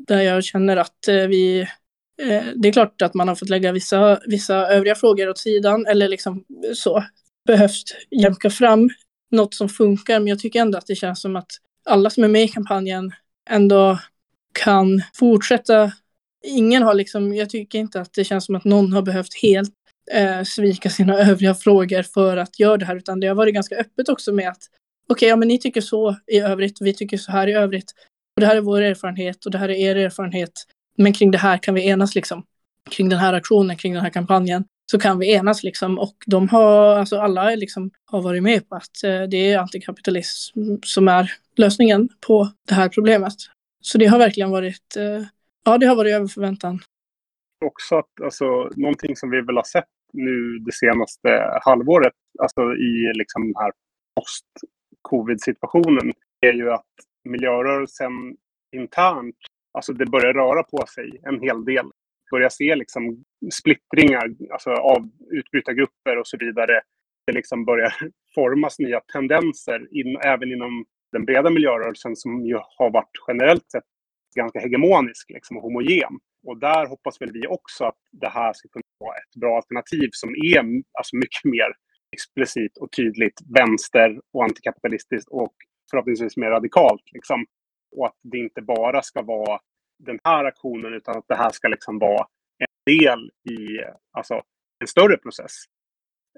där 0.08 0.22
jag 0.22 0.44
känner 0.44 0.78
att 0.78 1.08
eh, 1.08 1.16
vi 1.16 1.60
eh, 2.22 2.44
det 2.56 2.68
är 2.68 2.74
klart 2.74 3.02
att 3.02 3.14
man 3.14 3.28
har 3.28 3.36
fått 3.36 3.50
lägga 3.50 3.72
vissa, 3.72 4.20
vissa 4.26 4.56
övriga 4.56 4.96
frågor 4.96 5.30
åt 5.30 5.38
sidan 5.38 5.86
eller 5.86 6.08
liksom 6.08 6.44
så 6.76 7.04
behövt 7.50 7.96
jämka 8.12 8.50
fram 8.50 8.90
något 9.32 9.54
som 9.54 9.70
funkar. 9.70 10.20
Men 10.20 10.28
jag 10.28 10.40
tycker 10.40 10.62
ändå 10.62 10.78
att 10.78 10.88
det 10.88 10.96
känns 10.96 11.22
som 11.22 11.36
att 11.36 11.52
alla 11.86 12.10
som 12.10 12.24
är 12.24 12.28
med 12.28 12.44
i 12.44 12.48
kampanjen 12.48 13.12
ändå 13.50 14.00
kan 14.54 15.02
fortsätta. 15.14 15.92
Ingen 16.46 16.84
har 16.84 16.94
liksom, 16.94 17.36
jag 17.36 17.50
tycker 17.50 17.80
inte 17.80 18.02
att 18.02 18.14
det 18.14 18.24
känns 18.24 18.46
som 18.46 18.56
att 18.56 18.64
någon 18.64 18.94
har 18.94 19.02
behövt 19.02 19.42
helt 19.42 19.74
eh, 20.12 20.44
svika 20.44 20.90
sina 20.90 21.18
övriga 21.30 21.56
frågor 21.56 22.04
för 22.04 22.38
att 22.38 22.60
göra 22.60 22.78
det 22.78 22.86
här, 22.86 22.96
utan 22.96 23.20
det 23.20 23.28
har 23.28 23.36
varit 23.36 23.54
ganska 23.54 23.76
öppet 23.76 24.10
också 24.10 24.34
med 24.34 24.50
att 24.50 24.64
okej, 25.10 25.16
okay, 25.16 25.30
ja 25.30 25.36
men 25.36 25.48
ni 25.48 25.60
tycker 25.60 25.82
så 25.82 26.16
i 26.28 26.40
övrigt, 26.40 26.78
vi 26.82 26.94
tycker 26.94 27.18
så 27.18 27.32
här 27.32 27.48
i 27.48 27.54
övrigt. 27.54 27.92
Och 28.36 28.42
det 28.42 28.48
här 28.48 28.56
är 28.56 28.62
vår 28.62 28.82
erfarenhet 28.82 29.46
och 29.46 29.52
det 29.52 29.58
här 29.58 29.70
är 29.70 29.76
er 29.76 29.96
erfarenhet. 29.96 30.54
Men 30.98 31.14
kring 31.14 31.32
det 31.32 31.38
här 31.38 31.58
kan 31.58 31.74
vi 31.74 31.88
enas 31.88 32.16
liksom. 32.16 32.44
Kring 32.90 33.10
den 33.10 33.20
här 33.20 33.34
aktionen, 33.34 33.78
kring 33.78 33.94
den 33.94 34.04
här 34.04 34.10
kampanjen 34.10 34.64
så 34.92 35.00
kan 35.00 35.20
vi 35.20 35.34
enas 35.34 35.64
liksom. 35.64 36.00
Och 36.00 36.16
de 36.26 36.50
har, 36.50 36.96
alltså 36.96 37.18
alla 37.18 37.50
liksom, 37.50 37.92
har 38.06 38.22
varit 38.22 38.44
med 38.44 38.70
på 38.70 38.76
att 38.76 39.04
eh, 39.04 39.22
det 39.22 39.52
är 39.52 39.60
antikapitalism 39.60 40.60
som 40.86 41.08
är 41.08 41.32
lösningen 41.56 42.10
på 42.28 42.48
det 42.68 42.74
här 42.74 42.90
problemet. 42.90 43.34
Så 43.82 43.98
det 43.98 44.06
har 44.06 44.20
verkligen 44.20 44.50
varit, 44.50 44.96
eh, 44.98 45.24
ja 45.66 45.78
det 45.78 45.86
har 45.86 45.96
varit 45.96 46.14
över 46.14 46.28
förväntan. 46.28 46.80
Också 47.66 47.96
att, 47.96 48.22
alltså, 48.24 48.46
någonting 48.76 49.16
som 49.16 49.30
vi 49.30 49.42
väl 49.42 49.56
har 49.56 49.64
sett 49.64 49.90
nu 50.14 50.60
det 50.60 50.74
senaste 50.74 51.60
halvåret, 51.62 52.14
alltså 52.40 52.62
i 52.62 53.12
liksom 53.14 53.44
den 53.44 53.56
här 53.56 53.72
post-covid-situationen, 54.16 56.14
är 56.42 56.54
ju 56.54 56.72
att 56.72 56.94
miljörörelsen 57.24 58.12
internt, 58.76 59.36
alltså 59.74 59.94
det 59.94 60.06
börjar 60.06 60.34
röra 60.34 60.64
på 60.64 60.86
sig 60.88 61.22
en 61.24 61.42
hel 61.42 61.66
del 61.66 61.86
börjar 62.32 62.50
se 62.50 62.76
liksom 62.76 63.24
splittringar 63.54 64.30
alltså 64.52 64.70
av 64.70 65.10
utbrytargrupper 65.32 66.18
och 66.18 66.28
så 66.28 66.38
vidare. 66.38 66.82
Det 67.28 67.34
liksom 67.34 67.66
börjar 67.66 67.94
formas 68.36 68.80
nya 68.80 69.00
tendenser 69.00 69.88
in, 69.92 70.18
även 70.18 70.52
inom 70.52 70.86
den 71.12 71.26
breda 71.26 71.50
miljörörelsen 71.50 72.16
som 72.16 72.46
ju 72.46 72.56
har 72.78 72.92
varit 72.92 73.12
generellt 73.28 73.72
sett 73.72 73.84
ganska 74.36 74.60
hegemonisk 74.60 75.30
liksom, 75.30 75.58
och 75.58 75.64
homogen. 75.64 76.20
Och 76.48 76.60
där 76.60 76.88
hoppas 76.88 77.22
väl 77.22 77.32
vi 77.32 77.48
också 77.48 77.86
att 77.86 77.98
det 78.12 78.30
här 78.30 78.54
ska 78.54 78.70
kunna 78.70 78.84
vara 79.00 79.16
ett 79.18 79.42
bra 79.42 79.56
alternativ 79.56 80.10
som 80.12 80.30
är 80.30 80.84
alltså, 80.98 81.16
mycket 81.16 81.44
mer 81.44 81.74
explicit 82.12 82.78
och 82.78 82.92
tydligt 82.92 83.40
vänster 83.58 84.22
och 84.34 84.44
antikapitalistiskt 84.44 85.30
och 85.30 85.54
förhoppningsvis 85.92 86.38
mer 86.38 86.50
radikalt. 86.50 87.04
Liksom. 87.12 87.46
Och 87.96 88.06
att 88.06 88.18
det 88.24 88.38
inte 88.38 88.62
bara 88.62 89.02
ska 89.02 89.22
vara 89.22 89.60
den 90.00 90.20
här 90.24 90.46
aktionen 90.46 90.94
utan 90.94 91.18
att 91.18 91.28
det 91.28 91.36
här 91.36 91.50
ska 91.50 91.68
liksom 91.68 92.00
vara 92.00 92.28
en 92.58 92.94
del 92.94 93.32
i 93.50 93.80
alltså, 94.12 94.42
en 94.80 94.88
större 94.88 95.18
process. 95.18 95.64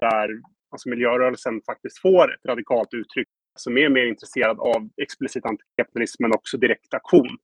Där 0.00 0.28
alltså, 0.70 0.88
miljörörelsen 0.88 1.60
faktiskt 1.66 1.98
får 1.98 2.34
ett 2.34 2.44
radikalt 2.48 2.94
uttryck 2.94 3.28
som 3.54 3.78
är 3.78 3.88
mer 3.88 4.06
intresserad 4.06 4.60
av 4.60 4.88
explicit 4.96 5.46
antikapitalism 5.46 6.22
men 6.22 6.34
också 6.34 6.56
direkt 6.58 6.94
aktion. 6.94 7.38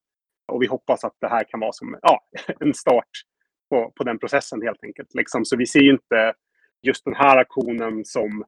Och 0.52 0.62
vi 0.62 0.66
hoppas 0.66 1.04
att 1.04 1.16
det 1.20 1.28
här 1.28 1.44
kan 1.44 1.60
vara 1.60 1.72
som 1.72 1.98
ja, 2.02 2.20
en 2.60 2.74
start 2.74 3.10
på, 3.70 3.92
på 3.96 4.04
den 4.04 4.18
processen 4.18 4.62
helt 4.62 4.84
enkelt. 4.84 5.14
Liksom. 5.14 5.44
Så 5.44 5.56
vi 5.56 5.66
ser 5.66 5.90
inte 5.90 6.34
just 6.82 7.04
den 7.04 7.14
här 7.14 7.36
aktionen 7.36 8.04
som 8.04 8.44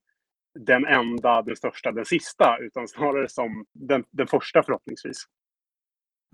den 0.55 0.87
enda, 0.87 1.43
den 1.43 1.57
största, 1.57 1.93
den 1.93 2.05
sista, 2.05 2.59
utan 2.61 2.89
snarare 2.89 3.29
som 3.29 3.65
den, 3.73 4.05
den 4.11 4.27
första 4.27 4.63
förhoppningsvis. 4.63 5.25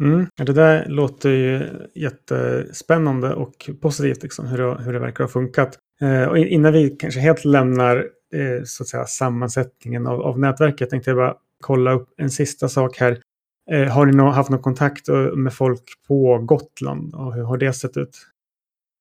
Mm, 0.01 0.27
det 0.37 0.53
där 0.53 0.87
låter 0.89 1.31
ju 1.31 1.69
jättespännande 1.95 3.35
och 3.35 3.71
positivt 3.81 4.23
liksom, 4.23 4.47
hur, 4.47 4.59
det, 4.59 4.83
hur 4.83 4.93
det 4.93 4.99
verkar 4.99 5.25
ha 5.25 5.29
funkat. 5.29 5.79
Eh, 6.01 6.25
och 6.25 6.39
innan 6.39 6.73
vi 6.73 6.91
kanske 6.91 7.21
helt 7.21 7.45
lämnar 7.45 7.97
eh, 8.35 8.63
så 8.65 8.83
att 8.83 8.89
säga, 8.89 9.05
sammansättningen 9.05 10.07
av, 10.07 10.23
av 10.23 10.39
nätverket 10.39 10.91
tänkte 10.91 11.11
jag 11.11 11.17
bara 11.17 11.37
kolla 11.61 11.93
upp 11.93 12.09
en 12.17 12.31
sista 12.31 12.69
sak 12.69 12.97
här. 12.99 13.23
Eh, 13.71 13.89
har 13.89 14.07
ni 14.07 14.13
no 14.13 14.23
haft 14.23 14.51
någon 14.51 14.63
kontakt 14.63 15.09
eh, 15.09 15.17
med 15.17 15.55
folk 15.55 15.83
på 16.09 16.39
Gotland 16.39 17.15
och 17.15 17.35
hur 17.35 17.43
har 17.43 17.57
det 17.57 17.73
sett 17.73 17.97
ut? 17.97 18.27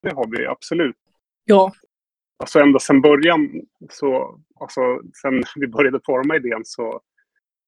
Det 0.02 0.16
har 0.16 0.28
vi 0.38 0.46
absolut. 0.46 0.96
Ja. 1.46 1.72
Alltså 2.40 2.60
ända 2.60 2.80
sedan 2.80 3.02
början, 3.02 3.62
så, 3.90 4.40
alltså 4.60 4.82
sen 5.22 5.44
vi 5.56 5.68
började 5.68 6.00
forma 6.06 6.36
idén 6.36 6.62
så, 6.66 7.02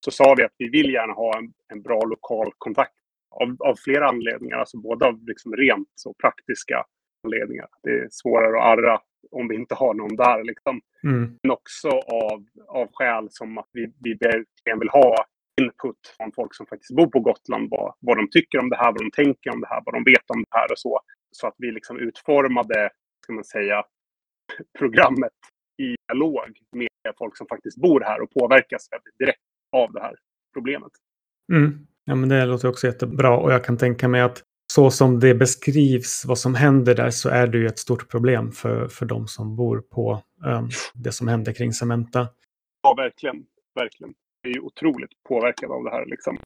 så 0.05 0.11
sa 0.11 0.35
vi 0.37 0.43
att 0.43 0.51
vi 0.57 0.69
vill 0.69 0.93
gärna 0.93 1.13
ha 1.13 1.37
en, 1.37 1.53
en 1.73 1.81
bra 1.81 2.05
lokal 2.05 2.51
kontakt 2.57 2.93
av, 3.41 3.55
av 3.59 3.75
flera 3.75 4.07
anledningar. 4.07 4.57
Alltså 4.57 4.77
både 4.77 5.05
av 5.05 5.27
liksom 5.27 5.55
rent 5.55 5.91
så 5.95 6.13
praktiska 6.13 6.85
anledningar. 7.23 7.67
Det 7.83 7.89
är 7.89 8.07
svårare 8.11 8.57
att 8.57 8.77
arra 8.77 9.01
om 9.31 9.47
vi 9.47 9.55
inte 9.55 9.75
har 9.75 9.93
någon 9.93 10.15
där. 10.15 10.43
Liksom. 10.43 10.81
Mm. 11.03 11.37
Men 11.43 11.51
också 11.51 11.89
av, 12.23 12.45
av 12.67 12.87
skäl 12.93 13.27
som 13.29 13.57
att 13.57 13.69
vi, 13.71 13.93
vi 14.03 14.13
verkligen 14.13 14.79
vill 14.79 14.89
ha 14.89 15.25
input 15.61 15.99
från 16.17 16.31
folk 16.31 16.55
som 16.55 16.65
faktiskt 16.65 16.95
bor 16.95 17.07
på 17.07 17.19
Gotland. 17.19 17.67
Vad, 17.69 17.93
vad 17.99 18.17
de 18.17 18.29
tycker 18.29 18.59
om 18.59 18.69
det 18.69 18.77
här, 18.77 18.91
vad 18.91 19.01
de 19.01 19.11
tänker 19.11 19.51
om 19.53 19.61
det 19.61 19.67
här, 19.67 19.81
vad 19.85 19.95
de 19.95 20.03
vet 20.03 20.29
om 20.29 20.43
det 20.49 20.57
här 20.57 20.71
och 20.71 20.79
så. 20.79 20.99
Så 21.31 21.47
att 21.47 21.55
vi 21.57 21.71
liksom 21.71 21.99
utformade, 21.99 22.89
ska 23.23 23.33
man 23.33 23.43
säga, 23.43 23.83
programmet 24.79 25.33
i 25.77 25.95
dialog 26.07 26.59
med 26.71 27.13
folk 27.17 27.37
som 27.37 27.47
faktiskt 27.47 27.77
bor 27.77 28.01
här 28.01 28.21
och 28.21 28.31
påverkas 28.31 28.89
direkt 29.19 29.41
av 29.71 29.93
det 29.93 30.01
här 30.01 30.15
problemet. 30.53 30.91
Mm. 31.53 31.87
Ja, 32.09 32.15
men 32.15 32.29
det 32.29 32.45
låter 32.45 32.67
också 32.67 32.87
jättebra 32.87 33.37
och 33.37 33.51
jag 33.51 33.63
kan 33.63 33.77
tänka 33.77 34.07
mig 34.07 34.21
att 34.21 34.43
så 34.73 34.91
som 34.91 35.19
det 35.19 35.35
beskrivs 35.35 36.25
vad 36.25 36.39
som 36.39 36.55
händer 36.55 36.95
där 36.95 37.09
så 37.09 37.29
är 37.29 37.47
det 37.47 37.57
ju 37.57 37.67
ett 37.67 37.79
stort 37.79 38.09
problem 38.09 38.51
för, 38.51 38.87
för 38.87 39.05
de 39.05 39.27
som 39.27 39.55
bor 39.55 39.81
på 39.81 40.21
um, 40.45 40.69
det 40.93 41.11
som 41.11 41.27
händer 41.27 41.53
kring 41.53 41.73
Cementa. 41.73 42.27
Ja, 42.83 42.93
verkligen. 42.97 43.35
Verkligen. 43.75 44.13
Det 44.43 44.49
är 44.49 44.53
ju 44.53 44.59
otroligt 44.59 45.09
påverkad 45.29 45.71
av 45.71 45.83
det 45.83 45.89
här 45.89 46.05
liksom. 46.05 46.37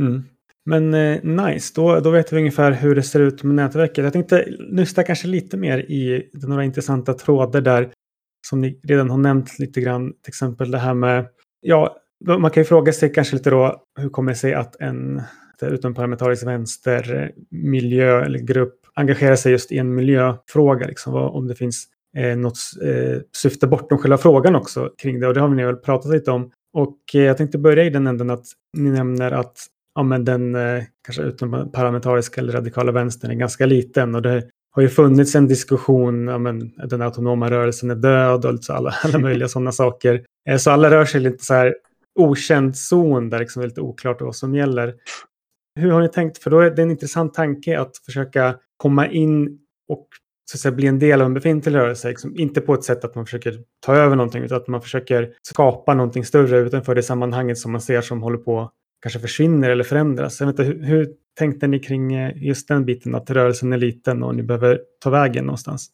Mm. 0.00 0.22
Men 0.64 0.94
eh, 0.94 1.46
nice, 1.46 1.72
då, 1.76 2.00
då 2.00 2.10
vet 2.10 2.32
vi 2.32 2.36
ungefär 2.36 2.72
hur 2.72 2.94
det 2.94 3.02
ser 3.02 3.20
ut 3.20 3.42
med 3.42 3.54
nätverket. 3.54 4.04
Jag 4.04 4.12
tänkte 4.12 4.48
nysta 4.70 5.02
kanske 5.02 5.28
lite 5.28 5.56
mer 5.56 5.78
i 5.78 6.30
några 6.32 6.64
intressanta 6.64 7.14
trådar 7.14 7.60
där 7.60 7.92
som 8.46 8.60
ni 8.60 8.80
redan 8.82 9.10
har 9.10 9.18
nämnt 9.18 9.58
lite 9.58 9.80
grann. 9.80 10.12
Till 10.12 10.30
exempel 10.30 10.70
det 10.70 10.78
här 10.78 10.94
med 10.94 11.26
ja, 11.60 11.96
man 12.26 12.50
kan 12.50 12.60
ju 12.60 12.64
fråga 12.64 12.92
sig 12.92 13.12
kanske 13.12 13.36
lite 13.36 13.50
då, 13.50 13.82
hur 13.98 14.08
kommer 14.08 14.32
det 14.32 14.38
sig 14.38 14.54
att 14.54 14.80
en 14.80 15.22
utomparlamentarisk 15.62 16.46
vänstermiljö 16.46 18.24
eller 18.24 18.38
grupp 18.38 18.74
engagerar 18.94 19.36
sig 19.36 19.52
just 19.52 19.72
i 19.72 19.78
en 19.78 19.94
miljöfråga? 19.94 20.86
Liksom, 20.86 21.14
om 21.14 21.48
det 21.48 21.54
finns 21.54 21.86
eh, 22.16 22.36
något 22.36 22.58
eh, 22.82 23.20
syfte 23.36 23.66
bortom 23.66 23.98
själva 23.98 24.18
frågan 24.18 24.56
också 24.56 24.90
kring 25.02 25.20
det. 25.20 25.26
Och 25.26 25.34
det 25.34 25.40
har 25.40 25.48
vi 25.48 25.64
väl 25.64 25.76
pratat 25.76 26.12
lite 26.12 26.30
om. 26.30 26.50
Och 26.72 26.98
eh, 27.14 27.20
jag 27.20 27.36
tänkte 27.36 27.58
börja 27.58 27.84
i 27.84 27.90
den 27.90 28.06
änden 28.06 28.30
att 28.30 28.44
ni 28.76 28.90
nämner 28.90 29.32
att 29.32 29.66
ja, 29.94 30.02
men 30.02 30.24
den 30.24 30.54
eh, 30.54 30.82
kanske 31.04 31.22
utomparlamentariska 31.22 32.40
eller 32.40 32.52
radikala 32.52 32.92
vänstern 32.92 33.30
är 33.30 33.34
ganska 33.34 33.66
liten. 33.66 34.14
Och 34.14 34.22
det 34.22 34.44
har 34.72 34.82
ju 34.82 34.88
funnits 34.88 35.34
en 35.34 35.48
diskussion 35.48 36.28
om 36.28 36.72
ja, 36.76 36.86
den 36.86 37.02
autonoma 37.02 37.50
rörelsen 37.50 37.90
är 37.90 37.94
död 37.94 38.44
och 38.44 38.64
så 38.64 38.72
alla, 38.72 38.94
alla 39.04 39.18
möjliga 39.18 39.48
sådana 39.48 39.72
saker. 39.72 40.24
Eh, 40.48 40.56
så 40.56 40.70
alla 40.70 40.90
rör 40.90 41.04
sig 41.04 41.20
lite 41.20 41.44
så 41.44 41.54
här 41.54 41.74
okänd 42.20 42.76
zon 42.76 43.30
där 43.30 43.38
liksom 43.38 43.60
det 43.60 43.66
är 43.66 43.68
lite 43.68 43.80
oklart 43.80 44.20
vad 44.20 44.36
som 44.36 44.54
gäller. 44.54 44.94
Hur 45.74 45.90
har 45.90 46.00
ni 46.00 46.08
tänkt? 46.08 46.38
För 46.38 46.50
då 46.50 46.60
är 46.60 46.70
det 46.70 46.82
en 46.82 46.90
intressant 46.90 47.34
tanke 47.34 47.80
att 47.80 47.96
försöka 47.96 48.56
komma 48.76 49.08
in 49.08 49.58
och 49.88 50.08
så 50.50 50.56
att 50.56 50.60
säga, 50.60 50.72
bli 50.72 50.86
en 50.86 50.98
del 50.98 51.20
av 51.20 51.26
en 51.26 51.34
befintlig 51.34 51.74
rörelse. 51.74 52.08
Liksom, 52.08 52.38
inte 52.38 52.60
på 52.60 52.74
ett 52.74 52.84
sätt 52.84 53.04
att 53.04 53.14
man 53.14 53.26
försöker 53.26 53.58
ta 53.80 53.94
över 53.94 54.16
någonting 54.16 54.42
utan 54.42 54.56
att 54.56 54.68
man 54.68 54.82
försöker 54.82 55.32
skapa 55.42 55.94
någonting 55.94 56.24
större 56.24 56.58
utanför 56.58 56.94
det 56.94 57.02
sammanhanget 57.02 57.58
som 57.58 57.72
man 57.72 57.80
ser 57.80 58.00
som 58.00 58.22
håller 58.22 58.38
på 58.38 58.70
kanske 59.02 59.20
försvinner 59.20 59.70
eller 59.70 59.84
förändras. 59.84 60.40
Jag 60.40 60.46
vet 60.46 60.58
inte, 60.58 60.72
hur, 60.72 60.84
hur 60.84 61.08
tänkte 61.38 61.66
ni 61.66 61.78
kring 61.78 62.14
eh, 62.14 62.32
just 62.36 62.68
den 62.68 62.84
biten 62.84 63.14
att 63.14 63.30
rörelsen 63.30 63.72
är 63.72 63.78
liten 63.78 64.22
och 64.22 64.34
ni 64.34 64.42
behöver 64.42 64.80
ta 64.98 65.10
vägen 65.10 65.44
någonstans? 65.44 65.90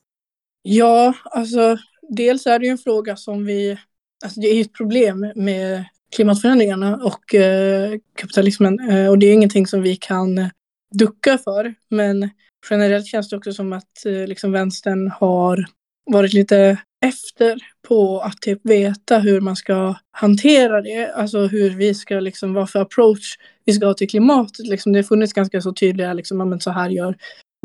Ja, 0.62 1.14
alltså 1.24 1.76
dels 2.08 2.46
är 2.46 2.58
det 2.58 2.64
ju 2.64 2.70
en 2.70 2.78
fråga 2.78 3.16
som 3.16 3.44
vi, 3.44 3.78
alltså 4.24 4.40
det 4.40 4.46
är 4.46 4.54
ju 4.54 4.60
ett 4.60 4.74
problem 4.74 5.32
med 5.36 5.84
klimatförändringarna 6.14 6.96
och 6.96 7.34
eh, 7.34 7.92
kapitalismen 8.14 8.90
eh, 8.90 9.08
och 9.08 9.18
det 9.18 9.26
är 9.26 9.32
ingenting 9.32 9.66
som 9.66 9.82
vi 9.82 9.96
kan 9.96 10.50
ducka 10.94 11.38
för. 11.38 11.74
Men 11.88 12.30
generellt 12.70 13.06
känns 13.06 13.28
det 13.28 13.36
också 13.36 13.52
som 13.52 13.72
att 13.72 14.06
eh, 14.06 14.26
liksom 14.26 14.52
vänstern 14.52 15.10
har 15.10 15.66
varit 16.10 16.32
lite 16.32 16.78
efter 17.06 17.58
på 17.88 18.20
att 18.20 18.40
typ 18.40 18.60
veta 18.62 19.18
hur 19.18 19.40
man 19.40 19.56
ska 19.56 19.94
hantera 20.10 20.82
det. 20.82 21.12
Alltså 21.14 21.46
hur 21.46 21.70
vi 21.70 21.94
ska 21.94 22.20
liksom, 22.20 22.54
vad 22.54 22.70
för 22.70 22.80
approach 22.80 23.36
vi 23.64 23.72
ska 23.72 23.86
ha 23.86 23.94
till 23.94 24.10
klimatet. 24.10 24.66
Liksom, 24.66 24.92
det 24.92 24.98
har 24.98 25.02
funnits 25.04 25.32
ganska 25.32 25.60
så 25.60 25.72
tydliga, 25.72 26.12
liksom, 26.12 26.38
men 26.38 26.60
så 26.60 26.70
här 26.70 26.90
gör 26.90 27.16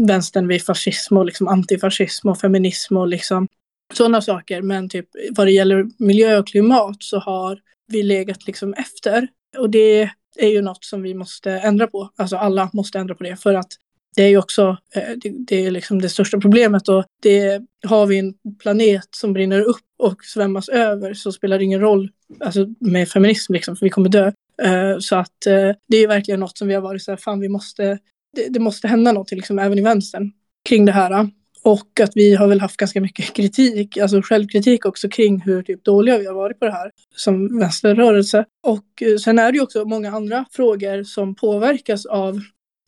vänstern 0.02 0.48
vid 0.48 0.66
fascism 0.66 1.18
och 1.18 1.26
liksom 1.26 1.48
antifascism 1.48 2.30
och 2.30 2.40
feminism 2.40 2.98
och 2.98 3.08
liksom 3.08 3.48
sådana 3.94 4.22
saker. 4.22 4.62
Men 4.62 4.90
typ 4.90 5.08
vad 5.32 5.48
det 5.48 5.52
gäller 5.52 5.88
miljö 5.98 6.40
och 6.40 6.48
klimat 6.48 7.04
så 7.04 7.20
har 7.20 7.60
vi 7.92 8.04
legat 8.04 8.48
liksom 8.48 8.74
efter. 8.74 9.28
Och 9.58 9.70
det 9.70 10.10
är 10.36 10.48
ju 10.48 10.62
något 10.62 10.84
som 10.84 11.02
vi 11.02 11.14
måste 11.14 11.52
ändra 11.52 11.88
på. 11.88 12.10
Alltså 12.16 12.36
alla 12.36 12.70
måste 12.74 13.00
ändra 13.00 13.16
på 13.16 13.24
det 13.24 13.36
för 13.36 13.54
att 13.54 13.72
det 14.16 14.24
är 14.24 14.28
ju 14.28 14.38
också 14.38 14.78
eh, 14.96 15.18
det, 15.24 15.66
är 15.66 15.72
liksom 15.72 16.02
det 16.02 16.10
största 16.10 16.40
problemet 16.40 16.90
och 16.90 17.06
det 17.22 17.62
har 17.88 18.06
vi 18.06 18.20
en 18.20 18.34
planet 18.60 19.08
som 19.12 19.34
brinner 19.34 19.62
upp 19.62 19.86
och 20.00 20.26
svämmas 20.26 20.70
över 20.70 21.14
så 21.14 21.32
spelar 21.32 21.58
det 21.58 21.64
ingen 21.64 21.82
roll 21.82 22.10
alltså 22.40 22.68
med 22.80 23.10
feminism 23.10 23.54
liksom 23.54 23.76
för 23.76 23.86
vi 23.86 23.90
kommer 23.90 24.10
dö. 24.10 24.32
Eh, 24.62 25.00
så 25.00 25.16
att 25.16 25.46
eh, 25.46 25.72
det 25.88 25.98
är 25.98 26.08
verkligen 26.08 26.40
något 26.40 26.58
som 26.58 26.68
vi 26.68 26.74
har 26.74 26.82
varit 26.82 27.04
så 27.04 27.12
här, 27.12 27.18
fan 27.18 27.40
vi 27.40 27.50
måste, 27.50 28.00
det, 28.36 28.48
det 28.50 28.60
måste 28.60 28.88
hända 28.88 29.12
något 29.12 29.32
liksom 29.32 29.60
även 29.60 29.80
i 29.80 29.82
vänstern 29.82 30.32
kring 30.70 30.86
det 30.86 30.92
här. 30.92 31.30
Och 31.64 32.00
att 32.00 32.12
vi 32.16 32.36
har 32.36 32.48
väl 32.48 32.62
haft 32.62 32.78
ganska 32.78 33.02
mycket 33.02 33.34
kritik, 33.34 33.98
alltså 33.98 34.22
självkritik 34.22 34.86
också 34.86 35.10
kring 35.10 35.42
hur 35.42 35.64
typ 35.64 35.84
dåliga 35.84 36.18
vi 36.18 36.26
har 36.26 36.34
varit 36.34 36.60
på 36.60 36.66
det 36.66 36.72
här 36.72 36.92
som 37.16 37.60
vänsterrörelse. 37.60 38.46
Och 38.68 39.02
eh, 39.02 39.18
sen 39.18 39.40
är 39.40 39.52
det 39.52 39.56
ju 39.58 39.64
också 39.64 39.86
många 39.86 40.12
andra 40.12 40.46
frågor 40.52 41.04
som 41.04 41.36
påverkas 41.36 42.06
av 42.06 42.40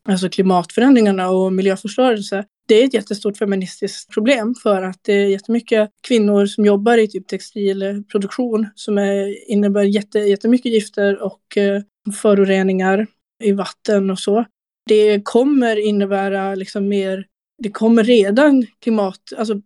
alltså 0.08 0.28
klimatförändringarna 0.28 1.30
och 1.30 1.52
miljöförstörelse, 1.52 2.44
det 2.68 2.74
är 2.82 2.84
ett 2.86 2.94
jättestort 2.94 3.36
feministiskt 3.36 4.14
problem 4.14 4.54
för 4.62 4.82
att 4.82 4.98
det 5.02 5.12
är 5.12 5.26
jättemycket 5.26 5.90
kvinnor 6.08 6.46
som 6.46 6.64
jobbar 6.64 6.98
i 6.98 7.08
typ 7.08 7.26
textilproduktion 7.26 8.66
som 8.74 8.98
är, 8.98 9.50
innebär 9.50 9.82
jätte, 9.82 10.18
jättemycket 10.18 10.72
gifter 10.72 11.22
och 11.22 11.56
eh, 11.56 11.82
föroreningar 12.22 13.06
i 13.42 13.52
vatten 13.52 14.10
och 14.10 14.18
så. 14.18 14.44
Det 14.88 15.20
kommer 15.24 15.76
innebära 15.76 16.54
liksom 16.54 16.88
mer, 16.88 17.26
det 17.64 17.70
kommer 17.70 18.04
redan 18.04 18.66
klimat, 18.80 19.20
alltså 19.38 19.60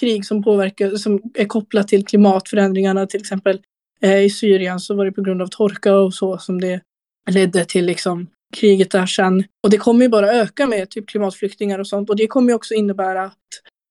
krig 0.00 0.26
som 0.26 0.42
påverkar, 0.42 0.90
som 0.90 1.20
är 1.34 1.44
kopplat 1.44 1.88
till 1.88 2.06
klimatförändringarna, 2.06 3.06
till 3.06 3.20
exempel 3.20 3.60
eh, 4.00 4.24
i 4.24 4.30
Syrien 4.30 4.80
så 4.80 4.94
var 4.94 5.04
det 5.04 5.12
på 5.12 5.22
grund 5.22 5.42
av 5.42 5.46
torka 5.46 5.94
och 5.96 6.14
så 6.14 6.38
som 6.38 6.60
det 6.60 6.80
ledde 7.30 7.64
till 7.64 7.86
liksom 7.86 8.26
kriget 8.56 8.90
där 8.90 9.06
sen. 9.06 9.44
Och 9.62 9.70
det 9.70 9.76
kommer 9.76 10.04
ju 10.04 10.08
bara 10.08 10.32
öka 10.32 10.66
med 10.66 10.90
typ 10.90 11.08
klimatflyktingar 11.08 11.78
och 11.78 11.86
sånt. 11.86 12.10
Och 12.10 12.16
det 12.16 12.26
kommer 12.26 12.48
ju 12.48 12.54
också 12.54 12.74
innebära 12.74 13.24
att 13.24 13.48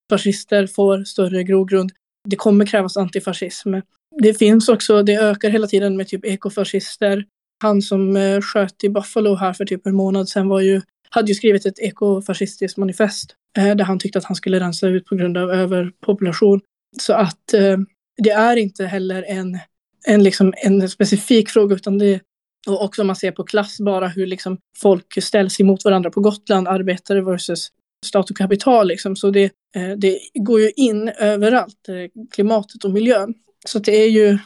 fascister 0.09 0.67
får 0.67 1.03
större 1.03 1.43
grogrund. 1.43 1.91
Det 2.29 2.35
kommer 2.35 2.65
krävas 2.65 2.97
antifascism. 2.97 3.73
Det 4.21 4.33
finns 4.33 4.69
också, 4.69 5.03
det 5.03 5.15
ökar 5.15 5.49
hela 5.49 5.67
tiden 5.67 5.97
med 5.97 6.07
typ 6.07 6.25
ekofascister. 6.25 7.25
Han 7.63 7.81
som 7.81 8.17
eh, 8.17 8.41
sköt 8.41 8.83
i 8.83 8.89
Buffalo 8.89 9.35
här 9.35 9.53
för 9.53 9.65
typ 9.65 9.87
en 9.87 9.95
månad 9.95 10.29
sedan 10.29 10.47
var 10.47 10.61
ju, 10.61 10.81
hade 11.09 11.27
ju 11.27 11.35
skrivit 11.35 11.65
ett 11.65 11.79
ekofascistiskt 11.79 12.77
manifest 12.77 13.35
Eh, 13.57 13.75
där 13.75 13.85
han 13.85 13.99
tyckte 13.99 14.19
att 14.19 14.25
han 14.25 14.35
skulle 14.35 14.59
rensa 14.59 14.87
ut 14.87 15.05
på 15.05 15.15
grund 15.15 15.37
av 15.37 15.51
överpopulation. 15.51 16.61
Så 16.97 17.13
att 17.13 17.53
eh, 17.53 17.77
det 18.23 18.29
är 18.29 18.55
inte 18.55 18.85
heller 18.85 19.23
en, 19.27 19.59
en, 20.07 20.23
liksom, 20.23 20.53
en 20.57 20.89
specifik 20.89 21.49
fråga 21.49 21.75
utan 21.75 21.97
det, 21.97 22.21
och 22.67 22.83
också 22.83 23.01
om 23.01 23.07
man 23.07 23.15
ser 23.15 23.31
på 23.31 23.43
klass 23.43 23.77
bara 23.79 24.07
hur 24.07 24.27
liksom 24.27 24.57
folk 24.77 25.23
ställs 25.23 25.59
emot 25.59 25.85
varandra 25.85 26.09
på 26.09 26.21
Gotland, 26.21 26.67
arbetare 26.67 27.21
versus 27.21 27.69
stat 28.05 28.29
och 28.29 28.37
kapital 28.37 28.87
liksom. 28.87 29.15
Så 29.15 29.31
det, 29.31 29.43
eh, 29.75 29.91
det 29.97 30.19
går 30.33 30.61
ju 30.61 30.71
in 30.75 31.09
överallt, 31.09 31.89
eh, 31.89 32.21
klimatet 32.31 32.83
och 32.83 32.91
miljön. 32.91 33.33
Så 33.65 33.79
det 33.79 33.91
är 33.91 34.09
ju 34.09 34.37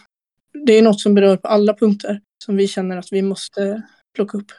det 0.66 0.74
är 0.74 0.82
något 0.82 1.00
som 1.00 1.14
berör 1.14 1.38
på 1.38 1.48
alla 1.48 1.74
punkter 1.74 2.22
som 2.46 2.56
vi 2.56 2.68
känner 2.68 2.98
att 2.98 3.12
vi 3.12 3.22
måste 3.22 3.84
plocka 4.16 4.38
upp. 4.38 4.52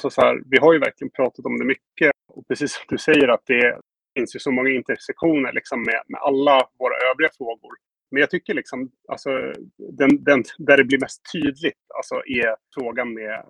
Alltså 0.00 0.20
så 0.20 0.26
här, 0.26 0.42
vi 0.46 0.58
har 0.58 0.72
ju 0.72 0.78
verkligen 0.78 1.10
pratat 1.10 1.46
om 1.46 1.58
det 1.58 1.64
mycket 1.64 2.10
och 2.28 2.48
precis 2.48 2.72
som 2.72 2.84
du 2.88 2.98
säger 2.98 3.28
att 3.28 3.46
det 3.46 3.80
finns 4.18 4.36
ju 4.36 4.38
så 4.38 4.50
många 4.50 4.70
intersektioner 4.70 5.52
liksom 5.52 5.82
med, 5.82 6.02
med 6.08 6.20
alla 6.20 6.68
våra 6.78 6.96
övriga 7.10 7.30
frågor. 7.38 7.72
Men 8.10 8.20
jag 8.20 8.30
tycker 8.30 8.54
liksom, 8.54 8.90
alltså, 9.08 9.30
den, 9.98 10.24
den, 10.24 10.44
där 10.58 10.76
det 10.76 10.84
blir 10.84 11.00
mest 11.00 11.22
tydligt 11.32 11.84
alltså, 11.96 12.14
är 12.14 12.56
frågan 12.74 13.14
med, 13.14 13.44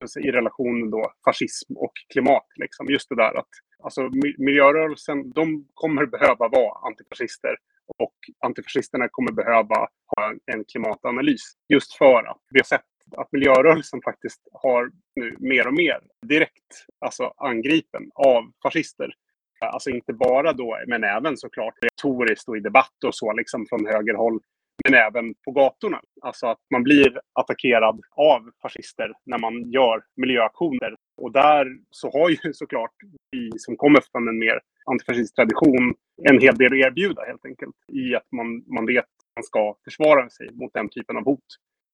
alltså, 0.00 0.20
i 0.20 0.30
relationen 0.30 0.90
då 0.90 1.12
fascism 1.24 1.76
och 1.76 1.92
klimat. 2.12 2.46
Liksom. 2.56 2.86
Just 2.86 3.08
det 3.08 3.16
där 3.16 3.34
att 3.38 3.52
alltså, 3.82 4.10
miljörörelsen, 4.38 5.30
de 5.30 5.66
kommer 5.74 6.06
behöva 6.06 6.48
vara 6.48 6.86
antifascister 6.88 7.54
och 7.98 8.16
antifascisterna 8.40 9.08
kommer 9.10 9.32
behöva 9.32 9.78
ha 10.16 10.30
en, 10.30 10.38
en 10.54 10.64
klimatanalys. 10.64 11.44
Just 11.68 11.94
för 11.98 12.18
att 12.30 12.42
vi 12.50 12.58
har 12.58 12.64
sett 12.64 12.95
att 13.16 13.32
miljörörelsen 13.32 14.00
faktiskt 14.04 14.48
har 14.52 14.90
nu 15.16 15.36
mer 15.38 15.66
och 15.66 15.74
mer 15.74 16.00
direkt 16.26 16.86
alltså 17.00 17.32
angripen 17.36 18.10
av 18.14 18.52
fascister 18.62 19.14
Alltså 19.60 19.90
inte 19.90 20.12
bara 20.12 20.52
då, 20.52 20.78
men 20.86 21.04
även 21.04 21.36
såklart 21.36 21.74
retoriskt 21.82 22.48
och 22.48 22.56
i 22.56 22.60
debatt 22.60 23.04
och 23.06 23.14
så, 23.14 23.32
liksom 23.32 23.66
från 23.68 23.86
högerhåll. 23.86 24.40
Men 24.84 24.94
även 24.94 25.34
på 25.34 25.50
gatorna. 25.50 26.00
Alltså 26.22 26.46
att 26.46 26.58
man 26.70 26.82
blir 26.82 27.20
attackerad 27.32 28.00
av 28.16 28.50
fascister 28.62 29.12
när 29.26 29.38
man 29.38 29.70
gör 29.70 30.02
miljöaktioner. 30.16 30.96
Och 31.16 31.32
där 31.32 31.66
så 31.90 32.10
har 32.10 32.30
ju 32.30 32.52
såklart 32.52 32.94
vi 33.30 33.50
som 33.58 33.76
kommer 33.76 34.00
från 34.12 34.28
en 34.28 34.38
mer 34.38 34.60
antifascistisk 34.90 35.34
tradition 35.34 35.94
en 36.22 36.40
hel 36.40 36.56
del 36.56 36.72
att 36.72 36.86
erbjuda 36.86 37.24
helt 37.26 37.44
enkelt. 37.44 37.74
I 37.92 38.14
att 38.14 38.32
man, 38.32 38.64
man 38.74 38.86
vet 38.86 39.04
att 39.04 39.36
man 39.36 39.44
ska 39.44 39.76
försvara 39.84 40.30
sig 40.30 40.48
mot 40.52 40.72
den 40.74 40.88
typen 40.88 41.16
av 41.16 41.24
hot. 41.24 41.46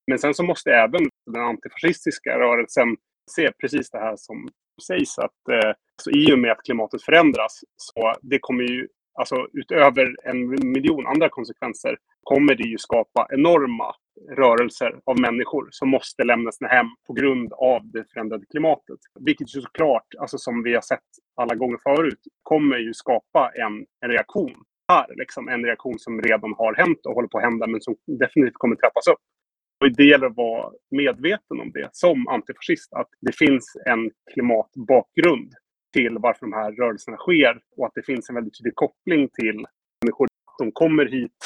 Men 0.06 0.18
sen 0.18 0.34
så 0.34 0.42
måste 0.42 0.70
även 0.70 1.08
den 1.26 1.42
antifascistiska 1.42 2.38
rörelsen 2.38 2.96
se 3.30 3.52
precis 3.60 3.90
det 3.90 3.98
här 3.98 4.14
som 4.16 4.48
sägs 4.86 5.18
att 5.18 5.48
eh, 5.50 5.72
så 6.02 6.10
i 6.10 6.32
och 6.34 6.38
med 6.38 6.52
att 6.52 6.62
klimatet 6.64 7.02
förändras 7.02 7.60
så 7.76 8.14
det 8.22 8.38
kommer 8.38 8.64
ju, 8.64 8.88
alltså 9.14 9.46
utöver 9.52 10.16
en 10.24 10.48
miljon 10.72 11.06
andra 11.06 11.28
konsekvenser, 11.28 11.96
kommer 12.22 12.54
det 12.54 12.68
ju 12.68 12.78
skapa 12.78 13.26
enorma 13.30 13.94
rörelser 14.36 15.00
av 15.04 15.20
människor 15.20 15.68
som 15.70 15.88
måste 15.88 16.24
lämna 16.24 16.52
sina 16.52 16.68
hem 16.68 16.86
på 17.06 17.12
grund 17.12 17.52
av 17.52 17.90
det 17.90 18.04
förändrade 18.12 18.46
klimatet. 18.50 18.98
Vilket 19.20 19.56
ju 19.56 19.60
såklart, 19.60 20.06
alltså 20.18 20.38
som 20.38 20.62
vi 20.62 20.74
har 20.74 20.80
sett 20.80 21.10
alla 21.36 21.54
gånger 21.54 21.78
förut, 21.82 22.20
kommer 22.42 22.76
ju 22.78 22.94
skapa 22.94 23.52
en, 23.54 23.86
en 24.00 24.10
reaktion 24.10 24.64
här. 24.88 25.06
Liksom 25.16 25.48
en 25.48 25.64
reaktion 25.64 25.98
som 25.98 26.22
redan 26.22 26.54
har 26.58 26.74
hänt 26.74 27.06
och 27.06 27.14
håller 27.14 27.28
på 27.28 27.38
att 27.38 27.44
hända 27.44 27.66
men 27.66 27.80
som 27.80 27.96
definitivt 28.06 28.58
kommer 28.58 28.76
trappas 28.76 29.06
upp. 29.06 29.22
Och 29.82 29.92
det 29.92 30.04
gäller 30.04 30.26
att 30.26 30.36
vara 30.36 30.72
medveten 30.90 31.60
om 31.60 31.70
det 31.74 31.88
som 31.92 32.28
antifascist, 32.28 32.92
att 32.92 33.08
det 33.20 33.36
finns 33.36 33.76
en 33.86 34.10
klimatbakgrund 34.32 35.52
till 35.92 36.18
varför 36.18 36.46
de 36.46 36.52
här 36.52 36.72
rörelserna 36.72 37.16
sker 37.16 37.60
och 37.76 37.86
att 37.86 37.92
det 37.94 38.06
finns 38.06 38.28
en 38.28 38.34
väldigt 38.34 38.58
tydlig 38.58 38.74
koppling 38.74 39.28
till 39.28 39.64
människor. 40.04 40.26
som 40.58 40.72
kommer 40.72 41.06
hit 41.06 41.40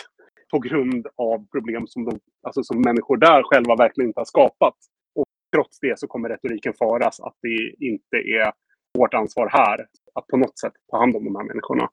på 0.50 0.58
grund 0.58 1.06
av 1.16 1.46
problem 1.52 1.86
som, 1.86 2.04
de, 2.04 2.20
alltså 2.42 2.62
som 2.62 2.80
människor 2.80 3.16
där 3.16 3.42
själva 3.42 3.76
verkligen 3.76 4.08
inte 4.10 4.20
har 4.20 4.24
skapat. 4.24 4.76
Och 5.14 5.24
trots 5.54 5.80
det 5.80 5.98
så 5.98 6.06
kommer 6.06 6.28
retoriken 6.28 6.74
föras 6.78 7.20
att 7.20 7.36
det 7.42 7.84
inte 7.86 8.16
är 8.16 8.52
vårt 8.98 9.14
ansvar 9.14 9.48
här 9.52 9.86
att 10.14 10.26
på 10.26 10.36
något 10.36 10.58
sätt 10.58 10.72
ta 10.90 10.98
hand 10.98 11.16
om 11.16 11.24
de 11.24 11.36
här 11.36 11.44
människorna. 11.44 11.88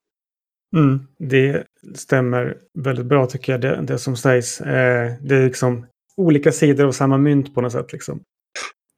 Mm, 0.75 0.99
det 1.17 1.67
stämmer 1.95 2.57
väldigt 2.73 3.05
bra 3.05 3.25
tycker 3.25 3.51
jag, 3.51 3.61
det, 3.61 3.81
det 3.81 3.97
som 3.97 4.15
sägs. 4.15 4.61
Eh, 4.61 5.11
det 5.21 5.35
är 5.35 5.45
liksom 5.45 5.85
olika 6.17 6.51
sidor 6.51 6.85
av 6.85 6.91
samma 6.91 7.17
mynt 7.17 7.55
på 7.55 7.61
något 7.61 7.71
sätt. 7.71 7.93
Liksom, 7.93 8.23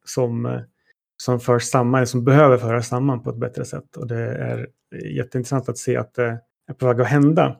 som, 0.05 0.45
eh, 0.45 0.61
som 1.23 1.39
förs 1.39 1.63
samman, 1.63 2.07
som 2.07 2.23
behöver 2.23 2.57
föras 2.57 2.87
samman 2.87 3.23
på 3.23 3.29
ett 3.29 3.37
bättre 3.37 3.65
sätt. 3.65 3.97
Och 3.97 4.07
det 4.07 4.19
är 4.19 4.67
eh, 4.95 5.15
jätteintressant 5.15 5.69
att 5.69 5.77
se 5.77 5.97
att 5.97 6.13
det 6.13 6.39
är 6.67 6.73
på 6.73 6.87
väg 6.87 7.01
att 7.01 7.07
hända. 7.07 7.57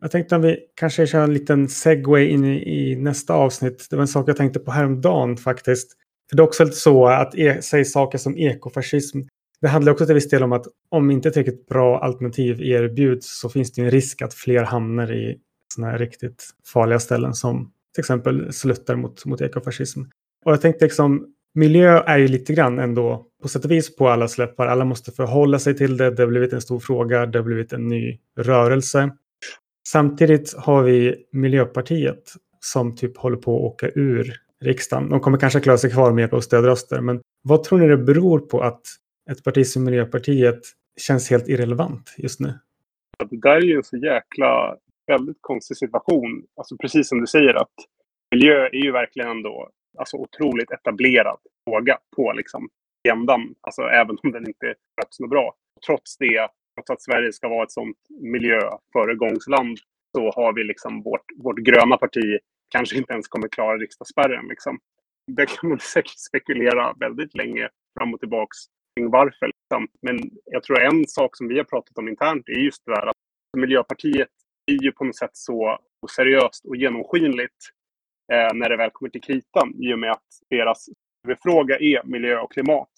Jag 0.00 0.10
tänkte 0.10 0.36
att 0.36 0.44
vi 0.44 0.58
kanske 0.74 1.06
kör 1.06 1.24
en 1.24 1.34
liten 1.34 1.68
segway 1.68 2.26
in 2.26 2.44
i, 2.44 2.90
i, 2.90 2.96
nästa 2.96 3.34
avsnitt. 3.34 3.86
Det 3.90 3.96
var 3.96 4.00
en 4.00 4.08
sak 4.08 4.28
jag 4.28 4.36
tänkte 4.36 4.58
på 4.58 4.70
häromdagen 4.70 5.36
faktiskt. 5.36 5.92
För 6.30 6.36
det 6.36 6.42
är 6.42 6.44
också 6.44 6.64
lite 6.64 6.76
så 6.76 7.06
att 7.06 7.34
e 7.34 7.62
säga 7.62 7.84
saker 7.84 8.18
som 8.18 8.38
ekofascism. 8.38 9.20
Det 9.60 9.68
handlar 9.68 9.92
också 9.92 10.06
till 10.06 10.14
viss 10.14 10.28
del 10.28 10.42
om 10.42 10.52
att 10.52 10.66
om 10.88 11.10
inte 11.10 11.30
tillräckligt 11.30 11.66
bra 11.66 11.98
alternativ 11.98 12.62
erbjuds 12.62 13.40
så 13.40 13.48
finns 13.48 13.72
det 13.72 13.82
en 13.82 13.90
risk 13.90 14.22
att 14.22 14.34
fler 14.34 14.62
hamnar 14.62 15.12
i 15.12 15.38
sådana 15.74 15.92
här 15.92 15.98
riktigt 15.98 16.44
farliga 16.72 16.98
ställen 16.98 17.34
som 17.34 17.72
till 17.96 18.02
exempel 18.02 18.52
sluttar 18.52 18.96
mot, 18.96 19.24
mot 19.24 19.40
ekofascism. 19.40 20.00
Och 20.44 20.52
jag 20.52 20.60
tänkte 20.60 20.84
liksom, 20.84 21.26
miljö 21.54 22.02
är 22.06 22.18
ju 22.18 22.28
lite 22.28 22.52
grann 22.52 22.78
ändå 22.78 23.26
på 23.42 23.48
sätt 23.48 23.64
och 23.64 23.70
vis 23.70 23.96
på 23.96 24.08
alla 24.08 24.28
släppar. 24.28 24.66
Alla 24.66 24.84
måste 24.84 25.12
förhålla 25.12 25.58
sig 25.58 25.76
till 25.76 25.96
det. 25.96 26.10
Det 26.10 26.22
har 26.22 26.28
blivit 26.28 26.52
en 26.52 26.60
stor 26.60 26.80
fråga. 26.80 27.26
Det 27.26 27.38
har 27.38 27.44
blivit 27.44 27.72
en 27.72 27.88
ny 27.88 28.18
rörelse. 28.38 29.10
Samtidigt 29.88 30.54
har 30.56 30.82
vi 30.82 31.14
Miljöpartiet 31.32 32.22
som 32.60 32.96
typ 32.96 33.16
håller 33.16 33.36
på 33.36 33.56
att 33.56 33.72
åka 33.72 33.90
ur 33.94 34.32
riksdagen. 34.60 35.08
De 35.08 35.20
kommer 35.20 35.38
kanske 35.38 35.60
klara 35.60 35.78
sig 35.78 35.90
kvar 35.90 36.12
med 36.12 36.22
hjälp 36.22 36.32
av 36.32 36.40
stödröster. 36.40 37.00
Men 37.00 37.20
vad 37.42 37.62
tror 37.64 37.78
ni 37.78 37.88
det 37.88 37.96
beror 37.96 38.38
på 38.38 38.60
att 38.60 38.82
ett 39.30 39.44
parti 39.44 39.66
som 39.66 39.84
Miljöpartiet 39.84 40.60
känns 41.00 41.30
helt 41.30 41.48
irrelevant 41.48 42.14
just 42.18 42.40
nu? 42.40 42.54
Det 43.30 43.40
där 43.40 43.56
är 43.56 43.60
ju 43.60 43.82
så 43.82 43.96
jäkla 43.96 44.76
väldigt 45.06 45.38
konstig 45.40 45.76
situation. 45.76 46.46
Alltså 46.56 46.76
precis 46.76 47.08
som 47.08 47.20
du 47.20 47.26
säger 47.26 47.54
att 47.54 47.74
miljö 48.30 48.66
är 48.66 48.84
ju 48.84 48.92
verkligen 48.92 49.28
ändå 49.28 49.70
alltså 49.98 50.16
otroligt 50.16 50.70
etablerad 50.70 51.38
fråga 51.68 51.98
på 52.16 52.32
liksom 52.32 52.68
agendan. 53.04 53.54
Alltså 53.60 53.82
även 53.82 54.16
om 54.22 54.32
den 54.32 54.48
inte 54.48 54.74
sköts 55.00 55.20
något 55.20 55.30
bra. 55.30 55.54
Trots 55.86 56.16
det, 56.18 56.48
trots 56.74 56.90
att 56.90 57.02
Sverige 57.02 57.32
ska 57.32 57.48
vara 57.48 57.64
ett 57.64 57.72
sådant 57.72 57.96
miljöföregångsland 58.20 59.78
så 60.16 60.30
har 60.30 60.52
vi 60.52 60.64
liksom 60.64 61.02
vårt, 61.02 61.24
vårt 61.36 61.58
gröna 61.58 61.96
parti 61.96 62.38
kanske 62.68 62.96
inte 62.96 63.12
ens 63.12 63.28
kommer 63.28 63.48
klara 63.48 63.78
riksdagsspärren. 63.78 64.46
Liksom. 64.48 64.78
Det 65.26 65.46
kan 65.46 65.68
man 65.68 65.78
säkert 65.94 66.18
spekulera 66.18 66.94
väldigt 67.00 67.34
länge 67.34 67.68
fram 67.98 68.14
och 68.14 68.20
tillbaks 68.20 68.56
kring 68.96 69.10
varför. 69.10 69.46
Liksom. 69.46 69.88
Men 70.02 70.30
jag 70.44 70.62
tror 70.62 70.82
en 70.82 71.06
sak 71.06 71.36
som 71.36 71.48
vi 71.48 71.56
har 71.56 71.64
pratat 71.64 71.98
om 71.98 72.08
internt 72.08 72.48
är 72.48 72.58
just 72.58 72.84
det 72.84 72.94
där 72.94 73.06
att 73.06 73.16
Miljöpartiet 73.56 74.28
är 74.66 74.82
ju 74.84 74.92
på 74.92 75.04
något 75.04 75.16
sätt 75.16 75.30
så 75.36 75.78
seriöst 76.16 76.64
och 76.64 76.76
genomskinligt 76.76 77.56
eh, 78.32 78.54
när 78.54 78.68
det 78.68 78.76
väl 78.76 78.90
kommer 78.90 79.10
till 79.10 79.22
kritan 79.22 79.74
i 79.82 79.94
och 79.94 79.98
med 79.98 80.10
att 80.10 80.28
deras 80.50 80.88
huvudfråga 81.24 81.78
är 81.78 82.04
miljö 82.04 82.38
och 82.38 82.52
klimat. 82.52 82.92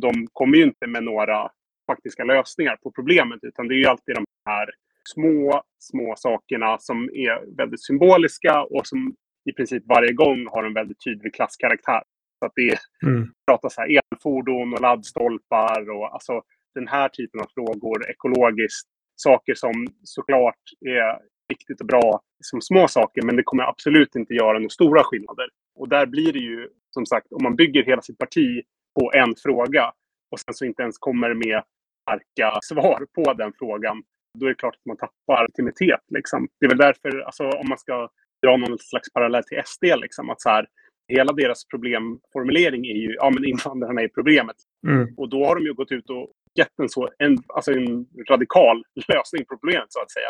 De 0.00 0.26
kommer 0.32 0.56
ju 0.56 0.62
inte 0.62 0.86
med 0.86 1.04
några 1.04 1.50
faktiska 1.86 2.24
lösningar 2.24 2.76
på 2.76 2.90
problemet 2.90 3.38
utan 3.42 3.68
det 3.68 3.74
är 3.74 3.78
ju 3.78 3.86
alltid 3.86 4.14
de 4.14 4.24
här 4.50 4.70
små, 5.08 5.62
små 5.78 6.14
sakerna 6.16 6.78
som 6.78 7.04
är 7.04 7.56
väldigt 7.56 7.84
symboliska 7.84 8.62
och 8.62 8.86
som 8.86 9.14
i 9.50 9.52
princip 9.52 9.82
varje 9.86 10.12
gång 10.12 10.46
har 10.46 10.64
en 10.64 10.74
väldigt 10.74 11.04
tydlig 11.04 11.34
klasskaraktär. 11.34 12.02
Så 12.38 12.46
att 12.46 12.52
det 12.54 12.78
mm. 13.06 13.32
pratas 13.46 13.76
här 13.76 13.98
elfordon 13.98 14.74
och 14.74 14.80
laddstolpar 14.80 15.90
och 15.90 16.14
alltså 16.14 16.42
den 16.74 16.88
här 16.88 17.08
typen 17.08 17.40
av 17.40 17.46
frågor, 17.54 18.10
ekologiskt, 18.10 18.88
saker 19.16 19.54
som 19.54 19.86
såklart 20.02 20.60
är 20.80 21.18
viktigt 21.48 21.80
och 21.80 21.86
bra 21.86 22.20
som 22.44 22.60
små 22.60 22.88
saker, 22.88 23.22
men 23.22 23.36
det 23.36 23.42
kommer 23.42 23.62
absolut 23.62 24.16
inte 24.16 24.34
göra 24.34 24.52
några 24.52 24.68
stora 24.68 25.04
skillnader. 25.04 25.48
Och 25.74 25.88
där 25.88 26.06
blir 26.06 26.32
det 26.32 26.38
ju, 26.38 26.68
som 26.90 27.06
sagt, 27.06 27.32
om 27.32 27.42
man 27.42 27.56
bygger 27.56 27.84
hela 27.84 28.02
sitt 28.02 28.18
parti 28.18 28.62
på 29.00 29.12
en 29.14 29.34
fråga 29.42 29.92
och 30.30 30.40
sen 30.40 30.54
så 30.54 30.64
inte 30.64 30.82
ens 30.82 30.98
kommer 30.98 31.34
med 31.34 31.62
starka 32.02 32.58
svar 32.62 33.06
på 33.14 33.32
den 33.32 33.52
frågan, 33.58 34.02
då 34.38 34.46
är 34.46 34.50
det 34.50 34.54
klart 34.54 34.74
att 34.74 34.86
man 34.86 34.96
tappar 34.96 35.42
legitimitet. 35.42 36.00
Liksom. 36.08 36.48
Det 36.60 36.66
är 36.66 36.70
väl 36.70 36.78
därför, 36.78 37.20
alltså, 37.20 37.44
om 37.44 37.68
man 37.68 37.78
ska 37.78 38.08
dra 38.42 38.56
någon 38.56 38.78
slags 38.78 39.12
parallell 39.12 39.44
till 39.44 39.62
SD, 39.64 39.84
liksom, 39.84 40.30
att 40.30 40.40
så 40.40 40.48
här, 40.48 40.66
hela 41.08 41.32
deras 41.32 41.64
problemformulering 41.68 42.86
är 42.86 42.94
ju 42.94 43.14
ja, 43.14 43.30
men 43.34 43.44
invandrarna 43.44 44.02
är 44.02 44.08
problemet. 44.08 44.56
Mm. 44.86 45.14
Och 45.16 45.28
då 45.28 45.46
har 45.46 45.54
de 45.54 45.64
ju 45.64 45.74
gått 45.74 45.92
ut 45.92 46.10
och 46.10 46.32
gett 46.58 46.78
en, 46.82 46.88
så, 46.88 47.10
en, 47.18 47.38
alltså 47.48 47.72
en 47.72 48.06
radikal 48.30 48.84
lösning 49.08 49.44
på 49.44 49.58
problemet, 49.58 49.86
så 49.88 50.00
att 50.00 50.10
säga. 50.10 50.28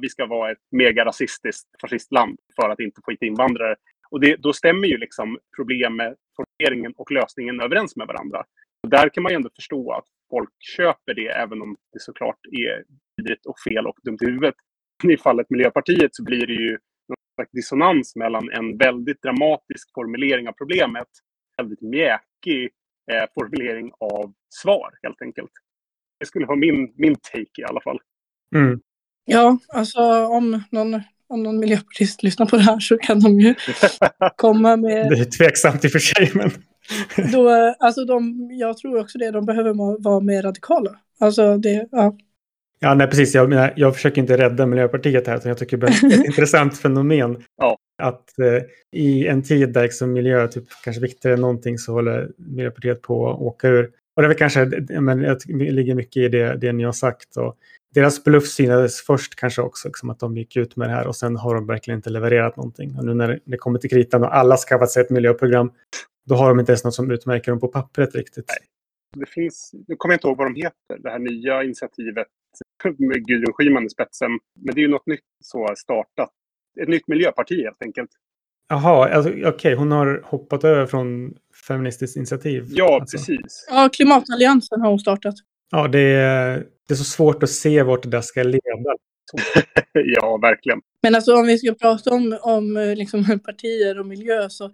Vi 0.00 0.08
ska 0.08 0.26
vara 0.26 0.50
ett 0.52 0.58
megarasistiskt 0.70 1.68
fascistland 1.80 2.38
för 2.60 2.68
att 2.68 2.80
inte 2.80 3.00
få 3.04 3.10
hit 3.10 3.22
invandrare. 3.22 3.76
Och 4.10 4.20
det, 4.20 4.36
då 4.36 4.52
stämmer 4.52 4.88
ju 4.88 4.96
liksom 4.96 5.38
problemet, 5.56 6.14
formuleringen 6.36 6.92
och 6.96 7.10
lösningen 7.10 7.60
överens 7.60 7.96
med 7.96 8.06
varandra. 8.06 8.44
Och 8.82 8.90
där 8.90 9.08
kan 9.08 9.22
man 9.22 9.32
ju 9.32 9.36
ändå 9.36 9.50
förstå 9.56 9.92
att 9.92 10.04
folk 10.30 10.50
köper 10.76 11.14
det, 11.14 11.28
även 11.28 11.62
om 11.62 11.76
det 11.92 12.00
såklart 12.00 12.38
är 12.52 12.84
vidrigt 13.16 13.46
och 13.46 13.60
fel 13.68 13.86
och 13.86 13.96
dumt 14.02 14.18
i 14.22 14.26
huvudet. 14.26 14.54
I 15.04 15.16
fallet 15.16 15.50
Miljöpartiet 15.50 16.14
så 16.14 16.24
blir 16.24 16.46
det 16.46 16.52
ju 16.52 16.70
någon 17.08 17.34
slags 17.34 17.50
dissonans 17.52 18.16
mellan 18.16 18.50
en 18.50 18.78
väldigt 18.78 19.22
dramatisk 19.22 19.90
formulering 19.94 20.48
av 20.48 20.52
problemet, 20.52 21.08
väldigt 21.56 21.80
mjäkig 21.80 22.70
eh, 23.12 23.24
formulering 23.34 23.92
av 24.00 24.32
svar, 24.48 24.90
helt 25.02 25.22
enkelt. 25.22 25.50
Det 26.20 26.26
skulle 26.26 26.46
vara 26.46 26.58
min, 26.58 26.92
min 26.96 27.14
take 27.14 27.60
i 27.62 27.64
alla 27.64 27.80
fall. 27.80 27.98
Mm. 28.54 28.80
Ja, 29.24 29.58
alltså 29.68 30.00
om 30.26 30.62
någon, 30.70 31.00
om 31.26 31.42
någon 31.42 31.58
miljöpartist 31.58 32.22
lyssnar 32.22 32.46
på 32.46 32.56
det 32.56 32.62
här 32.62 32.80
så 32.80 32.98
kan 32.98 33.20
de 33.20 33.40
ju 33.40 33.54
komma 34.36 34.76
med... 34.76 35.10
Det 35.10 35.18
är 35.18 35.38
tveksamt 35.38 35.84
i 35.84 35.88
och 35.88 35.92
för 35.92 35.98
sig, 35.98 36.30
men... 36.34 36.50
då, 37.32 37.74
alltså 37.78 38.04
de, 38.04 38.48
jag 38.52 38.76
tror 38.76 39.00
också 39.00 39.18
det, 39.18 39.30
de 39.30 39.46
behöver 39.46 40.02
vara 40.02 40.20
mer 40.20 40.42
radikala. 40.42 40.90
Alltså 41.20 41.56
det, 41.56 41.88
ja. 41.90 42.16
Ja, 42.84 42.94
nej 42.94 43.06
precis. 43.06 43.34
Jag, 43.34 43.48
menar, 43.48 43.72
jag 43.76 43.94
försöker 43.94 44.20
inte 44.20 44.36
rädda 44.36 44.66
Miljöpartiet 44.66 45.26
här, 45.26 45.36
utan 45.36 45.48
jag 45.48 45.58
tycker 45.58 45.76
det 45.76 45.86
är 45.86 45.90
ett 45.90 46.26
intressant 46.26 46.78
fenomen. 46.78 47.44
Ja. 47.56 47.78
Att 48.02 48.38
eh, 48.38 48.62
i 48.92 49.26
en 49.26 49.42
tid 49.42 49.72
där 49.72 49.82
liksom 49.82 50.12
miljö 50.12 50.48
typ, 50.48 50.64
kanske 50.84 51.02
viktigare 51.02 51.34
än 51.34 51.40
någonting 51.40 51.78
så 51.78 51.92
håller 51.92 52.30
Miljöpartiet 52.36 53.02
på 53.02 53.30
att 53.30 53.40
åka 53.40 53.68
ur. 53.68 53.90
Och 54.16 54.22
det 54.22 54.26
är 54.26 54.28
väl 54.28 54.38
kanske, 54.38 54.64
men 55.00 55.18
det 55.18 55.70
ligger 55.70 55.94
mycket 55.94 56.16
i 56.16 56.28
det, 56.28 56.56
det 56.56 56.72
ni 56.72 56.84
har 56.84 56.92
sagt. 56.92 57.36
Och 57.36 57.56
deras 57.94 58.24
bluff 58.24 58.46
synades 58.46 59.00
först 59.00 59.34
kanske 59.36 59.62
också, 59.62 59.88
liksom 59.88 60.10
att 60.10 60.18
de 60.18 60.36
gick 60.36 60.56
ut 60.56 60.76
med 60.76 60.88
det 60.88 60.94
här 60.94 61.06
och 61.06 61.16
sen 61.16 61.36
har 61.36 61.54
de 61.54 61.66
verkligen 61.66 61.98
inte 61.98 62.10
levererat 62.10 62.56
någonting. 62.56 62.98
Och 62.98 63.04
nu 63.04 63.14
när 63.14 63.40
det 63.44 63.56
kommer 63.56 63.78
till 63.78 63.90
kritan 63.90 64.24
och 64.24 64.36
alla 64.36 64.56
skaffat 64.56 64.90
sig 64.90 65.02
ett 65.02 65.10
miljöprogram, 65.10 65.72
då 66.26 66.34
har 66.34 66.48
de 66.48 66.60
inte 66.60 66.72
ens 66.72 66.84
något 66.84 66.94
som 66.94 67.10
utmärker 67.10 67.52
dem 67.52 67.60
på 67.60 67.68
pappret 67.68 68.14
riktigt. 68.14 68.44
Nej. 68.48 68.68
Det 69.16 69.30
finns, 69.30 69.70
nu 69.88 69.96
kommer 69.96 70.12
jag 70.12 70.16
inte 70.16 70.28
ihåg 70.28 70.36
vad 70.36 70.46
de 70.46 70.54
heter, 70.54 71.02
det 71.02 71.10
här 71.10 71.18
nya 71.18 71.62
initiativet 71.64 72.26
med 72.98 73.26
Gudrun 73.26 73.52
Schyman 73.52 73.86
i 73.86 73.90
spetsen. 73.90 74.30
Men 74.60 74.74
det 74.74 74.80
är 74.80 74.82
ju 74.82 74.88
något 74.88 75.06
nytt 75.06 75.24
så 75.44 75.74
startat. 75.76 76.30
Ett 76.82 76.88
nytt 76.88 77.08
miljöparti 77.08 77.62
helt 77.64 77.82
enkelt. 77.82 78.10
Jaha, 78.68 79.08
alltså, 79.08 79.30
okej, 79.30 79.46
okay. 79.46 79.74
hon 79.74 79.92
har 79.92 80.22
hoppat 80.24 80.64
över 80.64 80.86
från 80.86 81.34
Feministiskt 81.68 82.16
initiativ. 82.16 82.66
Ja, 82.68 83.00
alltså. 83.00 83.16
precis. 83.16 83.66
Ja, 83.70 83.88
Klimatalliansen 83.92 84.80
har 84.80 84.90
hon 84.90 84.98
startat. 84.98 85.34
Ja, 85.70 85.88
det 85.88 86.00
är, 86.00 86.66
det 86.88 86.94
är 86.94 86.96
så 86.96 87.04
svårt 87.04 87.42
att 87.42 87.50
se 87.50 87.82
vart 87.82 88.02
det 88.02 88.08
där 88.08 88.20
ska 88.20 88.42
leda. 88.42 88.96
ja, 89.92 90.36
verkligen. 90.36 90.80
Men 91.02 91.14
alltså 91.14 91.36
om 91.36 91.46
vi 91.46 91.58
ska 91.58 91.74
prata 91.74 92.10
om, 92.10 92.38
om 92.42 92.94
liksom, 92.96 93.38
partier 93.44 94.00
och 94.00 94.06
miljö 94.06 94.48
så 94.48 94.70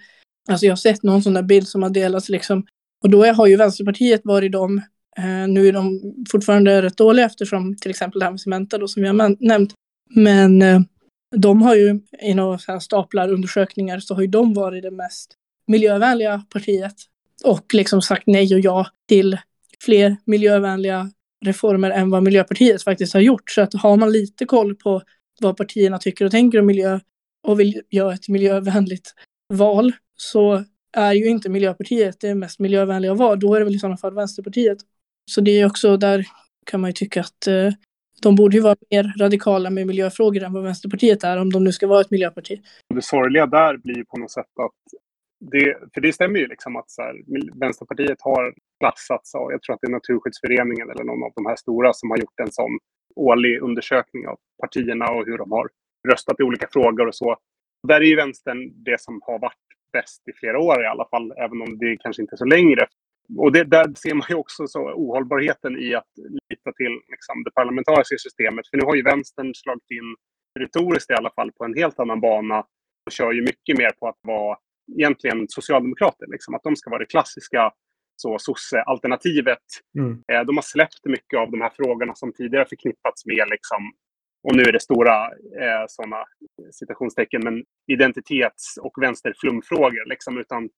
Alltså 0.51 0.67
jag 0.67 0.73
har 0.73 0.77
sett 0.77 1.03
någon 1.03 1.23
sån 1.23 1.35
där 1.35 1.43
bild 1.43 1.69
som 1.69 1.83
har 1.83 1.91
delats 1.91 2.29
liksom. 2.29 2.67
Och 3.03 3.11
då 3.11 3.25
har 3.27 3.47
ju 3.47 3.57
Vänsterpartiet 3.57 4.21
varit 4.25 4.53
de 4.53 4.77
Eh, 4.79 4.83
Eh, 5.19 5.49
nu 5.49 5.69
är 5.69 5.73
de 5.73 6.15
fortfarande 6.31 6.83
rätt 6.83 6.97
dåliga 6.97 7.27
eftersom 7.27 7.77
till 7.77 7.91
exempel 7.91 8.19
det 8.19 8.25
här 8.25 8.33
med 8.33 8.41
Cementa 8.41 8.79
då 8.79 8.89
som 8.89 9.05
jag 9.05 9.37
nämnt. 9.41 9.75
Men 10.15 10.63
eh, 10.63 10.81
de 11.37 11.63
har 11.63 11.75
ju 11.75 12.01
i 12.23 12.35
några 12.35 12.81
staplar 12.81 13.33
undersökningar 13.33 14.01
så 14.01 14.15
har 14.15 14.23
ju 14.23 14.29
de 14.29 14.55
varit 14.55 14.83
det 14.83 14.91
mest 14.91 15.35
miljövänliga 15.67 16.45
partiet 16.53 16.95
och 17.45 17.75
liksom 17.75 18.03
sagt 18.03 18.27
nej 18.27 18.55
och 18.55 18.61
ja 18.61 18.87
till 19.09 19.39
fler 19.81 20.17
miljövänliga 20.25 21.11
reformer 21.45 21.91
än 21.91 22.11
vad 22.11 22.23
Miljöpartiet 22.23 22.83
faktiskt 22.83 23.15
har 23.15 23.21
gjort. 23.21 23.51
Så 23.51 23.61
att 23.61 23.75
har 23.75 23.97
man 23.97 24.13
lite 24.13 24.45
koll 24.45 24.75
på 24.75 25.03
vad 25.41 25.57
partierna 25.57 25.99
tycker 25.99 26.25
och 26.25 26.31
tänker 26.31 26.61
om 26.61 26.67
miljö 26.67 27.01
och 27.43 27.61
vill 27.61 27.83
göra 27.91 28.15
ett 28.15 28.29
miljövänligt 28.29 29.15
val 29.55 29.93
så 30.17 30.65
är 30.93 31.13
ju 31.13 31.27
inte 31.27 31.49
Miljöpartiet 31.49 32.21
det 32.21 32.35
mest 32.35 32.59
miljövänliga 32.59 33.15
val. 33.15 33.41
Då 33.41 33.55
är 33.55 33.59
det 33.59 33.65
väl 33.65 33.75
i 33.75 33.79
sådana 33.79 33.97
fall 33.97 34.15
Vänsterpartiet. 34.15 34.79
Så 35.29 35.41
det 35.41 35.61
är 35.61 35.67
också 35.67 35.97
där 35.97 36.27
kan 36.67 36.81
man 36.81 36.91
ju 36.91 36.93
tycka 36.93 37.21
att 37.21 37.47
eh, 37.47 37.73
de 38.23 38.37
borde 38.37 38.57
ju 38.57 38.63
vara 38.63 38.77
mer 38.91 39.15
radikala 39.21 39.71
med 39.71 39.87
miljöfrågor 39.87 40.43
än 40.43 40.53
vad 40.53 40.63
Vänsterpartiet 40.63 41.25
är 41.25 41.37
om 41.41 41.53
de 41.53 41.65
nu 41.65 41.73
ska 41.73 41.87
vara 41.87 42.01
ett 42.01 42.11
miljöparti. 42.11 42.61
Det 42.95 43.03
sorgliga 43.03 43.47
där 43.47 43.77
blir 43.77 43.97
ju 43.97 44.05
på 44.05 44.19
något 44.19 44.31
sätt 44.31 44.53
att 44.61 44.81
det, 45.41 45.77
för 45.95 46.01
det 46.01 46.13
stämmer 46.13 46.39
ju 46.39 46.47
liksom 46.47 46.77
att 46.77 46.91
så 46.91 47.03
här, 47.03 47.15
Vänsterpartiet 47.61 48.19
har 48.21 48.55
klassats 48.81 49.35
av, 49.35 49.53
jag 49.53 49.63
tror 49.63 49.75
att 49.75 49.81
det 49.81 49.87
är 49.87 49.99
Naturskyddsföreningen 49.99 50.91
eller 50.91 51.05
någon 51.05 51.23
av 51.23 51.33
de 51.35 51.47
här 51.47 51.57
stora 51.57 51.93
som 51.93 52.11
har 52.11 52.19
gjort 52.19 52.41
en 52.41 52.53
sån 52.53 52.79
årlig 53.17 53.63
undersökning 53.63 54.29
av 54.29 54.37
partierna 54.63 55.11
och 55.11 55.27
hur 55.27 55.39
de 55.39 55.53
har 55.53 55.69
röstat 56.09 56.41
i 56.41 56.43
olika 56.43 56.69
frågor 56.73 57.07
och 57.07 57.15
så. 57.15 57.37
Där 57.89 58.01
är 58.01 58.05
ju 58.05 58.17
vänstern 58.17 58.85
det 58.85 59.01
som 59.01 59.21
har 59.25 59.39
varit 59.39 59.67
bäst 59.93 60.29
i 60.29 60.33
flera 60.33 60.59
år 60.59 60.83
i 60.85 60.87
alla 60.87 61.09
fall, 61.09 61.33
även 61.37 61.63
om 61.63 61.79
det 61.79 61.97
kanske 61.97 62.23
inte 62.23 62.35
är 62.35 62.37
så 62.37 62.45
längre. 62.45 62.87
Och 63.37 63.53
det, 63.53 63.65
där 63.65 63.95
ser 63.95 64.15
man 64.15 64.27
ju 64.29 64.35
också 64.35 64.67
så 64.67 64.81
ohållbarheten 64.93 65.79
i 65.79 65.95
att 65.95 66.13
lita 66.51 66.73
till 66.73 67.01
liksom, 67.09 67.45
det 67.45 67.51
parlamentariska 67.51 68.17
systemet. 68.19 68.69
För 68.69 68.77
nu 68.77 68.85
har 68.85 68.95
ju 68.95 69.03
vänstern 69.03 69.55
slagit 69.55 69.91
in, 69.91 70.17
retoriskt 70.61 71.11
i 71.11 71.15
alla 71.15 71.31
fall, 71.31 71.53
på 71.53 71.65
en 71.65 71.75
helt 71.75 71.99
annan 71.99 72.21
bana 72.21 72.59
och 73.07 73.13
kör 73.13 73.33
ju 73.33 73.43
mycket 73.43 73.79
mer 73.79 73.91
på 73.91 74.09
att 74.09 74.19
vara 74.23 74.59
egentligen 74.97 75.47
socialdemokrater. 75.49 76.27
Liksom, 76.27 76.55
att 76.55 76.63
de 76.63 76.77
ska 76.77 76.91
vara 76.91 76.99
det 77.01 77.07
klassiska 77.07 77.73
så 78.17 78.39
sosse-alternativet. 78.39 79.67
Mm. 79.99 80.13
Eh, 80.33 80.47
de 80.47 80.57
har 80.57 80.63
släppt 80.63 81.05
mycket 81.05 81.39
av 81.39 81.51
de 81.51 81.61
här 81.61 81.73
frågorna 81.77 82.15
som 82.15 82.33
tidigare 82.33 82.67
förknippats 82.69 83.27
med 83.27 83.47
liksom, 83.51 83.93
och 84.43 84.57
nu 84.57 84.63
är 84.63 84.73
det 84.73 84.81
stora 84.81 85.25
eh, 85.63 85.85
sådana 85.89 86.25
citationstecken, 86.73 87.41
men 87.45 87.65
identitets 87.93 88.79
och 88.81 89.03
vänsterflumfrågor. 89.03 90.09
Liksom, 90.09 90.39
utan 90.39 90.69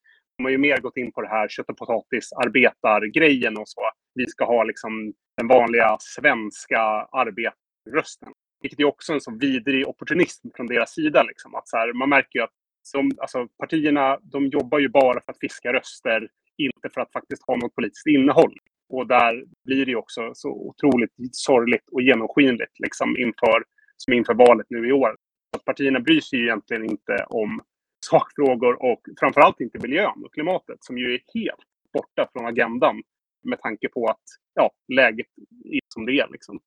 de 0.41 0.45
har 0.45 0.51
ju 0.51 0.59
mer 0.59 0.80
gått 0.80 0.97
in 0.97 1.12
på 1.12 1.22
det 1.22 1.28
här 1.28 1.49
kött 1.49 1.68
och 1.68 1.76
potatis 1.76 2.32
arbetargrejen 2.32 3.57
och 3.57 3.68
så. 3.68 3.80
Vi 4.14 4.26
ska 4.26 4.45
ha 4.45 4.64
liksom 4.64 5.12
den 5.36 5.49
vanliga 5.49 5.97
svenska 6.01 6.80
arbetarrösten. 7.12 8.32
Vilket 8.61 8.80
är 8.80 8.84
också 8.84 9.12
en 9.12 9.20
så 9.20 9.38
vidrig 9.41 9.88
opportunism 9.88 10.49
från 10.57 10.66
deras 10.66 10.95
sida. 10.95 11.22
Liksom. 11.22 11.55
Att 11.55 11.68
så 11.68 11.76
här, 11.76 11.93
man 11.93 12.09
märker 12.09 12.38
ju 12.38 12.43
att 12.43 12.51
som, 12.82 13.11
alltså, 13.18 13.49
partierna 13.59 14.18
de 14.22 14.47
jobbar 14.47 14.78
ju 14.78 14.88
bara 14.88 15.20
för 15.20 15.32
att 15.32 15.41
fiska 15.41 15.72
röster, 15.72 16.28
inte 16.59 16.91
för 16.95 17.01
att 17.01 17.12
faktiskt 17.12 17.47
ha 17.47 17.57
något 17.57 17.74
politiskt 17.74 18.07
innehåll. 18.07 18.55
Och 18.88 19.07
där 19.07 19.45
blir 19.64 19.86
det 19.86 19.97
också 19.97 20.30
så 20.34 20.49
otroligt 20.49 21.12
sorgligt 21.32 21.88
och 21.93 22.03
genomskinligt 22.03 22.78
liksom 22.78 23.16
inför, 23.16 23.64
som 23.97 24.12
inför 24.12 24.34
valet 24.34 24.66
nu 24.70 24.88
i 24.88 24.93
år. 24.93 25.16
Att 25.57 25.64
partierna 25.64 26.01
bryr 26.01 26.20
sig 26.20 26.38
ju 26.38 26.45
egentligen 26.45 26.84
inte 26.84 27.24
om 27.28 27.61
sakfrågor 28.05 28.82
och 28.82 29.01
framförallt 29.20 29.61
inte 29.61 29.78
miljön 29.78 30.24
och 30.24 30.34
klimatet 30.34 30.84
som 30.84 30.98
ju 30.98 31.14
är 31.14 31.20
helt 31.34 31.64
borta 31.92 32.28
från 32.32 32.46
agendan 32.46 33.03
med 33.44 33.61
tanke 33.61 33.88
på 33.88 34.07
att 34.07 34.22
ja, 34.55 34.70
läget 34.88 35.26
är 35.64 35.80
som 35.94 36.07
det 36.07 36.12
är. 36.12 36.28
Liksom. 36.32 36.61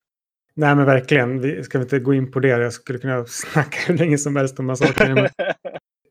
Nej 0.56 0.76
men 0.76 0.86
verkligen, 0.86 1.42
vi 1.42 1.64
ska 1.64 1.82
inte 1.82 2.00
gå 2.00 2.14
in 2.14 2.32
på 2.32 2.40
det. 2.40 2.48
Jag 2.48 2.74
skulle 2.74 3.00
kunna 3.00 3.26
snacka 3.26 3.78
hur 3.88 3.98
länge 3.98 4.18
som 4.18 4.36
helst 4.36 4.60
om 4.60 4.68
de 4.68 4.70
här 4.70 4.88
sakerna. 4.88 5.30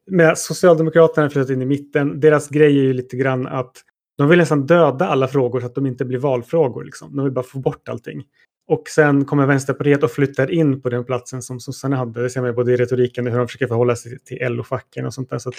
med 0.06 0.38
Socialdemokraterna 0.38 1.30
flyttat 1.30 1.50
in 1.50 1.62
i 1.62 1.66
mitten. 1.66 2.20
Deras 2.20 2.48
grej 2.48 2.78
är 2.78 2.82
ju 2.82 2.92
lite 2.92 3.16
grann 3.16 3.46
att 3.46 3.82
de 4.18 4.28
vill 4.28 4.38
nästan 4.38 4.66
döda 4.66 5.06
alla 5.06 5.28
frågor 5.28 5.60
så 5.60 5.66
att 5.66 5.74
de 5.74 5.86
inte 5.86 6.04
blir 6.04 6.18
valfrågor. 6.18 6.84
Liksom. 6.84 7.16
De 7.16 7.24
vill 7.24 7.32
bara 7.32 7.44
få 7.44 7.58
bort 7.58 7.88
allting. 7.88 8.24
Och 8.68 8.88
sen 8.88 9.24
kommer 9.24 9.46
Vänsterpartiet 9.46 10.02
och 10.02 10.10
flyttar 10.10 10.50
in 10.50 10.80
på 10.80 10.88
den 10.88 11.04
platsen 11.04 11.42
som 11.42 11.60
sossarna 11.60 11.96
hade. 11.96 12.22
Det 12.22 12.30
ser 12.30 12.42
man 12.42 12.54
både 12.54 12.72
i 12.72 12.76
retoriken 12.76 13.26
och 13.26 13.32
hur 13.32 13.38
de 13.38 13.48
försöker 13.48 13.66
förhålla 13.66 13.96
sig 13.96 14.18
till 14.18 14.38
LO-facken 14.40 15.06
och 15.06 15.14
sånt 15.14 15.30
där. 15.30 15.38
Så 15.38 15.48
att, 15.48 15.54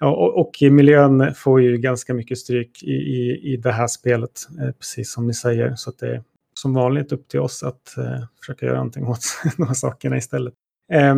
ja, 0.00 0.10
och, 0.10 0.40
och 0.40 0.72
miljön 0.72 1.34
får 1.34 1.62
ju 1.62 1.78
ganska 1.78 2.14
mycket 2.14 2.38
stryk 2.38 2.82
i, 2.82 2.92
i, 2.92 3.52
i 3.52 3.56
det 3.56 3.72
här 3.72 3.86
spelet, 3.86 4.48
eh, 4.60 4.70
precis 4.72 5.12
som 5.12 5.26
ni 5.26 5.34
säger. 5.34 5.74
Så 5.74 5.90
att 5.90 5.98
det 5.98 6.08
är 6.08 6.22
som 6.54 6.74
vanligt 6.74 7.12
upp 7.12 7.28
till 7.28 7.40
oss 7.40 7.62
att 7.62 7.98
eh, 7.98 8.24
försöka 8.40 8.66
göra 8.66 8.76
någonting 8.76 9.06
åt 9.06 9.24
de 9.56 9.66
här 9.66 9.74
sakerna 9.74 10.16
istället. 10.16 10.54
Eh, 10.92 11.14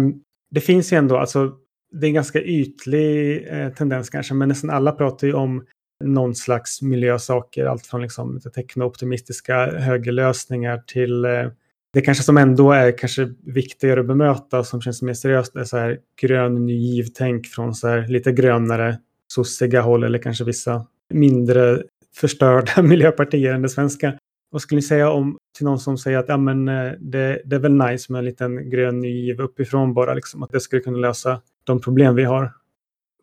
det 0.51 0.61
finns 0.61 0.93
ju 0.93 0.97
ändå, 0.97 1.17
alltså 1.17 1.53
det 1.93 2.07
är 2.07 2.09
en 2.09 2.15
ganska 2.15 2.43
ytlig 2.43 3.47
eh, 3.49 3.73
tendens 3.73 4.11
kanske, 4.11 4.35
men 4.35 4.49
nästan 4.49 4.71
alla 4.71 4.93
pratar 4.93 5.27
ju 5.27 5.35
om 5.35 5.67
någon 6.05 6.35
slags 6.35 6.83
miljösaker. 6.83 7.65
Allt 7.65 7.87
från 7.87 8.03
liksom 8.03 8.41
teknooptimistiska 8.55 9.67
högerlösningar 9.67 10.83
till 10.87 11.25
eh, 11.25 11.49
det 11.93 12.01
kanske 12.03 12.25
som 12.25 12.37
ändå 12.37 12.73
är 12.73 12.99
kanske 12.99 13.35
viktigare 13.45 14.01
att 14.01 14.07
bemöta 14.07 14.65
som 14.65 14.81
känns 14.81 15.03
mer 15.03 15.15
seriöst 15.15 15.57
är 15.57 15.65
så 15.65 15.77
här 15.77 15.99
grön 16.23 16.67
ny 16.67 16.75
giv-tänk 16.75 17.47
från 17.47 17.75
så 17.75 17.89
här 17.89 18.09
lite 18.09 18.33
grönare 18.33 18.99
sossiga 19.33 19.81
håll 19.81 20.05
eller 20.05 20.19
kanske 20.19 20.45
vissa 20.45 20.87
mindre 21.15 21.83
förstörda 22.17 22.83
miljöpartier 22.83 23.55
än 23.55 23.63
det 23.63 23.69
svenska. 23.69 24.19
Vad 24.51 24.63
skulle 24.63 24.77
ni 24.77 24.83
säga 24.83 25.11
om 25.11 25.39
till 25.57 25.67
någon 25.67 25.79
som 25.79 25.99
säger 25.99 26.19
att 26.19 26.29
ja, 26.29 26.37
men, 26.37 26.69
eh, 26.69 26.93
det, 26.99 27.43
det 27.45 27.57
är 27.57 27.61
väl 27.61 27.73
nice 27.73 28.13
med 28.13 28.19
en 28.19 28.25
liten 28.25 28.71
grön 28.71 29.01
ny 29.01 29.09
giv 29.09 29.41
uppifrån 29.41 29.95
bara, 29.95 30.15
liksom, 30.15 30.43
att 30.43 30.51
det 30.51 30.61
skulle 30.61 30.83
kunna 30.83 30.99
lösa 30.99 31.41
de 31.65 31.81
problem 31.81 32.15
vi 32.15 32.25
har? 32.25 32.53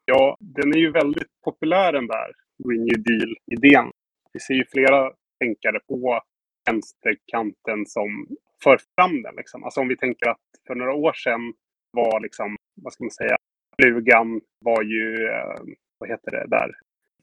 Ja, 0.05 0.37
den 0.39 0.73
är 0.73 0.77
ju 0.77 0.91
väldigt 0.91 1.27
populär 1.43 1.91
den 1.93 2.07
där 2.07 2.31
New 2.71 3.03
Deal-idén. 3.03 3.91
Vi 4.33 4.39
ser 4.39 4.53
ju 4.53 4.65
flera 4.65 5.11
tänkare 5.39 5.79
på 5.87 6.21
vänsterkanten 6.65 7.85
som 7.85 8.27
för 8.63 8.79
fram 8.95 9.21
den. 9.21 9.35
Liksom. 9.35 9.63
Alltså 9.63 9.81
om 9.81 9.87
vi 9.87 9.97
tänker 9.97 10.29
att 10.29 10.41
för 10.67 10.75
några 10.75 10.93
år 10.93 11.13
sedan 11.13 11.53
var 11.91 12.19
liksom, 12.19 12.55
vad 12.81 12.93
ska 12.93 13.03
man 13.03 13.11
säga, 13.11 13.35
flugan 13.81 14.41
var 14.65 14.83
ju, 14.83 15.27
eh, 15.27 15.61
vad 15.97 16.09
heter 16.09 16.31
det 16.31 16.47
där, 16.47 16.71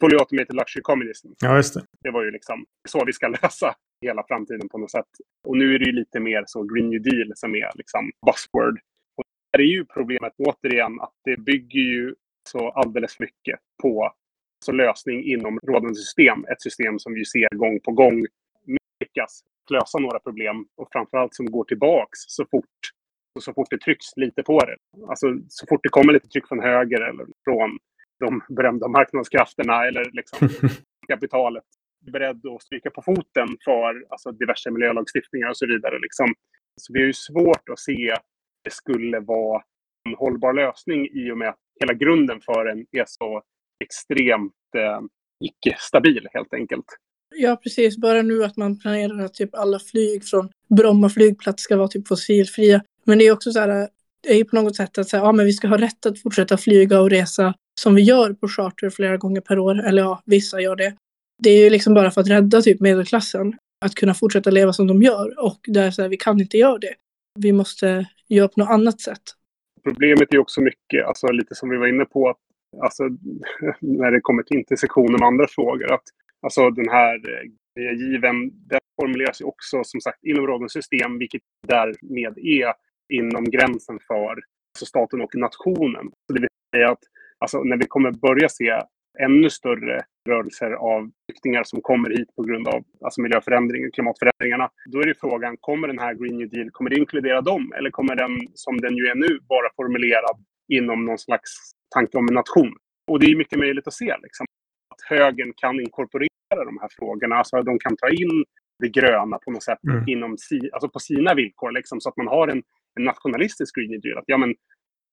Fully 0.00 0.16
Automated 0.16 0.56
Luxury 0.56 0.82
Communism. 0.82 1.28
Ja, 1.40 1.56
just 1.56 1.74
det. 1.74 1.84
Det 2.00 2.10
var 2.10 2.24
ju 2.24 2.30
liksom 2.30 2.66
så 2.88 3.04
vi 3.04 3.12
ska 3.12 3.28
lösa 3.42 3.74
hela 4.06 4.24
framtiden 4.28 4.68
på 4.68 4.78
något 4.78 4.90
sätt. 4.90 5.08
Och 5.48 5.56
nu 5.56 5.74
är 5.74 5.78
det 5.78 5.84
ju 5.84 5.92
lite 5.92 6.20
mer 6.20 6.44
så 6.46 6.62
Green 6.62 6.90
New 6.90 7.02
Deal 7.02 7.32
som 7.34 7.54
är 7.54 7.70
liksom 7.74 8.10
buzzword. 8.26 8.80
Och 9.16 9.24
där 9.52 9.60
är 9.60 9.64
ju 9.64 9.84
problemet 9.84 10.32
återigen 10.38 11.00
att 11.00 11.14
det 11.24 11.36
bygger 11.36 11.80
ju 11.80 12.14
så 12.48 12.70
alldeles 12.70 13.20
mycket 13.20 13.58
på 13.82 14.12
alltså 14.60 14.72
lösning 14.72 15.24
inom 15.24 15.58
rådande 15.62 15.94
system. 15.94 16.44
Ett 16.52 16.62
system 16.62 16.98
som 16.98 17.14
vi 17.14 17.24
ser 17.24 17.56
gång 17.56 17.80
på 17.80 17.92
gång 17.92 18.26
lyckas 19.00 19.42
lösa 19.70 19.98
några 19.98 20.18
problem 20.18 20.66
och 20.76 20.88
framförallt 20.92 21.34
som 21.34 21.46
går 21.46 21.64
tillbaks 21.64 22.18
så 22.26 22.44
fort, 22.50 22.80
så 23.40 23.52
fort 23.52 23.70
det 23.70 23.78
trycks 23.78 24.06
lite 24.16 24.42
på 24.42 24.58
det. 24.58 24.76
Alltså 25.08 25.26
så 25.48 25.66
fort 25.66 25.80
det 25.82 25.88
kommer 25.88 26.12
lite 26.12 26.28
tryck 26.28 26.48
från 26.48 26.62
höger 26.62 27.00
eller 27.00 27.26
från 27.44 27.78
de 28.20 28.42
berömda 28.48 28.88
marknadskrafterna 28.88 29.86
eller 29.86 30.10
liksom 30.12 30.48
kapitalet 31.08 31.64
är 32.06 32.10
beredd 32.10 32.46
att 32.46 32.62
stryka 32.62 32.90
på 32.90 33.02
foten 33.02 33.48
för 33.64 34.04
alltså, 34.08 34.32
diverse 34.32 34.70
miljölagstiftningar 34.70 35.48
och 35.48 35.56
så 35.56 35.66
vidare. 35.66 35.98
Liksom. 35.98 36.34
Så 36.76 36.92
vi 36.92 37.00
har 37.00 37.06
ju 37.06 37.12
svårt 37.12 37.68
att 37.68 37.78
se 37.78 38.12
att 38.12 38.26
det 38.64 38.72
skulle 38.72 39.20
vara 39.20 39.62
en 40.08 40.14
hållbar 40.14 40.52
lösning 40.52 41.08
i 41.12 41.30
och 41.30 41.38
med 41.38 41.48
att 41.48 41.58
hela 41.80 41.92
grunden 41.92 42.40
för 42.40 42.64
den 42.64 42.86
är 42.92 43.04
så 43.06 43.42
extremt 43.80 44.52
eh, 44.76 45.00
icke-stabil 45.44 46.28
helt 46.32 46.54
enkelt. 46.54 46.86
Ja, 47.34 47.56
precis. 47.56 47.96
Bara 47.96 48.22
nu 48.22 48.44
att 48.44 48.56
man 48.56 48.78
planerar 48.78 49.24
att 49.24 49.34
typ 49.34 49.54
alla 49.54 49.78
flyg 49.78 50.24
från 50.24 50.48
Bromma 50.76 51.08
flygplats 51.08 51.62
ska 51.62 51.76
vara 51.76 51.88
typ 51.88 52.08
fossilfria. 52.08 52.82
Men 53.04 53.18
det 53.18 53.26
är 53.26 53.32
också 53.32 53.52
så 53.52 53.60
här, 53.60 53.88
det 54.20 54.28
är 54.28 54.36
ju 54.36 54.44
på 54.44 54.56
något 54.56 54.76
sätt 54.76 54.98
att 54.98 55.08
säga, 55.08 55.22
ja, 55.22 55.32
men 55.32 55.46
vi 55.46 55.52
ska 55.52 55.68
ha 55.68 55.78
rätt 55.78 56.06
att 56.06 56.22
fortsätta 56.22 56.56
flyga 56.56 57.00
och 57.00 57.10
resa 57.10 57.54
som 57.80 57.94
vi 57.94 58.02
gör 58.02 58.32
på 58.32 58.48
charter 58.48 58.90
flera 58.90 59.16
gånger 59.16 59.40
per 59.40 59.58
år. 59.58 59.86
Eller 59.86 60.02
ja, 60.02 60.22
vissa 60.26 60.60
gör 60.60 60.76
det. 60.76 60.94
Det 61.42 61.50
är 61.50 61.64
ju 61.64 61.70
liksom 61.70 61.94
bara 61.94 62.10
för 62.10 62.20
att 62.20 62.28
rädda 62.28 62.62
typ 62.62 62.80
medelklassen. 62.80 63.56
Att 63.84 63.94
kunna 63.94 64.14
fortsätta 64.14 64.50
leva 64.50 64.72
som 64.72 64.86
de 64.86 65.02
gör. 65.02 65.44
Och 65.44 65.60
där 65.66 65.90
så 65.90 66.02
här, 66.02 66.08
vi 66.08 66.16
kan 66.16 66.40
inte 66.40 66.58
göra 66.58 66.78
det. 66.78 66.94
Vi 67.38 67.52
måste 67.52 68.06
göra 68.28 68.48
på 68.48 68.60
något 68.60 68.70
annat 68.70 69.00
sätt. 69.00 69.22
Problemet 69.84 70.34
är 70.34 70.38
också 70.38 70.60
mycket, 70.60 71.06
alltså 71.06 71.26
lite 71.26 71.54
som 71.54 71.68
vi 71.70 71.76
var 71.76 71.86
inne 71.86 72.04
på, 72.04 72.28
att 72.28 72.36
alltså, 72.82 73.02
när 73.80 74.10
det 74.10 74.20
kommer 74.20 74.42
till 74.42 74.58
intersektioner 74.58 75.18
med 75.18 75.26
andra 75.26 75.46
frågor. 75.48 75.92
Att, 75.92 76.04
alltså 76.42 76.70
den 76.70 76.88
här 76.88 77.14
eh, 77.80 77.92
given, 77.98 78.50
den 78.68 78.80
formuleras 79.00 79.40
ju 79.40 79.44
också 79.44 79.84
som 79.84 80.00
sagt 80.00 80.24
inom 80.24 80.46
rådens 80.46 80.72
system, 80.72 81.18
vilket 81.18 81.42
därmed 81.68 82.38
är 82.38 82.72
inom 83.12 83.44
gränsen 83.44 83.98
för 84.06 84.30
alltså 84.30 84.86
staten 84.86 85.20
och 85.20 85.34
nationen. 85.34 86.10
Så 86.26 86.32
det 86.32 86.40
vill 86.40 86.48
säga 86.76 86.90
att 86.90 87.02
alltså, 87.38 87.62
när 87.62 87.76
vi 87.76 87.86
kommer 87.86 88.10
börja 88.10 88.48
se 88.48 88.82
ännu 89.18 89.50
större 89.50 90.02
rörelser 90.28 90.70
av 90.70 91.10
flyktingar 91.26 91.64
som 91.64 91.80
kommer 91.80 92.10
hit 92.10 92.36
på 92.36 92.42
grund 92.42 92.68
av 92.68 92.84
alltså 93.04 93.20
miljöförändringar, 93.20 93.90
klimatförändringarna. 93.90 94.70
Då 94.86 95.00
är 95.00 95.06
det 95.06 95.20
frågan, 95.20 95.56
kommer 95.60 95.88
den 95.88 95.98
här 95.98 96.14
Green 96.14 96.38
New 96.38 96.48
Deal, 96.48 96.70
kommer 96.70 96.90
det 96.90 96.98
inkludera 96.98 97.40
dem? 97.40 97.72
Eller 97.78 97.90
kommer 97.90 98.16
den, 98.16 98.40
som 98.54 98.80
den 98.80 98.96
ju 98.96 99.06
är 99.06 99.14
nu, 99.14 99.38
vara 99.48 99.68
formulerad 99.76 100.44
inom 100.68 101.04
någon 101.04 101.18
slags 101.18 101.50
tanke 101.90 102.18
om 102.18 102.28
en 102.28 102.34
nation? 102.34 102.74
Och 103.10 103.20
det 103.20 103.26
är 103.26 103.36
mycket 103.36 103.58
möjligt 103.58 103.86
att 103.86 103.94
se 103.94 104.16
liksom, 104.22 104.46
att 104.94 105.18
högern 105.18 105.52
kan 105.56 105.80
inkorporera 105.80 106.64
de 106.64 106.78
här 106.80 106.88
frågorna. 106.98 107.36
Alltså 107.36 107.62
de 107.62 107.78
kan 107.78 107.96
ta 107.96 108.08
in 108.08 108.44
det 108.78 108.88
gröna 108.88 109.38
på 109.38 109.50
något 109.50 109.62
sätt 109.62 109.84
mm. 109.84 110.08
inom 110.08 110.38
si, 110.38 110.70
alltså 110.72 110.88
på 110.88 110.98
sina 110.98 111.34
villkor. 111.34 111.70
Liksom, 111.72 112.00
så 112.00 112.08
att 112.08 112.16
man 112.16 112.26
har 112.26 112.48
en, 112.48 112.62
en 112.98 113.04
nationalistisk 113.04 113.76
Green 113.76 114.00
Deal. 114.00 114.18
Att, 114.18 114.24
ja, 114.26 114.36
men, 114.36 114.54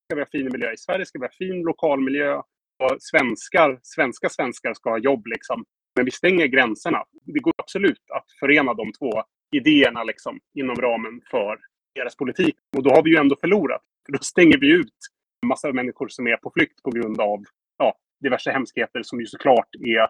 ska 0.06 0.16
vi 0.16 0.22
ha 0.22 0.28
fin 0.32 0.50
miljö 0.52 0.72
i 0.72 0.78
Sverige, 0.78 1.06
ska 1.06 1.20
vi 1.20 1.26
ha 1.26 1.32
fin 1.32 1.62
lokalmiljö, 1.62 2.42
och 2.80 2.98
svenskar, 3.00 3.80
svenska 3.82 4.30
svenskar 4.30 4.74
ska 4.74 4.90
ha 4.90 4.98
jobb 4.98 5.28
liksom. 5.28 5.66
Men 5.96 6.06
vi 6.06 6.12
stänger 6.12 6.48
gränserna. 6.48 7.04
Det 7.26 7.40
går 7.40 7.54
absolut 7.58 8.04
att 8.10 8.26
förena 8.40 8.74
de 8.74 8.92
två 8.92 9.24
idéerna 9.52 10.04
liksom, 10.04 10.40
inom 10.54 10.76
ramen 10.76 11.22
för 11.32 11.58
deras 11.96 12.16
politik. 12.16 12.56
Och 12.78 12.84
då 12.84 12.90
har 12.90 13.04
vi 13.04 13.10
ju 13.10 13.18
ändå 13.18 13.36
förlorat. 13.42 13.82
För 14.06 14.14
då 14.14 14.20
stänger 14.20 14.58
vi 14.58 14.72
ut 14.72 14.98
massa 15.46 15.74
människor 15.74 16.08
som 16.08 16.28
är 16.28 16.38
på 16.38 16.52
flykt 16.52 16.84
på 16.84 16.92
grund 16.92 17.22
av 17.22 17.44
ja, 17.78 17.96
diverse 18.24 18.52
hemskheter 18.52 19.04
som 19.04 19.20
ju 19.20 19.26
såklart 19.26 19.70
är 19.76 20.08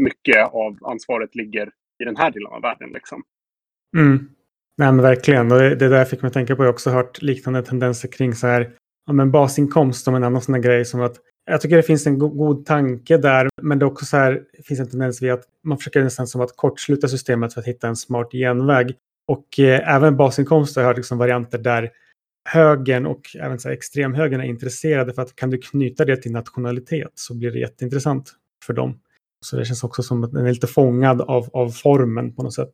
mycket 0.00 0.48
av 0.52 0.78
ansvaret 0.84 1.34
ligger 1.34 1.70
i 2.02 2.04
den 2.04 2.16
här 2.16 2.30
delen 2.30 2.52
av 2.52 2.62
världen. 2.62 2.90
Liksom. 2.90 3.22
Mm. 3.96 4.28
Nej 4.76 4.92
men 4.92 5.02
verkligen. 5.02 5.52
Och 5.52 5.58
det, 5.58 5.74
det 5.74 5.88
där 5.88 6.04
fick 6.04 6.22
mig 6.22 6.32
tänka 6.32 6.56
på. 6.56 6.62
Jag 6.62 6.68
har 6.68 6.72
också 6.72 6.90
hört 6.90 7.22
liknande 7.22 7.62
tendenser 7.62 8.08
kring 8.08 8.34
så 8.34 8.46
här, 8.46 8.70
ja, 9.06 9.12
men 9.12 9.30
basinkomst 9.30 10.04
som 10.04 10.14
en 10.14 10.24
annan 10.24 10.42
sån 10.42 10.54
här 10.54 10.62
grej. 10.62 10.84
Som 10.84 11.00
att, 11.02 11.16
jag 11.50 11.60
tycker 11.60 11.76
det 11.76 11.82
finns 11.82 12.06
en 12.06 12.18
go 12.18 12.28
god 12.28 12.66
tanke 12.66 13.16
där. 13.16 13.48
Men 13.62 13.78
det 13.78 13.84
är 13.84 13.86
också 13.86 14.04
så 14.04 14.16
här, 14.16 14.42
finns 14.64 14.80
en 14.80 14.90
tendens 14.90 15.22
vid 15.22 15.32
att 15.32 15.44
man 15.64 15.78
försöker 15.78 16.02
nästan 16.02 16.26
som 16.26 16.40
att 16.40 16.56
kortsluta 16.56 17.08
systemet 17.08 17.54
för 17.54 17.60
att 17.60 17.66
hitta 17.66 17.88
en 17.88 17.96
smart 17.96 18.32
genväg. 18.32 18.94
Och 19.28 19.58
eh, 19.58 19.94
även 19.94 20.16
basinkomst 20.16 20.76
har 20.76 20.82
jag 20.82 20.88
hört 20.88 20.96
liksom 20.96 21.18
varianter 21.18 21.58
där 21.58 21.90
högern 22.48 23.06
och 23.06 23.36
även 23.40 23.58
så 23.58 23.68
här, 23.68 23.76
extremhögern 23.76 24.40
är 24.40 24.44
intresserade 24.44 25.12
för 25.14 25.22
att 25.22 25.36
kan 25.36 25.50
du 25.50 25.58
knyta 25.58 26.04
det 26.04 26.16
till 26.16 26.32
nationalitet 26.32 27.12
så 27.14 27.38
blir 27.38 27.50
det 27.50 27.58
jätteintressant 27.58 28.32
för 28.66 28.72
dem. 28.72 29.00
Så 29.46 29.56
det 29.56 29.64
känns 29.64 29.84
också 29.84 30.02
som 30.02 30.24
att 30.24 30.32
den 30.32 30.46
är 30.46 30.50
lite 30.50 30.66
fångad 30.66 31.20
av, 31.20 31.48
av 31.52 31.68
formen 31.70 32.34
på 32.34 32.42
något 32.42 32.54
sätt. 32.54 32.70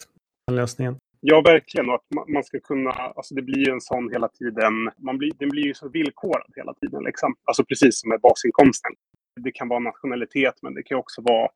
Den 0.47 0.57
lösningen. 0.57 0.97
Ja, 1.21 1.41
verkligen. 1.41 1.89
Och 1.89 1.95
att 1.95 2.29
man 2.29 2.45
ska 2.45 2.61
kunna, 2.61 2.91
alltså 2.91 3.35
det 3.35 3.43
blir 3.43 3.67
ju 3.67 3.73
en 3.73 3.81
sån 3.81 4.13
hela 4.13 4.29
tiden, 4.29 4.91
man 4.99 5.19
blir, 5.19 5.33
den 5.39 5.49
blir 5.49 5.67
ju 5.67 5.75
så 5.75 5.89
villkorad 5.89 6.53
hela 6.57 6.75
tiden. 6.75 7.03
Liksom. 7.05 7.35
Alltså 7.45 7.65
precis 7.65 8.01
som 8.01 8.09
med 8.09 8.21
basinkomsten. 8.21 8.93
Det 9.41 9.53
kan 9.53 9.69
vara 9.69 9.81
nationalitet, 9.81 10.55
men 10.63 10.75
det 10.75 10.83
kan 10.83 10.99
också 10.99 11.23
vara 11.23 11.49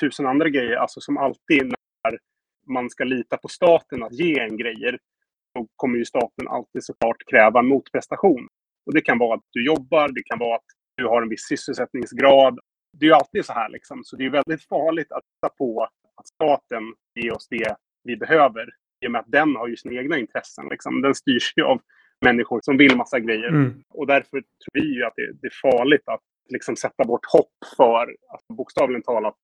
tusen 0.00 0.26
andra 0.26 0.48
grejer. 0.48 0.76
Alltså 0.76 1.00
som 1.00 1.18
alltid 1.18 1.64
när 1.64 2.18
man 2.66 2.90
ska 2.90 3.04
lita 3.04 3.36
på 3.36 3.48
staten 3.48 4.02
att 4.02 4.12
ge 4.12 4.38
en 4.38 4.56
grejer, 4.56 4.98
då 5.54 5.66
kommer 5.76 5.98
ju 5.98 6.04
staten 6.04 6.48
alltid 6.48 6.84
såklart 6.84 7.16
kräva 7.30 7.60
en 7.60 7.68
motprestation. 7.68 8.48
Och 8.86 8.94
det 8.94 9.00
kan 9.00 9.18
vara 9.18 9.34
att 9.34 9.44
du 9.50 9.66
jobbar, 9.66 10.08
det 10.08 10.22
kan 10.22 10.38
vara 10.38 10.56
att 10.56 10.64
du 10.96 11.06
har 11.06 11.22
en 11.22 11.28
viss 11.28 11.46
sysselsättningsgrad. 11.48 12.58
Det 12.98 13.06
är 13.06 13.08
ju 13.08 13.14
alltid 13.14 13.44
så 13.44 13.52
här 13.52 13.68
liksom. 13.68 14.00
Så 14.04 14.16
det 14.16 14.24
är 14.24 14.30
väldigt 14.30 14.68
farligt 14.68 15.12
att 15.12 15.22
titta 15.22 15.54
på 15.58 15.88
att 16.16 16.28
staten 16.28 16.82
ger 17.14 17.32
oss 17.32 17.48
det 17.48 17.76
vi 18.04 18.16
behöver 18.16 18.66
i 19.04 19.06
och 19.06 19.10
med 19.10 19.20
att 19.20 19.32
den 19.32 19.56
har 19.56 19.68
ju 19.68 19.76
sina 19.76 20.00
egna 20.00 20.18
intressen. 20.18 20.68
Liksom. 20.70 21.02
Den 21.02 21.14
styrs 21.14 21.52
ju 21.56 21.64
av 21.64 21.80
människor 22.24 22.60
som 22.62 22.76
vill 22.76 22.96
massa 22.96 23.20
grejer. 23.20 23.48
Mm. 23.48 23.82
Och 23.90 24.06
därför 24.06 24.30
tror 24.30 24.72
vi 24.72 24.94
ju 24.94 25.04
att 25.04 25.12
det, 25.16 25.32
det 25.32 25.46
är 25.46 25.70
farligt 25.70 26.08
att 26.08 26.20
liksom, 26.48 26.76
sätta 26.76 27.04
bort 27.04 27.26
hopp 27.32 27.52
för, 27.76 28.16
alltså, 28.32 28.52
bokstavligen 28.52 29.02
talat, 29.02 29.36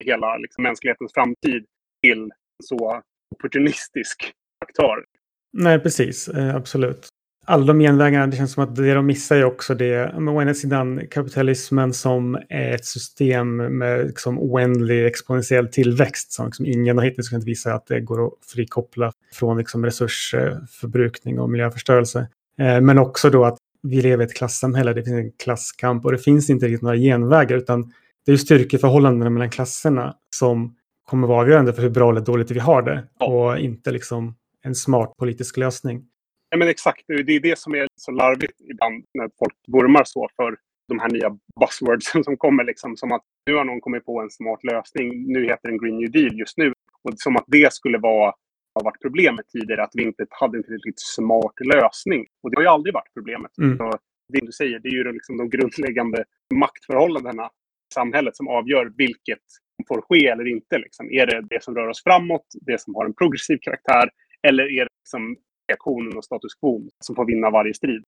hela 0.00 0.36
liksom, 0.36 0.62
mänsklighetens 0.62 1.12
framtid 1.14 1.66
till 2.02 2.30
så 2.62 3.02
opportunistisk 3.34 4.32
aktör. 4.58 5.04
Nej, 5.52 5.78
precis. 5.78 6.28
Eh, 6.28 6.54
absolut 6.56 7.08
alla 7.50 7.66
de 7.66 7.80
genvägarna, 7.80 8.26
det 8.26 8.36
känns 8.36 8.52
som 8.52 8.64
att 8.64 8.76
det 8.76 8.94
de 8.94 9.06
missar 9.06 9.36
är 9.36 9.44
också 9.44 9.74
det. 9.74 10.14
å 10.14 10.42
ena 10.42 10.54
sidan 10.54 11.00
kapitalismen 11.10 11.92
som 11.92 12.38
är 12.48 12.74
ett 12.74 12.84
system 12.84 13.56
med 13.56 14.06
liksom 14.06 14.38
oändlig 14.38 15.06
exponentiell 15.06 15.68
tillväxt 15.68 16.32
som 16.32 16.46
liksom 16.46 16.66
ingen 16.66 16.98
har 16.98 17.04
hittills 17.04 17.28
kunnat 17.28 17.44
visa 17.44 17.74
att 17.74 17.86
det 17.86 18.00
går 18.00 18.26
att 18.26 18.32
frikoppla 18.46 19.12
från 19.32 19.58
liksom 19.58 19.84
resursförbrukning 19.84 21.40
och 21.40 21.50
miljöförstörelse. 21.50 22.28
Eh, 22.58 22.80
men 22.80 22.98
också 22.98 23.30
då 23.30 23.44
att 23.44 23.58
vi 23.82 24.02
lever 24.02 24.24
i 24.24 24.26
ett 24.26 24.34
klassamhälle, 24.34 24.92
det 24.92 25.02
finns 25.02 25.16
en 25.16 25.32
klasskamp 25.32 26.04
och 26.04 26.12
det 26.12 26.18
finns 26.18 26.50
inte 26.50 26.66
riktigt 26.66 26.82
några 26.82 26.96
genvägar 26.96 27.56
utan 27.56 27.92
det 28.26 28.32
är 28.32 28.36
styrkeförhållandena 28.36 29.30
mellan 29.30 29.50
klasserna 29.50 30.14
som 30.36 30.74
kommer 31.04 31.26
vara 31.26 31.40
avgörande 31.40 31.72
för 31.72 31.82
hur 31.82 31.90
bra 31.90 32.10
eller 32.10 32.20
dåligt 32.20 32.50
vi 32.50 32.58
har 32.58 32.82
det 32.82 33.04
och 33.26 33.58
inte 33.58 33.90
liksom 33.90 34.34
en 34.62 34.74
smart 34.74 35.16
politisk 35.18 35.56
lösning. 35.56 36.06
Ja, 36.50 36.56
men 36.56 36.68
exakt, 36.68 37.04
det 37.06 37.32
är 37.36 37.40
det 37.40 37.58
som 37.58 37.74
är 37.74 37.88
så 37.96 38.10
larvigt 38.10 38.60
ibland 38.60 39.04
när 39.14 39.30
folk 39.38 39.54
vurmar 39.66 40.04
så 40.04 40.28
för 40.36 40.56
de 40.88 40.98
här 40.98 41.10
nya 41.10 41.30
buzzwordsen 41.60 42.24
som 42.24 42.36
kommer. 42.36 42.64
Liksom, 42.64 42.96
som 42.96 43.12
att 43.12 43.24
nu 43.46 43.54
har 43.54 43.64
någon 43.64 43.80
kommit 43.80 44.04
på 44.04 44.20
en 44.20 44.30
smart 44.30 44.64
lösning. 44.64 45.32
Nu 45.32 45.46
heter 45.46 45.68
den 45.68 45.78
Green 45.78 45.98
New 45.98 46.10
Deal 46.10 46.38
just 46.38 46.56
nu. 46.58 46.72
Och 47.02 47.12
som 47.16 47.36
att 47.36 47.44
det 47.46 47.72
skulle 47.72 47.98
vara, 47.98 48.34
ha 48.74 48.82
varit 48.84 49.02
problemet 49.02 49.46
tidigare, 49.48 49.82
att 49.82 49.94
vi 49.94 50.02
inte 50.02 50.26
hade 50.30 50.58
en 50.58 50.64
tillräckligt 50.64 51.00
smart 51.00 51.54
lösning. 51.74 52.26
Och 52.42 52.50
det 52.50 52.56
har 52.56 52.62
ju 52.62 52.68
aldrig 52.68 52.94
varit 52.94 53.14
problemet. 53.14 53.58
Mm. 53.58 53.76
Så 53.76 53.98
det 54.32 54.46
du 54.46 54.52
säger, 54.52 54.78
det 54.78 54.88
är 54.88 54.92
ju 54.92 55.12
liksom 55.12 55.36
de 55.36 55.50
grundläggande 55.50 56.24
maktförhållandena 56.54 57.46
i 57.46 57.94
samhället 57.94 58.36
som 58.36 58.48
avgör 58.48 58.92
vilket 58.96 59.46
som 59.76 59.84
får 59.88 60.00
ske 60.08 60.26
eller 60.26 60.46
inte. 60.48 60.78
Liksom. 60.78 61.10
Är 61.10 61.26
det 61.26 61.40
det 61.50 61.62
som 61.64 61.74
rör 61.74 61.88
oss 61.88 62.02
framåt, 62.02 62.46
det 62.60 62.80
som 62.80 62.94
har 62.94 63.04
en 63.04 63.14
progressiv 63.14 63.58
karaktär, 63.62 64.10
eller 64.48 64.62
är 64.64 64.84
det 64.84 64.88
liksom 65.04 65.36
reaktionen 65.68 66.16
och 66.16 66.24
status 66.24 66.54
quo 66.54 66.88
som 67.04 67.16
får 67.16 67.26
vinna 67.26 67.50
varje 67.50 67.74
strid. 67.74 68.02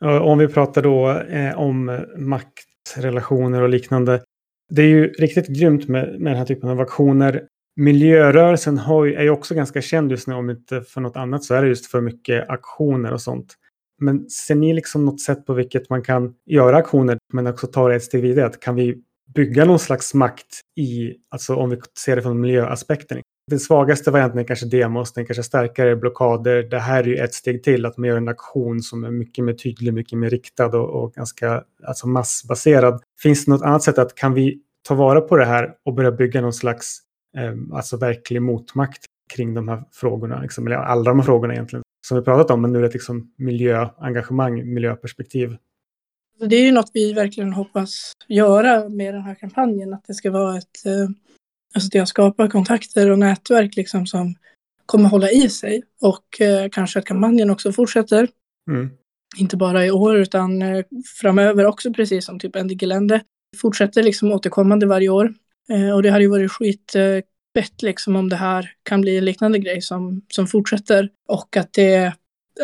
Om 0.00 0.38
vi 0.38 0.48
pratar 0.48 0.82
då 0.82 1.10
eh, 1.10 1.58
om 1.58 2.06
maktrelationer 2.16 3.62
och 3.62 3.68
liknande. 3.68 4.22
Det 4.70 4.82
är 4.82 4.86
ju 4.86 5.08
riktigt 5.08 5.48
grymt 5.48 5.88
med, 5.88 6.20
med 6.20 6.32
den 6.32 6.38
här 6.38 6.44
typen 6.44 6.70
av 6.70 6.80
aktioner. 6.80 7.46
Miljörörelsen 7.76 8.78
har 8.78 9.04
ju, 9.04 9.14
är 9.14 9.22
ju 9.22 9.30
också 9.30 9.54
ganska 9.54 9.82
känd 9.82 10.10
just 10.10 10.28
nu, 10.28 10.34
om 10.34 10.50
inte 10.50 10.82
för 10.82 11.00
något 11.00 11.16
annat 11.16 11.44
så 11.44 11.54
är 11.54 11.62
det 11.62 11.68
just 11.68 11.86
för 11.86 12.00
mycket 12.00 12.50
aktioner 12.50 13.12
och 13.12 13.20
sånt. 13.20 13.54
Men 14.00 14.30
ser 14.30 14.54
ni 14.54 14.74
liksom 14.74 15.04
något 15.04 15.20
sätt 15.20 15.46
på 15.46 15.52
vilket 15.52 15.90
man 15.90 16.02
kan 16.02 16.34
göra 16.46 16.76
aktioner 16.76 17.18
men 17.32 17.46
också 17.46 17.66
ta 17.66 17.88
det 17.88 17.94
ett 17.94 18.02
steg 18.02 18.22
vidare? 18.22 18.52
Kan 18.60 18.74
vi 18.74 19.02
bygga 19.34 19.64
någon 19.64 19.78
slags 19.78 20.14
makt 20.14 20.60
i, 20.76 21.14
alltså 21.28 21.54
om 21.54 21.70
vi 21.70 21.80
ser 22.04 22.16
det 22.16 22.22
från 22.22 22.40
miljöaspekten, 22.40 23.20
den 23.50 23.58
svagaste 23.58 24.10
varianten 24.10 24.40
är 24.40 24.44
kanske 24.44 24.66
demos, 24.66 25.12
den 25.12 25.26
kanske 25.26 25.42
starkare 25.42 25.96
blockader. 25.96 26.62
Det 26.62 26.78
här 26.78 27.02
är 27.02 27.06
ju 27.06 27.16
ett 27.16 27.34
steg 27.34 27.62
till, 27.62 27.86
att 27.86 27.96
man 27.96 28.08
gör 28.08 28.16
en 28.16 28.28
aktion 28.28 28.80
som 28.80 29.04
är 29.04 29.10
mycket 29.10 29.44
mer 29.44 29.52
tydlig, 29.52 29.94
mycket 29.94 30.18
mer 30.18 30.30
riktad 30.30 30.66
och, 30.66 31.02
och 31.02 31.12
ganska 31.14 31.64
alltså 31.82 32.08
massbaserad. 32.08 33.02
Finns 33.22 33.44
det 33.44 33.50
något 33.50 33.62
annat 33.62 33.82
sätt 33.82 33.98
att 33.98 34.14
kan 34.14 34.34
vi 34.34 34.60
ta 34.88 34.94
vara 34.94 35.20
på 35.20 35.36
det 35.36 35.44
här 35.44 35.74
och 35.84 35.94
börja 35.94 36.12
bygga 36.12 36.40
någon 36.40 36.52
slags 36.52 36.98
eh, 37.36 37.76
alltså 37.76 37.96
verklig 37.96 38.42
motmakt 38.42 39.04
kring 39.34 39.54
de 39.54 39.68
här 39.68 39.84
frågorna, 39.92 40.40
liksom, 40.42 40.66
eller 40.66 40.76
alla 40.76 41.04
de 41.04 41.18
här 41.18 41.26
frågorna 41.26 41.54
egentligen, 41.54 41.82
som 42.06 42.18
vi 42.18 42.24
pratat 42.24 42.50
om, 42.50 42.62
men 42.62 42.72
nu 42.72 42.78
är 42.78 42.82
det 42.82 42.92
liksom 42.92 43.32
miljöengagemang, 43.36 44.74
miljöperspektiv. 44.74 45.56
Det 46.40 46.56
är 46.56 46.64
ju 46.64 46.72
något 46.72 46.90
vi 46.94 47.12
verkligen 47.12 47.52
hoppas 47.52 48.12
göra 48.28 48.88
med 48.88 49.14
den 49.14 49.22
här 49.22 49.34
kampanjen, 49.34 49.94
att 49.94 50.04
det 50.06 50.14
ska 50.14 50.30
vara 50.30 50.58
ett 50.58 50.86
eh 50.86 51.08
Alltså 51.74 51.88
det 51.92 51.98
har 51.98 52.06
skapat 52.06 52.52
kontakter 52.52 53.10
och 53.10 53.18
nätverk 53.18 53.76
liksom 53.76 54.06
som 54.06 54.34
kommer 54.86 55.08
hålla 55.08 55.30
i 55.30 55.48
sig 55.48 55.82
och 56.00 56.40
eh, 56.40 56.68
kanske 56.72 56.98
att 56.98 57.04
kampanjen 57.04 57.50
också 57.50 57.72
fortsätter. 57.72 58.28
Mm. 58.70 58.90
Inte 59.36 59.56
bara 59.56 59.86
i 59.86 59.90
år 59.90 60.16
utan 60.16 60.62
eh, 60.62 60.84
framöver 61.20 61.66
också 61.66 61.92
precis 61.92 62.26
som 62.26 62.38
typ 62.38 62.56
Ende 62.56 62.74
Gelände. 62.74 63.20
Fortsätter 63.56 64.02
liksom 64.02 64.32
återkommande 64.32 64.86
varje 64.86 65.08
år. 65.08 65.34
Eh, 65.70 65.90
och 65.90 66.02
det 66.02 66.10
hade 66.10 66.24
ju 66.24 66.30
varit 66.30 66.52
skitbett 66.52 67.82
liksom 67.82 68.16
om 68.16 68.28
det 68.28 68.36
här 68.36 68.70
kan 68.82 69.00
bli 69.00 69.18
en 69.18 69.24
liknande 69.24 69.58
grej 69.58 69.82
som, 69.82 70.22
som 70.28 70.46
fortsätter. 70.46 71.08
Och 71.28 71.56
att 71.56 71.72
det, 71.72 72.12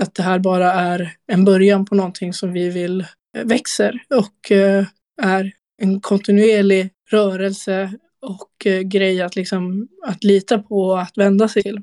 att 0.00 0.14
det 0.14 0.22
här 0.22 0.38
bara 0.38 0.72
är 0.72 1.12
en 1.26 1.44
början 1.44 1.84
på 1.84 1.94
någonting 1.94 2.32
som 2.32 2.52
vi 2.52 2.70
vill 2.70 3.00
eh, 3.36 3.44
växer 3.44 4.02
och 4.10 4.52
eh, 4.52 4.84
är 5.22 5.52
en 5.82 6.00
kontinuerlig 6.00 6.90
rörelse 7.10 7.92
och 8.26 8.66
eh, 8.66 8.80
grej 8.80 9.22
att, 9.22 9.36
liksom, 9.36 9.88
att 10.02 10.24
lita 10.24 10.58
på 10.58 10.76
och 10.80 11.00
att 11.00 11.18
vända 11.18 11.48
sig 11.48 11.62
till. 11.62 11.82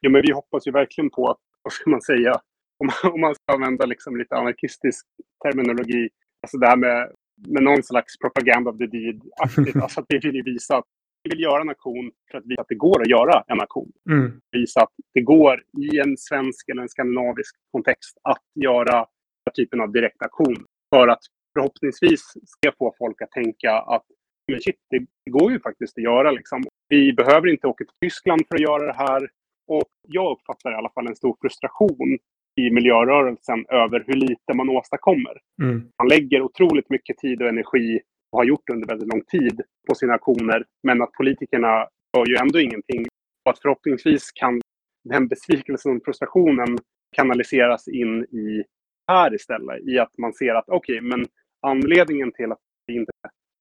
Ja, 0.00 0.10
men 0.10 0.22
vi 0.22 0.32
hoppas 0.32 0.66
ju 0.66 0.72
verkligen 0.72 1.10
på 1.10 1.30
att, 1.30 1.38
vad 1.62 1.72
ska 1.72 1.90
man 1.90 2.02
säga, 2.02 2.40
om 2.78 2.86
man, 2.86 3.12
om 3.12 3.20
man 3.20 3.34
ska 3.34 3.52
använda 3.52 3.86
liksom 3.86 4.16
lite 4.16 4.36
anarkistisk 4.36 5.06
terminologi, 5.44 6.08
alltså 6.42 6.58
det 6.58 6.66
här 6.66 6.76
med, 6.76 7.12
med 7.48 7.62
någon 7.62 7.82
slags 7.82 8.18
propaganda 8.18 8.70
of 8.70 8.78
the 8.78 8.86
deed-aktigt, 8.86 9.82
alltså 9.82 10.00
att 10.00 10.06
vi 10.08 10.18
vill 10.18 10.42
visa 10.44 10.76
att 10.76 10.84
vi 11.22 11.30
vill 11.30 11.40
göra 11.40 11.60
en 11.60 11.68
aktion 11.68 12.10
för 12.30 12.38
att 12.38 12.46
visa 12.46 12.60
att 12.60 12.68
det 12.68 12.74
går 12.74 13.02
att 13.02 13.08
göra 13.08 13.44
en 13.46 13.60
aktion. 13.60 13.92
Mm. 14.10 14.40
Visa 14.52 14.80
att 14.80 14.92
det 15.14 15.20
går 15.20 15.62
i 15.82 15.98
en 15.98 16.16
svensk 16.16 16.68
eller 16.68 16.82
en 16.82 16.88
skandinavisk 16.88 17.56
kontext 17.72 18.18
att 18.22 18.42
göra 18.54 19.06
den 19.44 19.54
typen 19.54 19.80
av 19.80 19.92
direkt 19.92 20.22
aktion. 20.22 20.56
För 20.94 21.08
att 21.08 21.20
förhoppningsvis 21.54 22.22
ska 22.44 22.72
få 22.78 22.94
folk 22.98 23.22
att 23.22 23.30
tänka 23.30 23.72
att 23.72 24.04
men 24.50 24.60
shit, 24.60 24.76
det 24.90 25.30
går 25.30 25.52
ju 25.52 25.60
faktiskt 25.60 25.98
att 25.98 26.04
göra. 26.04 26.30
Liksom. 26.30 26.62
Vi 26.88 27.12
behöver 27.12 27.48
inte 27.48 27.66
åka 27.66 27.84
till 27.84 27.94
Tyskland 28.00 28.42
för 28.48 28.54
att 28.54 28.60
göra 28.60 28.86
det 28.86 28.98
här. 28.98 29.30
Och 29.68 29.88
jag 30.08 30.32
uppfattar 30.32 30.72
i 30.72 30.74
alla 30.74 30.90
fall 30.90 31.06
en 31.06 31.16
stor 31.16 31.36
frustration 31.40 32.18
i 32.60 32.70
miljörörelsen 32.70 33.66
över 33.68 34.04
hur 34.06 34.14
lite 34.14 34.54
man 34.54 34.68
åstadkommer. 34.68 35.38
Mm. 35.62 35.82
Man 35.98 36.08
lägger 36.08 36.42
otroligt 36.42 36.90
mycket 36.90 37.18
tid 37.18 37.42
och 37.42 37.48
energi 37.48 38.00
och 38.32 38.38
har 38.38 38.44
gjort 38.44 38.70
under 38.70 38.86
väldigt 38.86 39.08
lång 39.08 39.22
tid 39.22 39.60
på 39.88 39.94
sina 39.94 40.14
aktioner. 40.14 40.64
Men 40.82 41.02
att 41.02 41.12
politikerna 41.12 41.88
gör 42.16 42.26
ju 42.26 42.36
ändå 42.36 42.60
ingenting. 42.60 43.06
Och 43.44 43.50
att 43.50 43.58
förhoppningsvis 43.58 44.30
kan 44.32 44.60
den 45.04 45.28
besvikelsen 45.28 45.96
och 45.96 46.04
frustrationen 46.04 46.78
kanaliseras 47.16 47.88
in 47.88 48.24
i 48.24 48.64
här 49.08 49.34
istället. 49.34 49.88
I 49.88 49.98
att 49.98 50.18
man 50.18 50.32
ser 50.32 50.54
att 50.54 50.68
okej, 50.68 50.98
okay, 50.98 51.08
men 51.08 51.26
anledningen 51.66 52.32
till 52.32 52.52
att 52.52 52.58
vi 52.86 52.94
inte 52.94 53.12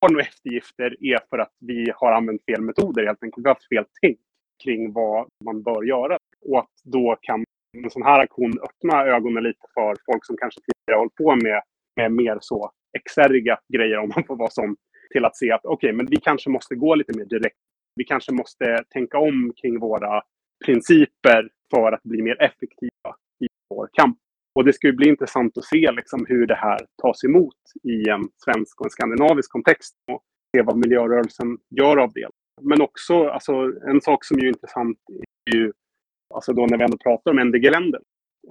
har 0.02 0.20
eftergifter 0.20 0.96
är 1.00 1.20
för 1.30 1.38
att 1.38 1.54
vi 1.60 1.92
har 1.96 2.12
använt 2.12 2.46
fel 2.46 2.62
metoder 2.62 3.06
helt 3.06 3.24
enkelt. 3.24 3.46
Vi 3.46 3.50
har 3.50 3.56
haft 3.56 3.70
fel 3.70 3.86
tänk 4.02 4.18
kring 4.64 4.94
vad 4.94 5.28
man 5.46 5.64
bör 5.64 5.84
göra. 5.84 6.18
Och 6.46 6.60
att 6.60 6.72
då 6.84 7.18
kan 7.22 7.44
en 7.78 7.90
sån 7.90 8.04
här 8.04 8.20
aktion 8.20 8.60
öppna 8.64 9.06
ögonen 9.06 9.44
lite 9.44 9.66
för 9.74 9.96
folk 10.06 10.26
som 10.26 10.38
kanske 10.38 10.60
tidigare 10.62 11.00
hållit 11.00 11.16
på 11.16 11.36
med, 11.36 11.62
med 11.96 12.12
mer 12.12 12.38
så 12.42 12.72
exerga 12.98 13.60
grejer, 13.74 13.98
om 13.98 14.12
man 14.16 14.24
får 14.24 14.36
vara 14.36 14.50
sån, 14.50 14.76
till 15.12 15.26
att 15.26 15.38
se 15.38 15.52
att 15.52 15.66
okej, 15.66 15.74
okay, 15.74 15.94
men 15.94 16.06
vi 16.06 16.16
kanske 16.16 16.50
måste 16.50 16.76
gå 16.76 16.96
lite 16.96 17.18
mer 17.18 17.26
direkt. 17.26 17.58
Vi 17.96 18.04
kanske 18.04 18.32
måste 18.32 18.84
tänka 18.90 19.18
om 19.18 19.54
kring 19.62 19.80
våra 19.80 20.24
principer 20.66 21.50
för 21.72 21.92
att 21.92 22.04
bli 22.04 22.22
mer 22.22 22.42
effektiva 22.42 23.16
i 23.40 23.48
vår 23.70 23.90
kamp. 23.94 24.18
Och 24.60 24.66
det 24.66 24.74
ska 24.74 24.88
ju 24.88 24.94
bli 24.94 25.10
intressant 25.10 25.58
att 25.58 25.66
se 25.66 25.92
liksom 25.92 26.26
hur 26.28 26.48
det 26.48 26.56
här 26.56 26.80
tas 27.02 27.24
emot 27.24 27.56
i 27.84 28.10
en 28.10 28.30
svensk 28.46 28.82
och 28.82 28.86
en 28.86 28.90
skandinavisk 28.90 29.52
kontext 29.52 29.96
och 30.12 30.24
se 30.56 30.62
vad 30.62 30.78
miljörörelsen 30.78 31.58
gör 31.70 31.98
av 31.98 32.12
det. 32.14 32.28
Men 32.62 32.82
också, 32.82 33.28
alltså, 33.28 33.54
en 33.88 34.02
sak 34.02 34.26
som 34.26 34.38
är 34.38 34.48
intressant 34.48 34.98
är 35.52 35.56
ju, 35.56 35.72
alltså 36.34 36.54
då 36.54 36.66
när 36.66 36.78
vi 36.78 36.84
ändå 36.84 36.98
pratar 36.98 37.32
om 37.32 37.40
NDG-länder. 37.48 38.02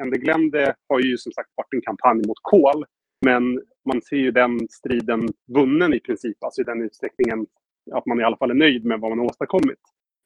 NDG-länder 0.04 0.74
har 0.88 1.00
ju 1.00 1.18
som 1.18 1.32
sagt 1.32 1.50
varit 1.54 1.74
en 1.74 1.80
kampanj 1.80 2.26
mot 2.26 2.38
kol, 2.42 2.84
men 3.26 3.62
man 3.88 4.02
ser 4.02 4.16
ju 4.16 4.30
den 4.30 4.68
striden 4.70 5.28
vunnen 5.54 5.94
i 5.94 6.00
princip, 6.00 6.44
alltså 6.44 6.60
i 6.60 6.64
den 6.64 6.82
utsträckningen 6.82 7.46
att 7.92 8.06
man 8.06 8.20
i 8.20 8.24
alla 8.24 8.36
fall 8.36 8.50
är 8.50 8.54
nöjd 8.54 8.84
med 8.84 9.00
vad 9.00 9.10
man 9.10 9.18
har 9.18 9.26
åstadkommit. 9.26 9.80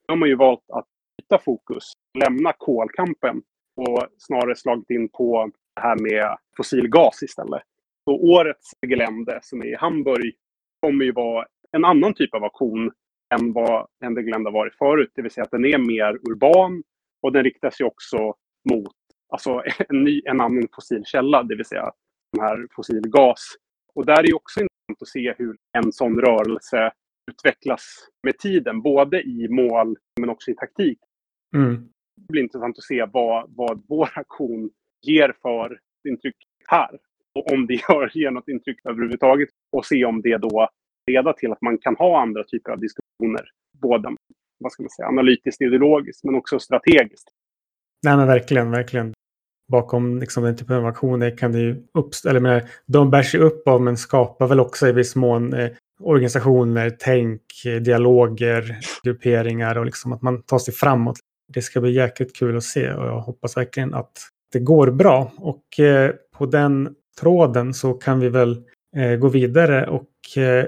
De 0.07 0.13
har 0.13 0.17
man 0.17 0.29
ju 0.29 0.37
valt 0.37 0.71
att 0.73 0.87
byta 1.19 1.39
fokus, 1.39 1.93
lämna 2.19 2.53
kolkampen 2.59 3.43
och 3.77 4.07
snarare 4.19 4.57
slagit 4.57 4.91
in 4.91 5.09
på 5.09 5.51
det 5.75 5.81
här 5.81 5.97
med 5.97 6.37
fossilgas 6.57 7.23
istället. 7.23 7.63
Så 8.05 8.13
årets 8.17 8.71
Gelände 8.87 9.39
som 9.43 9.61
är 9.63 9.67
i 9.67 9.75
Hamburg 9.75 10.35
kommer 10.81 11.05
ju 11.05 11.13
vara 11.13 11.47
en 11.73 11.85
annan 11.85 12.15
typ 12.15 12.35
av 12.35 12.45
aktion 12.45 12.93
än 13.35 13.53
vad 13.53 13.87
ND 14.05 14.19
Gelände 14.19 14.51
varit 14.51 14.75
förut. 14.75 15.11
Det 15.15 15.23
vill 15.23 15.31
säga 15.31 15.45
att 15.45 15.51
den 15.51 15.65
är 15.65 15.79
mer 15.79 16.19
urban 16.31 16.83
och 17.23 17.33
den 17.33 17.45
riktar 17.45 17.71
sig 17.71 17.87
också 17.87 18.35
mot 18.71 18.97
alltså, 19.29 19.63
en, 19.89 20.05
ny, 20.05 20.23
en 20.25 20.41
annan 20.41 20.69
fossil 20.75 21.05
källa, 21.05 21.43
det 21.43 21.57
vill 21.57 21.67
säga 21.67 21.93
den 22.33 22.43
här 22.45 22.67
fossilgas. 22.71 23.57
Och 23.95 24.07
där 24.07 24.19
är 24.19 24.23
det 24.23 24.35
också 24.35 24.61
intressant 24.61 25.03
att 25.03 25.09
se 25.09 25.35
hur 25.39 25.57
en 25.73 25.93
sån 25.93 26.21
rörelse 26.21 26.93
utvecklas 27.31 28.09
med 28.23 28.39
tiden, 28.39 28.83
både 28.83 29.23
i 29.23 29.49
mål 29.49 29.97
men 30.21 30.31
också 30.31 30.51
i 30.51 30.55
taktik. 30.55 30.99
Mm. 31.57 31.89
Det 32.17 32.33
blir 32.33 32.43
intressant 32.43 32.79
att 32.79 32.85
se 32.85 33.07
vad, 33.13 33.51
vad 33.57 33.83
vår 33.89 34.11
aktion 34.15 34.71
ger 35.03 35.35
för 35.43 35.79
intryck 36.09 36.37
här. 36.69 36.99
Och 37.35 37.53
om 37.53 37.67
det 37.67 37.75
gör, 37.75 38.11
ger 38.15 38.31
något 38.31 38.49
intryck 38.49 38.79
överhuvudtaget. 38.85 39.49
Och 39.73 39.87
se 39.87 40.05
om 40.05 40.23
det 40.23 40.37
då 40.37 40.69
leder 41.11 41.33
till 41.33 41.53
att 41.53 41.63
man 41.63 41.79
kan 41.79 41.97
ha 41.97 42.23
andra 42.23 42.45
typer 42.45 42.73
av 42.73 42.81
diskussioner. 42.81 43.45
Både 43.83 44.17
vad 44.59 44.73
ska 44.73 44.83
man 44.83 44.91
säga, 44.91 45.09
analytiskt, 45.09 45.63
ideologiskt 45.63 46.25
men 46.25 46.35
också 46.35 46.59
strategiskt. 46.59 47.29
Nej 48.05 48.17
men 48.17 48.27
verkligen, 48.27 48.71
verkligen. 48.71 49.13
Bakom 49.73 50.19
liksom, 50.19 50.45
den 50.45 50.57
typen 50.57 50.77
av 50.77 50.87
aktioner 50.87 51.37
kan 51.37 51.53
det 51.53 51.59
ju 51.59 51.83
uppstå, 51.95 52.29
eller 52.29 52.41
menar, 52.41 52.63
de 52.87 53.11
bärs 53.11 53.35
ju 53.35 53.39
upp 53.39 53.69
av 53.69 53.83
men 53.83 53.97
skapar 53.97 54.47
väl 54.47 54.61
också 54.61 54.89
i 54.89 54.93
viss 54.93 55.17
mån 55.17 55.53
eh, 55.53 55.71
organisationer, 56.01 56.97
tänk, 56.99 57.43
eh, 57.67 57.77
dialoger, 57.77 58.79
grupperingar 59.05 59.79
och 59.79 59.87
liksom 59.87 60.13
att 60.13 60.23
man 60.23 60.43
tar 60.43 60.59
sig 60.59 60.75
framåt. 60.75 61.17
Det 61.55 61.63
ska 61.63 61.81
bli 61.81 61.93
jäkligt 61.93 62.37
kul 62.37 62.57
att 62.57 62.65
se 62.65 62.93
och 62.93 63.07
jag 63.07 63.21
hoppas 63.21 63.57
verkligen 63.57 63.95
att 63.95 64.13
det 64.53 64.61
går 64.61 64.91
bra. 64.91 65.33
Och 65.37 65.81
eh, 65.81 66.11
på 66.37 66.47
den 66.47 66.95
tråden 67.21 67.75
så 67.75 67.95
kan 67.95 68.21
vi 68.21 68.29
väl 68.29 68.65
eh, 68.97 69.17
gå 69.17 69.29
vidare 69.29 69.87
och 69.87 70.43
eh, 70.43 70.67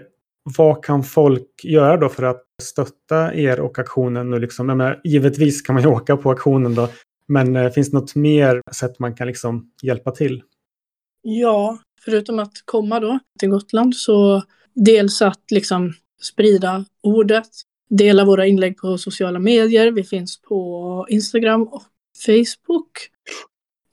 vad 0.57 0.85
kan 0.85 1.03
folk 1.03 1.64
göra 1.64 1.97
då 1.97 2.09
för 2.09 2.22
att 2.22 2.43
stötta 2.62 3.35
er 3.35 3.61
och 3.61 3.78
aktionen? 3.78 4.30
Nu 4.30 4.39
liksom, 4.39 4.66
menar, 4.66 5.01
givetvis 5.05 5.62
kan 5.62 5.74
man 5.74 5.82
ju 5.82 5.89
åka 5.97 6.16
på 6.16 6.30
aktionen 6.30 6.74
då, 6.74 6.89
men 7.28 7.57
eh, 7.57 7.70
finns 7.70 7.91
det 7.91 7.97
något 7.99 8.14
mer 8.14 8.62
sätt 8.72 8.99
man 8.99 9.14
kan 9.14 9.26
liksom 9.26 9.70
hjälpa 9.82 10.11
till? 10.11 10.43
Ja, 11.22 11.78
förutom 12.05 12.39
att 12.39 12.53
komma 12.64 13.01
då 13.01 13.18
till 13.39 13.49
Gotland 13.49 13.97
så 13.97 14.43
dels 14.74 15.22
att 15.22 15.51
liksom 15.51 15.93
sprida 16.22 16.85
ordet, 17.03 17.49
dela 17.91 18.24
våra 18.24 18.47
inlägg 18.47 18.76
på 18.76 18.99
sociala 18.99 19.39
medier. 19.39 19.91
Vi 19.91 20.05
finns 20.05 20.43
på 20.43 21.07
Instagram 21.09 21.62
och 21.62 21.82
Facebook. 22.26 22.91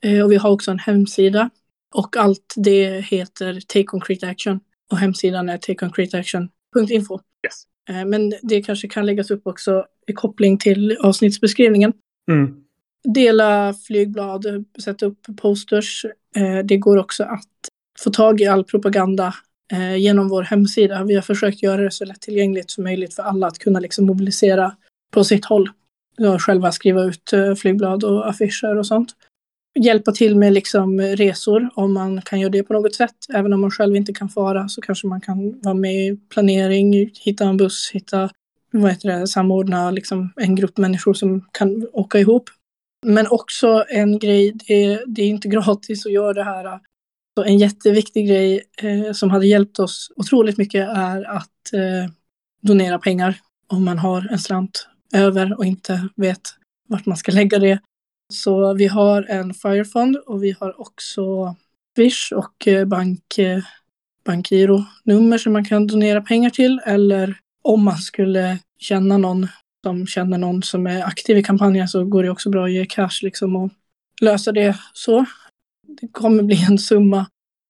Eh, 0.05 0.23
och 0.23 0.31
vi 0.31 0.35
har 0.35 0.49
också 0.49 0.71
en 0.71 0.79
hemsida. 0.79 1.49
Och 1.93 2.17
allt 2.17 2.53
det 2.55 3.05
heter 3.05 3.59
Take 3.67 3.83
Concrete 3.83 4.27
Action. 4.27 4.59
Och 4.91 4.97
hemsidan 4.97 5.49
är 5.49 5.57
takeconcreteaction.info. 5.57 7.19
Yes. 7.45 7.63
Eh, 7.89 8.05
men 8.05 8.33
det 8.41 8.61
kanske 8.61 8.87
kan 8.87 9.05
läggas 9.05 9.31
upp 9.31 9.47
också 9.47 9.85
i 10.07 10.13
koppling 10.13 10.57
till 10.57 10.97
avsnittsbeskrivningen. 10.97 11.93
Mm. 12.31 12.63
Dela 13.03 13.73
flygblad, 13.73 14.65
sätta 14.83 15.05
upp 15.05 15.19
posters. 15.41 16.05
Eh, 16.35 16.65
det 16.65 16.77
går 16.77 16.97
också 16.97 17.23
att 17.23 17.49
få 17.99 18.09
tag 18.09 18.41
i 18.41 18.45
all 18.45 18.63
propaganda 18.63 19.35
genom 19.97 20.29
vår 20.29 20.43
hemsida. 20.43 21.03
Vi 21.03 21.15
har 21.15 21.21
försökt 21.21 21.63
göra 21.63 21.81
det 21.81 21.91
så 21.91 22.05
lättillgängligt 22.05 22.71
som 22.71 22.83
möjligt 22.83 23.13
för 23.13 23.23
alla 23.23 23.47
att 23.47 23.59
kunna 23.59 23.79
liksom 23.79 24.05
mobilisera 24.05 24.75
på 25.11 25.23
sitt 25.23 25.45
håll. 25.45 25.69
Själva 26.39 26.71
skriva 26.71 27.03
ut 27.03 27.31
flygblad 27.57 28.03
och 28.03 28.29
affischer 28.29 28.77
och 28.77 28.87
sånt 28.87 29.15
hjälpa 29.79 30.11
till 30.11 30.35
med 30.35 30.53
liksom 30.53 31.01
resor 31.01 31.69
om 31.75 31.93
man 31.93 32.21
kan 32.21 32.39
göra 32.39 32.51
det 32.51 32.63
på 32.63 32.73
något 32.73 32.95
sätt. 32.95 33.15
Även 33.33 33.53
om 33.53 33.61
man 33.61 33.71
själv 33.71 33.95
inte 33.95 34.13
kan 34.13 34.29
fara 34.29 34.67
så 34.67 34.81
kanske 34.81 35.07
man 35.07 35.21
kan 35.21 35.61
vara 35.61 35.73
med 35.73 35.95
i 35.95 36.17
planering, 36.29 37.11
hitta 37.21 37.45
en 37.45 37.57
buss, 37.57 37.91
hitta, 37.93 38.29
vad 38.71 38.91
heter 38.91 39.19
det, 39.19 39.27
samordna 39.27 39.91
liksom 39.91 40.33
en 40.35 40.55
grupp 40.55 40.77
människor 40.77 41.13
som 41.13 41.45
kan 41.51 41.87
åka 41.93 42.19
ihop. 42.19 42.49
Men 43.05 43.27
också 43.27 43.85
en 43.89 44.19
grej, 44.19 44.53
det, 44.67 44.99
det 45.07 45.21
är 45.21 45.27
inte 45.27 45.47
gratis 45.47 46.05
att 46.05 46.11
göra 46.11 46.33
det 46.33 46.43
här. 46.43 46.79
Så 47.37 47.43
en 47.43 47.57
jätteviktig 47.57 48.27
grej 48.27 48.61
eh, 48.77 49.13
som 49.13 49.29
hade 49.29 49.47
hjälpt 49.47 49.79
oss 49.79 50.11
otroligt 50.15 50.57
mycket 50.57 50.89
är 50.89 51.23
att 51.23 51.73
eh, 51.73 52.11
donera 52.61 52.99
pengar 52.99 53.39
om 53.67 53.85
man 53.85 53.97
har 53.97 54.27
en 54.31 54.39
slant 54.39 54.87
över 55.13 55.57
och 55.57 55.65
inte 55.65 56.09
vet 56.15 56.41
vart 56.87 57.05
man 57.05 57.17
ska 57.17 57.31
lägga 57.31 57.59
det. 57.59 57.79
Så 58.33 58.73
vi 58.73 58.87
har 58.87 59.23
en 59.29 59.53
Firefond 59.53 60.17
och 60.17 60.43
vi 60.43 60.55
har 60.59 60.81
också 60.81 61.55
Swish 61.95 62.31
och 62.31 62.67
eh, 62.67 62.85
bank, 62.85 63.37
eh, 63.37 63.59
bankgiro-nummer 64.25 65.37
som 65.37 65.53
man 65.53 65.65
kan 65.65 65.87
donera 65.87 66.21
pengar 66.21 66.49
till. 66.49 66.81
Eller 66.85 67.37
om 67.61 67.83
man 67.83 67.97
skulle 67.97 68.59
känna 68.77 69.17
någon 69.17 69.47
som 69.83 70.07
känner 70.07 70.37
någon 70.37 70.63
som 70.63 70.87
är 70.87 71.03
aktiv 71.03 71.37
i 71.37 71.43
kampanjen 71.43 71.87
så 71.87 72.05
går 72.05 72.23
det 72.23 72.29
också 72.29 72.49
bra 72.49 72.65
att 72.65 72.71
ge 72.71 72.85
cash 72.85 73.19
liksom 73.21 73.55
och 73.55 73.71
lösa 74.21 74.51
det 74.51 74.77
så. 74.93 75.25
Det 76.01 76.07
kommer 76.07 76.43
bli 76.43 76.65
en 76.69 76.77
summa, 76.77 77.25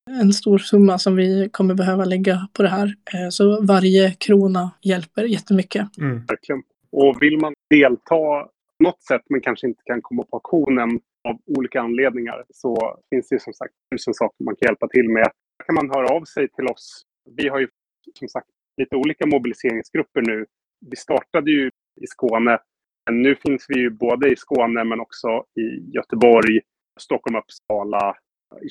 en 0.09 0.33
stor 0.33 0.57
summa 0.57 0.99
som 0.99 1.15
vi 1.15 1.49
kommer 1.51 1.73
behöva 1.73 2.05
lägga 2.05 2.47
på 2.53 2.63
det 2.63 2.69
här. 2.69 2.95
Eh, 3.13 3.29
så 3.29 3.61
varje 3.61 4.11
krona 4.11 4.71
hjälper 4.81 5.23
jättemycket. 5.23 5.97
Mm. 5.97 6.25
Verkligen. 6.25 6.61
Och 6.91 7.21
vill 7.21 7.37
man 7.37 7.53
delta 7.69 8.47
något 8.81 9.03
sätt 9.03 9.21
men 9.29 9.41
kanske 9.41 9.67
inte 9.67 9.83
kan 9.85 10.01
komma 10.01 10.23
på 10.23 10.35
auktionen 10.35 10.99
av 11.29 11.37
olika 11.57 11.81
anledningar 11.81 12.45
så 12.49 12.99
finns 13.09 13.29
det 13.29 13.39
som 13.39 13.53
sagt 13.53 13.73
tusen 13.91 14.13
saker 14.13 14.43
man 14.43 14.55
kan 14.55 14.67
hjälpa 14.67 14.87
till 14.87 15.09
med. 15.09 15.27
Där 15.57 15.65
kan 15.65 15.75
man 15.75 15.89
höra 15.89 16.07
av 16.15 16.23
sig 16.23 16.47
till 16.47 16.67
oss. 16.67 17.03
Vi 17.37 17.47
har 17.47 17.59
ju 17.59 17.67
som 18.13 18.27
sagt 18.27 18.47
lite 18.77 18.95
olika 18.95 19.25
mobiliseringsgrupper 19.25 20.21
nu. 20.21 20.45
Vi 20.89 20.95
startade 20.95 21.51
ju 21.51 21.67
i 22.01 22.07
Skåne. 22.07 22.59
Men 23.05 23.21
nu 23.21 23.35
finns 23.35 23.65
vi 23.69 23.79
ju 23.79 23.89
både 23.89 24.31
i 24.31 24.35
Skåne 24.35 24.83
men 24.83 24.99
också 24.99 25.45
i 25.59 25.91
Göteborg, 25.95 26.59
Stockholm, 26.99 27.35
Uppsala, 27.35 28.17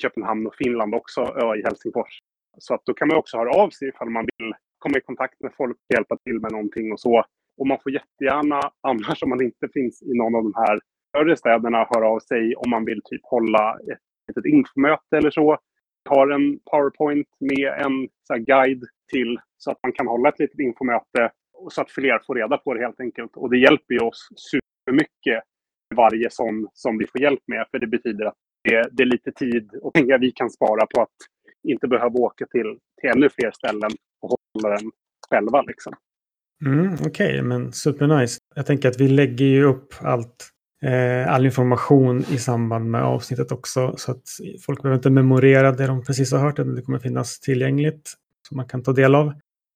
Köpenhamn 0.01 0.47
och 0.47 0.55
Finland 0.55 0.95
också, 0.95 1.21
och 1.21 1.57
i 1.57 1.63
Helsingfors. 1.63 2.19
Så 2.57 2.73
att 2.73 2.85
då 2.85 2.93
kan 2.93 3.07
man 3.07 3.17
också 3.17 3.37
höra 3.37 3.51
av 3.51 3.69
sig 3.69 3.87
ifall 3.87 4.09
man 4.09 4.25
vill 4.37 4.53
komma 4.79 4.97
i 4.97 5.01
kontakt 5.01 5.41
med 5.41 5.53
folk 5.57 5.77
och 5.77 5.95
hjälpa 5.95 6.17
till 6.17 6.39
med 6.39 6.51
någonting 6.51 6.91
och 6.91 6.99
så. 6.99 7.25
Och 7.61 7.67
man 7.67 7.79
får 7.83 7.91
jättegärna, 7.91 8.59
annars 8.81 9.23
om 9.23 9.29
man 9.29 9.41
inte 9.41 9.67
finns 9.73 10.01
i 10.01 10.13
någon 10.13 10.35
av 10.35 10.43
de 10.43 10.53
här 10.55 10.79
större 11.09 11.37
städerna, 11.37 11.87
höra 11.89 12.07
av 12.07 12.19
sig 12.19 12.55
om 12.55 12.69
man 12.69 12.85
vill 12.85 13.01
typ 13.03 13.21
hålla 13.23 13.77
ett 13.91 13.99
litet 14.27 14.45
infomöte 14.45 15.17
eller 15.17 15.31
så. 15.31 15.57
Vi 16.03 16.15
har 16.15 16.27
en 16.29 16.59
PowerPoint 16.71 17.27
med 17.39 17.67
en 17.85 18.09
så 18.27 18.35
guide 18.35 18.83
till 19.11 19.39
så 19.57 19.71
att 19.71 19.79
man 19.83 19.91
kan 19.91 20.07
hålla 20.07 20.29
ett 20.29 20.39
litet 20.39 20.59
infomöte 20.59 21.31
så 21.69 21.81
att 21.81 21.91
fler 21.91 22.19
får 22.27 22.35
reda 22.35 22.57
på 22.57 22.73
det 22.73 22.81
helt 22.81 22.99
enkelt. 22.99 23.37
Och 23.37 23.49
det 23.49 23.57
hjälper 23.57 23.93
ju 23.93 23.99
oss 23.99 24.29
supermycket 24.35 25.43
varje 25.95 26.29
sån 26.29 26.67
som 26.73 26.97
vi 26.97 27.07
får 27.07 27.21
hjälp 27.21 27.43
med. 27.47 27.67
För 27.71 27.79
det 27.79 27.87
betyder 27.87 28.25
att 28.25 28.37
det, 28.63 28.89
det 28.91 29.03
är 29.03 29.07
lite 29.07 29.31
tid 29.31 29.71
och 29.81 29.93
pengar 29.93 30.17
vi 30.17 30.31
kan 30.31 30.49
spara 30.49 30.85
på 30.85 31.01
att 31.01 31.17
inte 31.67 31.87
behöva 31.87 32.19
åka 32.19 32.45
till, 32.45 32.79
till 33.01 33.09
ännu 33.09 33.29
fler 33.29 33.51
ställen 33.51 33.91
och 34.21 34.29
hålla 34.29 34.75
den 34.75 34.91
själva. 35.29 35.61
Liksom. 35.61 35.93
Mm, 36.65 36.93
Okej, 36.93 37.07
okay, 37.09 37.41
men 37.41 37.73
supernice. 37.73 38.37
Jag 38.55 38.65
tänker 38.65 38.89
att 38.89 38.99
vi 38.99 39.07
lägger 39.07 39.45
ju 39.45 39.63
upp 39.63 39.93
allt, 40.01 40.49
eh, 40.81 41.33
all 41.33 41.45
information 41.45 42.19
i 42.31 42.37
samband 42.37 42.91
med 42.91 43.03
avsnittet 43.03 43.51
också. 43.51 43.93
Så 43.97 44.11
att 44.11 44.23
folk 44.65 44.81
behöver 44.81 44.97
inte 44.97 45.09
memorera 45.09 45.71
det 45.71 45.87
de 45.87 46.03
precis 46.03 46.31
har 46.31 46.39
hört. 46.39 46.59
Utan 46.59 46.75
det 46.75 46.81
kommer 46.81 46.99
finnas 46.99 47.39
tillgängligt 47.39 48.13
som 48.47 48.57
man 48.57 48.67
kan 48.67 48.83
ta 48.83 48.93
del 48.93 49.15
av. 49.15 49.33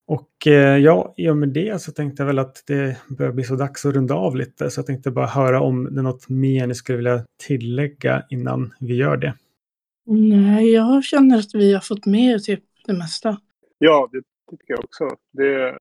Och 0.08 0.48
eh, 0.48 0.78
ja, 0.78 1.14
i 1.18 1.30
och 1.30 1.38
med 1.38 1.50
det 1.50 1.82
så 1.82 1.92
tänkte 1.92 2.24
jag 2.24 2.28
väl 2.28 2.40
att 2.40 2.64
det 2.68 2.98
börjar 3.08 3.32
bli 3.32 3.44
så 3.44 3.56
dags 3.56 3.86
att 3.86 3.96
runda 3.96 4.14
av 4.14 4.36
lite. 4.36 4.70
Så 4.70 4.80
jag 4.80 4.86
tänkte 4.86 5.12
bara 5.12 5.28
höra 5.28 5.62
om 5.62 5.84
det 5.84 6.02
är 6.02 6.04
något 6.04 6.30
mer 6.30 6.68
ni 6.68 6.76
skulle 6.76 6.96
vilja 6.96 7.26
tillägga 7.48 8.24
innan 8.30 8.74
vi 8.80 8.96
gör 8.96 9.18
det. 9.18 9.34
Nej, 10.08 10.72
jag 10.72 11.04
känner 11.04 11.38
att 11.40 11.56
vi 11.56 11.74
har 11.74 11.82
fått 11.82 12.06
med 12.06 12.44
typ 12.44 12.64
det 12.86 12.94
mesta. 12.94 13.38
Ja, 13.78 14.10
det 14.12 14.22
tycker 14.52 14.74
jag 14.74 14.80
också. 14.84 15.10
Det, 15.34 15.78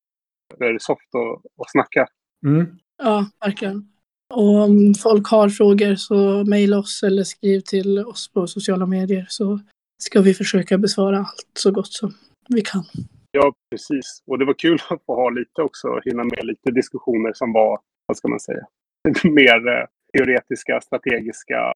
är 0.60 0.78
soft 0.78 1.14
att, 1.14 1.60
att 1.60 1.70
snacka. 1.70 2.06
Mm. 2.46 2.66
Ja, 3.02 3.26
verkligen. 3.40 3.88
Och 4.34 4.62
om 4.62 4.94
folk 5.02 5.28
har 5.28 5.48
frågor 5.48 5.94
så 5.94 6.44
mejla 6.44 6.78
oss 6.78 7.02
eller 7.02 7.22
skriv 7.24 7.60
till 7.60 7.98
oss 7.98 8.32
på 8.32 8.46
sociala 8.46 8.86
medier 8.86 9.26
så 9.28 9.60
ska 10.02 10.20
vi 10.20 10.34
försöka 10.34 10.78
besvara 10.78 11.18
allt 11.18 11.50
så 11.58 11.70
gott 11.70 11.92
som 11.92 12.14
vi 12.48 12.60
kan. 12.60 12.84
Ja, 13.30 13.52
precis. 13.70 14.22
Och 14.26 14.38
det 14.38 14.44
var 14.44 14.54
kul 14.54 14.78
att 14.90 15.04
få 15.06 15.14
ha 15.14 15.30
lite 15.30 15.62
också, 15.62 16.00
hinna 16.04 16.24
med 16.24 16.40
lite 16.42 16.70
diskussioner 16.70 17.32
som 17.32 17.52
var, 17.52 17.80
vad 18.06 18.16
ska 18.16 18.28
man 18.28 18.40
säga, 18.40 18.66
mer 19.24 19.68
eh, 19.68 19.86
teoretiska, 20.12 20.80
strategiska, 20.80 21.72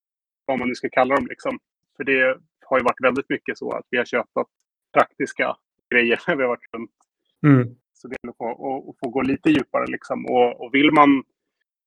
vad 0.46 0.58
man 0.58 0.68
nu 0.68 0.74
ska 0.74 0.88
kalla 0.88 1.14
dem 1.14 1.26
liksom. 1.26 1.58
För 1.96 2.04
det 2.04 2.38
har 2.64 2.78
ju 2.78 2.84
varit 2.84 3.02
väldigt 3.02 3.28
mycket 3.28 3.58
så 3.58 3.70
att 3.70 3.86
vi 3.90 3.98
har 3.98 4.04
köpt 4.04 4.30
praktiska 4.92 5.56
grejer 5.94 6.20
när 6.26 6.36
vi 6.36 6.42
har 6.42 6.48
varit 6.48 6.74
runt. 6.76 6.90
Mm. 7.46 7.76
Så 8.00 8.08
det 8.08 8.16
är 8.22 8.28
att 8.28 8.88
att 8.88 8.98
få 9.00 9.10
gå 9.10 9.22
lite 9.22 9.50
djupare 9.50 9.86
liksom. 9.86 10.26
Och, 10.26 10.60
och, 10.60 10.74
vill, 10.74 10.90
man, 10.92 11.22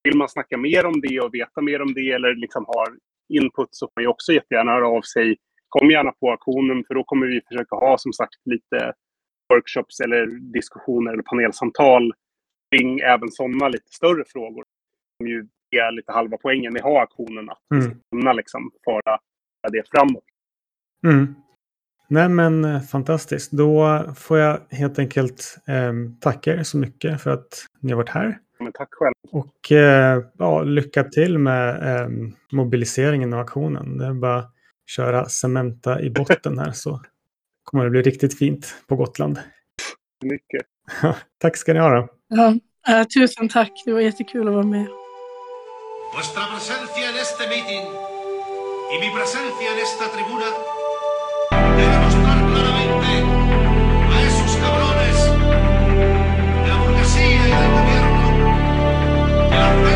vill 0.03 0.17
man 0.17 0.29
snacka 0.29 0.57
mer 0.57 0.85
om 0.85 1.01
det 1.01 1.19
och 1.19 1.33
veta 1.33 1.61
mer 1.61 1.81
om 1.81 1.93
det 1.93 2.11
eller 2.11 2.35
liksom 2.35 2.65
har 2.67 2.87
input 3.33 3.67
så 3.71 3.87
får 3.87 4.01
man 4.01 4.07
också 4.07 4.33
jättegärna 4.33 4.71
höra 4.71 4.87
av 4.87 5.01
sig. 5.01 5.37
Kom 5.69 5.91
gärna 5.91 6.11
på 6.11 6.31
auktionen 6.31 6.83
för 6.87 6.93
då 6.93 7.03
kommer 7.03 7.27
vi 7.27 7.41
försöka 7.47 7.75
ha 7.75 7.97
som 7.97 8.13
sagt 8.13 8.39
lite 8.45 8.93
workshops 9.53 9.99
eller 9.99 10.25
diskussioner 10.53 11.13
eller 11.13 11.23
panelsamtal 11.23 12.13
kring 12.71 12.99
även 12.99 13.31
sådana 13.31 13.67
lite 13.67 13.89
större 13.89 14.23
frågor. 14.27 14.63
Som 15.17 15.27
ju 15.27 15.47
är 15.71 15.91
lite 15.91 16.11
halva 16.11 16.37
poängen 16.37 16.73
med 16.73 16.79
att 16.79 16.91
ha 16.91 17.01
auktionen. 17.01 17.49
Att 17.49 17.71
mm. 17.73 17.97
kunna 18.11 18.33
liksom 18.33 18.71
föra 18.85 19.19
det 19.71 19.83
framåt. 19.91 20.23
Mm. 21.07 21.35
Nej 22.11 22.29
men 22.29 22.65
eh, 22.65 22.81
fantastiskt. 22.81 23.51
Då 23.51 24.03
får 24.15 24.39
jag 24.39 24.59
helt 24.69 24.99
enkelt 24.99 25.57
eh, 25.67 25.93
tacka 26.19 26.53
er 26.53 26.63
så 26.63 26.77
mycket 26.77 27.21
för 27.21 27.29
att 27.29 27.65
ni 27.79 27.91
har 27.91 27.97
varit 27.97 28.09
här. 28.09 28.37
Men 28.59 28.71
tack 28.71 28.89
själv. 28.91 29.13
Och 29.31 29.71
eh, 29.71 30.23
ja, 30.37 30.63
lycka 30.63 31.03
till 31.03 31.37
med 31.37 31.69
eh, 31.69 32.09
mobiliseringen 32.51 33.33
och 33.33 33.41
aktionen. 33.41 33.97
Det 33.97 34.05
är 34.05 34.13
bara 34.13 34.37
att 34.37 34.53
köra 34.87 35.29
Cementa 35.29 36.01
i 36.01 36.09
botten 36.09 36.59
här 36.59 36.71
så 36.71 37.01
kommer 37.63 37.83
det 37.83 37.89
bli 37.89 38.01
riktigt 38.01 38.37
fint 38.37 38.75
på 38.87 38.95
Gotland. 38.95 39.39
Mycket. 40.23 40.61
tack 41.41 41.57
ska 41.57 41.73
ni 41.73 41.79
ha. 41.79 41.89
Då. 41.89 42.07
Ja, 42.27 42.55
äh, 42.87 43.03
tusen 43.07 43.49
tack. 43.49 43.71
Det 43.85 43.93
var 43.93 44.01
jättekul 44.01 44.47
att 44.47 44.53
vara 44.53 44.65
med. 44.65 44.87
Vuestra 46.15 46.41
presencia 46.53 47.09
en 47.09 47.15
este 47.15 47.43
meeting 47.47 47.83
y 48.93 48.95
mi 48.99 49.09
presencia 49.17 49.71
en 49.73 49.79
esta 49.79 50.05
tribuna 50.15 50.80
Bye. 59.61 59.90